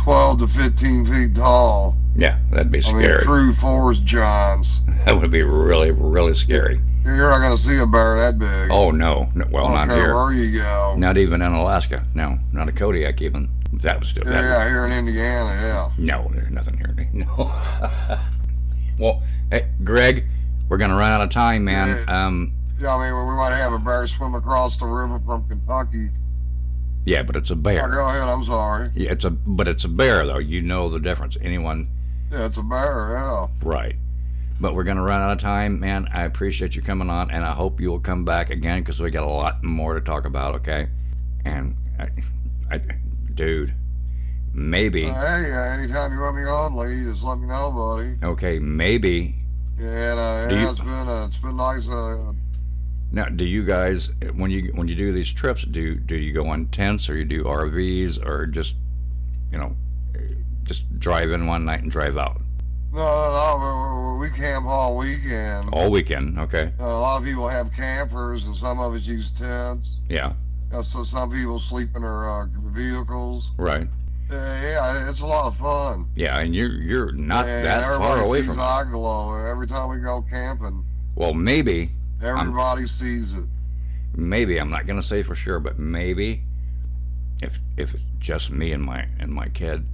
twelve 0.00 0.38
to 0.38 0.46
fifteen 0.46 1.04
feet 1.04 1.34
tall. 1.34 1.96
Yeah. 2.14 2.38
That'd 2.52 2.70
be 2.70 2.80
scary. 2.80 3.04
I 3.04 3.08
mean, 3.08 3.18
true 3.18 3.52
forest 3.52 4.06
giants. 4.06 4.82
That 5.06 5.18
would 5.18 5.30
be 5.30 5.42
really 5.42 5.90
really 5.90 6.34
scary. 6.34 6.78
You're 7.04 7.30
not 7.30 7.38
going 7.38 7.50
to 7.50 7.56
see 7.56 7.82
a 7.82 7.86
bear 7.86 8.22
that 8.22 8.38
big. 8.38 8.70
Oh 8.70 8.90
no. 8.90 9.28
no 9.34 9.46
well, 9.50 9.70
not 9.70 9.88
here. 9.88 10.14
where 10.14 10.32
you 10.32 10.60
go. 10.60 10.94
Not 10.96 11.16
even 11.16 11.40
in 11.42 11.52
Alaska. 11.52 12.04
No, 12.14 12.38
not 12.52 12.68
a 12.68 12.72
Kodiak 12.72 13.22
even. 13.22 13.48
That 13.72 14.00
was 14.00 14.08
still. 14.08 14.24
Yeah, 14.26 14.42
that- 14.42 14.44
yeah, 14.44 14.68
here 14.68 14.84
in 14.86 14.92
Indiana, 14.92 15.50
yeah. 15.62 15.90
No, 15.98 16.30
there's 16.32 16.50
nothing 16.50 16.76
here. 16.78 16.86
No. 17.12 17.50
well, 18.98 19.22
hey, 19.50 19.68
Greg, 19.84 20.26
we're 20.68 20.76
gonna 20.76 20.96
run 20.96 21.10
out 21.10 21.20
of 21.22 21.30
time, 21.30 21.64
man. 21.64 21.98
Um, 22.08 22.52
Yeah, 22.78 22.94
I 22.94 23.10
mean, 23.10 23.28
we 23.28 23.36
might 23.36 23.54
have 23.56 23.72
a 23.72 23.78
bear 23.78 24.06
swim 24.06 24.34
across 24.34 24.78
the 24.78 24.86
river 24.86 25.18
from 25.18 25.46
Kentucky. 25.48 26.08
yeah, 27.04 27.22
but 27.22 27.36
it's 27.36 27.50
a 27.50 27.54
Oh, 27.54 27.56
bear. 27.56 27.88
go 27.88 28.08
ahead, 28.08 28.28
I'm 28.28 28.42
sorry. 28.42 28.88
Yeah, 28.94 29.12
it's 29.12 29.24
a 29.24 29.30
but 29.30 29.68
it's 29.68 29.84
a 29.84 29.88
bear 29.88 30.26
though. 30.26 30.38
You 30.38 30.62
know 30.62 30.88
the 30.90 31.00
difference. 31.00 31.36
Anyone, 31.40 31.88
Yeah, 32.30 32.46
it's 32.46 32.58
a 32.58 32.62
bear, 32.62 33.10
yeah. 33.12 33.46
right? 33.62 33.96
But 34.60 34.74
we're 34.74 34.84
gonna 34.84 35.02
run 35.02 35.20
out 35.22 35.32
of 35.32 35.38
time, 35.38 35.80
man. 35.80 36.08
I 36.12 36.24
appreciate 36.24 36.76
you 36.76 36.82
coming 36.82 37.08
on, 37.08 37.30
and 37.30 37.44
I 37.44 37.52
hope 37.52 37.80
you 37.80 37.90
will 37.90 38.00
come 38.00 38.24
back 38.24 38.50
again 38.50 38.80
because 38.82 39.00
we 39.00 39.10
got 39.10 39.22
a 39.24 39.26
lot 39.26 39.64
more 39.64 39.94
to 39.94 40.00
talk 40.00 40.26
about. 40.26 40.54
Okay, 40.56 40.88
and 41.44 41.74
I, 41.98 42.08
I, 42.70 42.80
dude, 43.40 43.74
maybe. 44.52 45.06
Uh, 45.06 45.14
hey, 45.14 45.52
uh, 45.52 45.62
anytime 45.72 46.12
you 46.12 46.20
want 46.20 46.36
me 46.36 46.42
on, 46.42 46.76
Lee, 46.76 47.04
just 47.08 47.24
let 47.24 47.38
me 47.38 47.46
know, 47.46 47.72
buddy. 47.72 48.14
Okay, 48.22 48.58
maybe. 48.58 49.34
Yeah, 49.78 49.86
and, 50.12 50.20
uh, 50.20 50.54
yeah, 50.54 50.62
you- 50.62 50.68
it's 50.68 50.80
been 50.80 51.08
uh, 51.08 51.24
it's 51.24 51.38
been 51.38 51.56
nice. 51.56 51.90
Uh, 51.90 52.32
Now, 53.12 53.24
do 53.24 53.44
you 53.46 53.64
guys 53.64 54.10
when 54.34 54.50
you 54.50 54.70
when 54.74 54.88
you 54.88 54.94
do 54.94 55.10
these 55.12 55.32
trips, 55.32 55.64
do 55.64 55.94
do 55.96 56.16
you 56.16 56.32
go 56.34 56.48
on 56.48 56.66
tents 56.66 57.08
or 57.08 57.16
you 57.16 57.24
do 57.24 57.44
RVs 57.44 58.18
or 58.24 58.46
just 58.46 58.76
you 59.50 59.58
know 59.58 59.74
just 60.64 60.82
drive 61.00 61.30
in 61.32 61.46
one 61.46 61.64
night 61.64 61.80
and 61.82 61.90
drive 61.90 62.16
out 62.16 62.40
no, 62.92 63.00
no, 63.00 63.58
no, 63.58 64.18
we, 64.20 64.28
camp 64.30 64.64
all 64.66 64.96
weekend. 64.98 65.68
all 65.72 65.90
weekend? 65.90 66.38
Okay, 66.38 66.72
a 66.78 66.86
lot 66.86 67.18
of 67.18 67.24
people 67.24 67.48
have 67.48 67.72
campers, 67.74 68.46
and 68.48 68.54
some 68.54 68.78
of 68.80 68.92
us 68.94 69.08
use 69.08 69.32
tents. 69.32 70.02
yeah, 70.08 70.32
Uh, 70.72 70.82
so 70.82 71.02
some 71.02 71.30
people 71.30 71.58
sleep 71.58 71.88
in 71.96 72.02
their 72.02 72.28
uh, 72.28 72.46
vehicles. 72.72 73.52
right, 73.58 73.88
Uh, 74.30 74.34
yeah, 74.62 75.08
it's 75.08 75.20
a 75.20 75.26
lot 75.26 75.46
of 75.46 75.56
fun. 75.56 76.06
yeah, 76.14 76.38
and 76.38 76.54
you're 76.54 76.70
you're 76.70 77.12
not 77.12 77.46
and 77.46 77.64
that 77.64 77.82
far 77.98 78.18
away 78.24 78.42
sees 78.42 78.54
from. 78.54 78.62
I 78.64 78.84
glow 78.90 79.34
every 79.50 79.66
time 79.66 79.88
we 79.90 79.98
go 79.98 80.22
camping. 80.22 80.84
Well, 81.16 81.34
maybe 81.34 81.90
Everybody 82.22 82.86
sees 82.86 83.34
it. 83.36 83.46
maybe 84.14 84.58
I'm 84.58 84.70
not 84.70 84.86
gonna 84.86 85.02
say 85.02 85.22
for 85.22 85.34
sure, 85.34 85.58
but 85.58 85.78
maybe 85.78 86.42
if 87.42 87.58
if 87.76 87.94
it's 87.94 88.02
just 88.18 88.50
me 88.50 88.72
and 88.72 88.82
my 88.84 89.06
and 89.18 89.32
my 89.32 89.48
kid, 89.48 89.84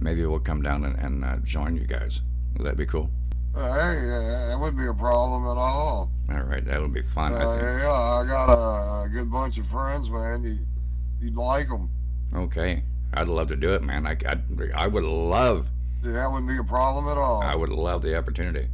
maybe 0.00 0.24
we'll 0.24 0.38
come 0.40 0.62
down 0.62 0.84
and, 0.84 0.96
and 0.98 1.24
uh, 1.24 1.36
join 1.44 1.76
you 1.76 1.84
guys. 1.86 2.20
Would 2.56 2.64
that 2.66 2.76
be 2.76 2.86
cool? 2.86 3.10
Hey, 3.54 3.60
that 3.60 4.56
wouldn't 4.58 4.78
be 4.78 4.86
a 4.86 4.94
problem 4.94 5.44
at 5.44 5.60
all. 5.60 6.10
All 6.30 6.42
right, 6.42 6.64
that 6.64 6.80
would 6.80 6.94
be 6.94 7.02
fun. 7.02 7.32
Uh, 7.32 7.36
I 7.36 7.58
think. 7.58 7.82
yeah, 7.82 7.88
I 7.88 8.24
got 8.26 8.48
a, 8.48 9.08
good 9.10 9.30
bunch 9.30 9.58
of 9.58 9.66
friends, 9.66 10.10
man. 10.10 10.42
You, 10.42 10.58
you'd 11.20 11.36
like 11.36 11.68
them. 11.68 11.90
Okay, 12.34 12.82
I'd 13.12 13.28
love 13.28 13.48
to 13.48 13.56
do 13.56 13.74
it, 13.74 13.82
man. 13.82 14.06
I 14.06 14.16
I, 14.26 14.36
I 14.74 14.86
would 14.86 15.04
love 15.04 15.68
Yeah, 16.02 16.12
that 16.12 16.30
wouldn't 16.30 16.48
be 16.48 16.56
a 16.56 16.64
problem 16.64 17.06
at 17.08 17.18
all. 17.18 17.42
I 17.42 17.54
would 17.54 17.68
love 17.68 18.00
the 18.00 18.16
opportunity. 18.16 18.68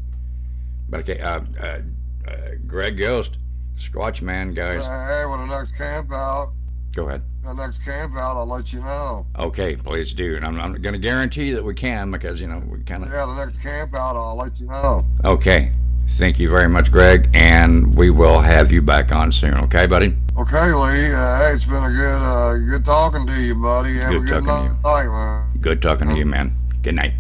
But 0.89 1.01
okay, 1.01 1.19
uh, 1.21 1.41
uh, 1.61 1.81
uh, 2.29 2.33
Greg 2.67 2.99
Yost, 2.99 3.37
Squatch 3.77 4.23
man, 4.23 4.55
guys. 4.55 4.85
Hey, 4.85 5.25
when 5.29 5.41
the 5.41 5.57
next 5.57 5.73
camp 5.73 6.13
out, 6.13 6.53
Go 6.95 7.09
ahead. 7.09 7.23
the 7.43 7.55
next 7.55 7.85
camp 7.85 8.13
out, 8.17 8.37
I'll 8.37 8.49
let 8.49 8.73
you 8.73 8.81
know. 8.81 9.27
Okay, 9.39 9.77
please 9.77 10.13
do. 10.15 10.37
And 10.37 10.45
I'm, 10.45 10.59
I'm 10.61 10.73
going 10.81 10.95
to 10.95 10.99
guarantee 10.99 11.53
that 11.53 11.63
we 11.63 11.75
can 11.75 12.11
because, 12.11 12.41
you 12.41 12.49
know, 12.49 12.61
we 12.71 12.81
kind 12.81 13.05
of. 13.05 13.11
Yeah, 13.11 13.27
the 13.27 13.37
next 13.39 13.63
camp 13.63 13.95
out, 13.95 14.17
I'll 14.17 14.37
let 14.37 14.59
you 14.59 14.67
know. 14.67 15.07
Okay. 15.25 15.73
Thank 16.13 16.39
you 16.39 16.49
very 16.49 16.69
much, 16.69 16.91
Greg. 16.91 17.29
And 17.35 17.95
we 17.97 18.11
will 18.11 18.41
have 18.41 18.73
you 18.73 18.83
back 18.83 19.13
on 19.13 19.31
soon. 19.31 19.55
Okay, 19.55 19.87
buddy? 19.87 20.15
Okay, 20.37 20.73
Lee. 20.73 21.13
Uh, 21.13 21.39
hey, 21.39 21.53
it's 21.53 21.67
been 21.67 21.85
a 21.85 21.91
good, 21.91 22.21
uh, 22.23 22.55
good 22.71 22.85
talking 22.85 23.27
to 23.27 23.33
you, 23.41 23.55
buddy. 23.55 23.95
Have 23.95 24.11
Good 24.11 24.23
a 24.23 24.25
good 24.25 24.45
talking 24.45 24.77
to 24.77 24.83
night, 24.83 25.09
man. 25.09 25.59
Good 25.61 25.83
talking 25.83 26.09
to 26.09 26.17
you, 26.17 26.27
man. 26.27 26.53
Good 26.83 26.95
night. 26.95 27.13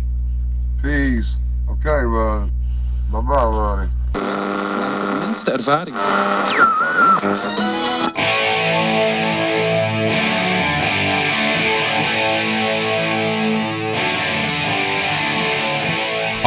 Peace. 0.82 1.40
Okay, 1.68 2.04
bud. 2.06 2.50
Bye, 3.12 3.20
bye, 3.20 3.84
buddy. 7.20 7.64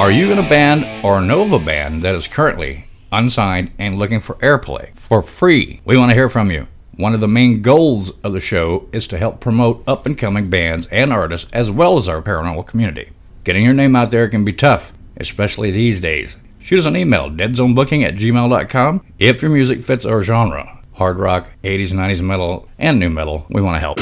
Are 0.01 0.11
you 0.11 0.31
in 0.31 0.39
a 0.39 0.49
band 0.49 1.05
or 1.05 1.19
a 1.19 1.59
band 1.59 2.01
that 2.01 2.15
is 2.15 2.25
currently 2.25 2.87
unsigned 3.11 3.69
and 3.77 3.99
looking 3.99 4.19
for 4.19 4.33
airplay 4.37 4.97
for 4.97 5.21
free? 5.21 5.79
We 5.85 5.95
want 5.95 6.09
to 6.09 6.15
hear 6.15 6.27
from 6.27 6.49
you. 6.49 6.67
One 6.95 7.13
of 7.13 7.19
the 7.19 7.27
main 7.27 7.61
goals 7.61 8.09
of 8.21 8.33
the 8.33 8.39
show 8.39 8.89
is 8.91 9.07
to 9.09 9.19
help 9.19 9.39
promote 9.39 9.83
up 9.85 10.07
and 10.07 10.17
coming 10.17 10.49
bands 10.49 10.87
and 10.87 11.13
artists 11.13 11.47
as 11.53 11.69
well 11.69 11.99
as 11.99 12.09
our 12.09 12.19
paranormal 12.19 12.65
community. 12.65 13.11
Getting 13.43 13.63
your 13.63 13.75
name 13.75 13.95
out 13.95 14.09
there 14.09 14.27
can 14.27 14.43
be 14.43 14.53
tough, 14.53 14.91
especially 15.17 15.69
these 15.69 16.01
days. 16.01 16.35
Shoot 16.57 16.79
us 16.79 16.85
an 16.87 16.97
email, 16.97 17.29
deadzonebooking 17.29 18.03
at 18.03 18.15
gmail.com. 18.15 19.05
If 19.19 19.43
your 19.43 19.51
music 19.51 19.83
fits 19.83 20.03
our 20.03 20.23
genre, 20.23 20.81
hard 20.93 21.19
rock, 21.19 21.51
80s, 21.63 21.89
90s 21.89 22.21
metal, 22.21 22.67
and 22.79 22.99
new 22.99 23.11
metal, 23.11 23.45
we 23.51 23.61
want 23.61 23.75
to 23.75 23.79
help. 23.79 23.99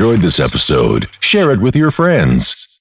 Enjoyed 0.00 0.22
this 0.22 0.40
episode, 0.40 1.06
share 1.20 1.50
it 1.50 1.60
with 1.60 1.76
your 1.76 1.90
friends. 1.90 2.78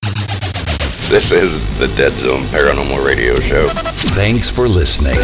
This 1.10 1.34
is 1.34 1.78
the 1.78 1.88
Dead 1.98 2.14
Zone 2.14 2.44
Paranormal 2.44 3.06
Radio 3.06 3.36
Show. 3.42 3.68
Thanks 4.16 4.50
for 4.50 4.70
listening. 4.70 5.18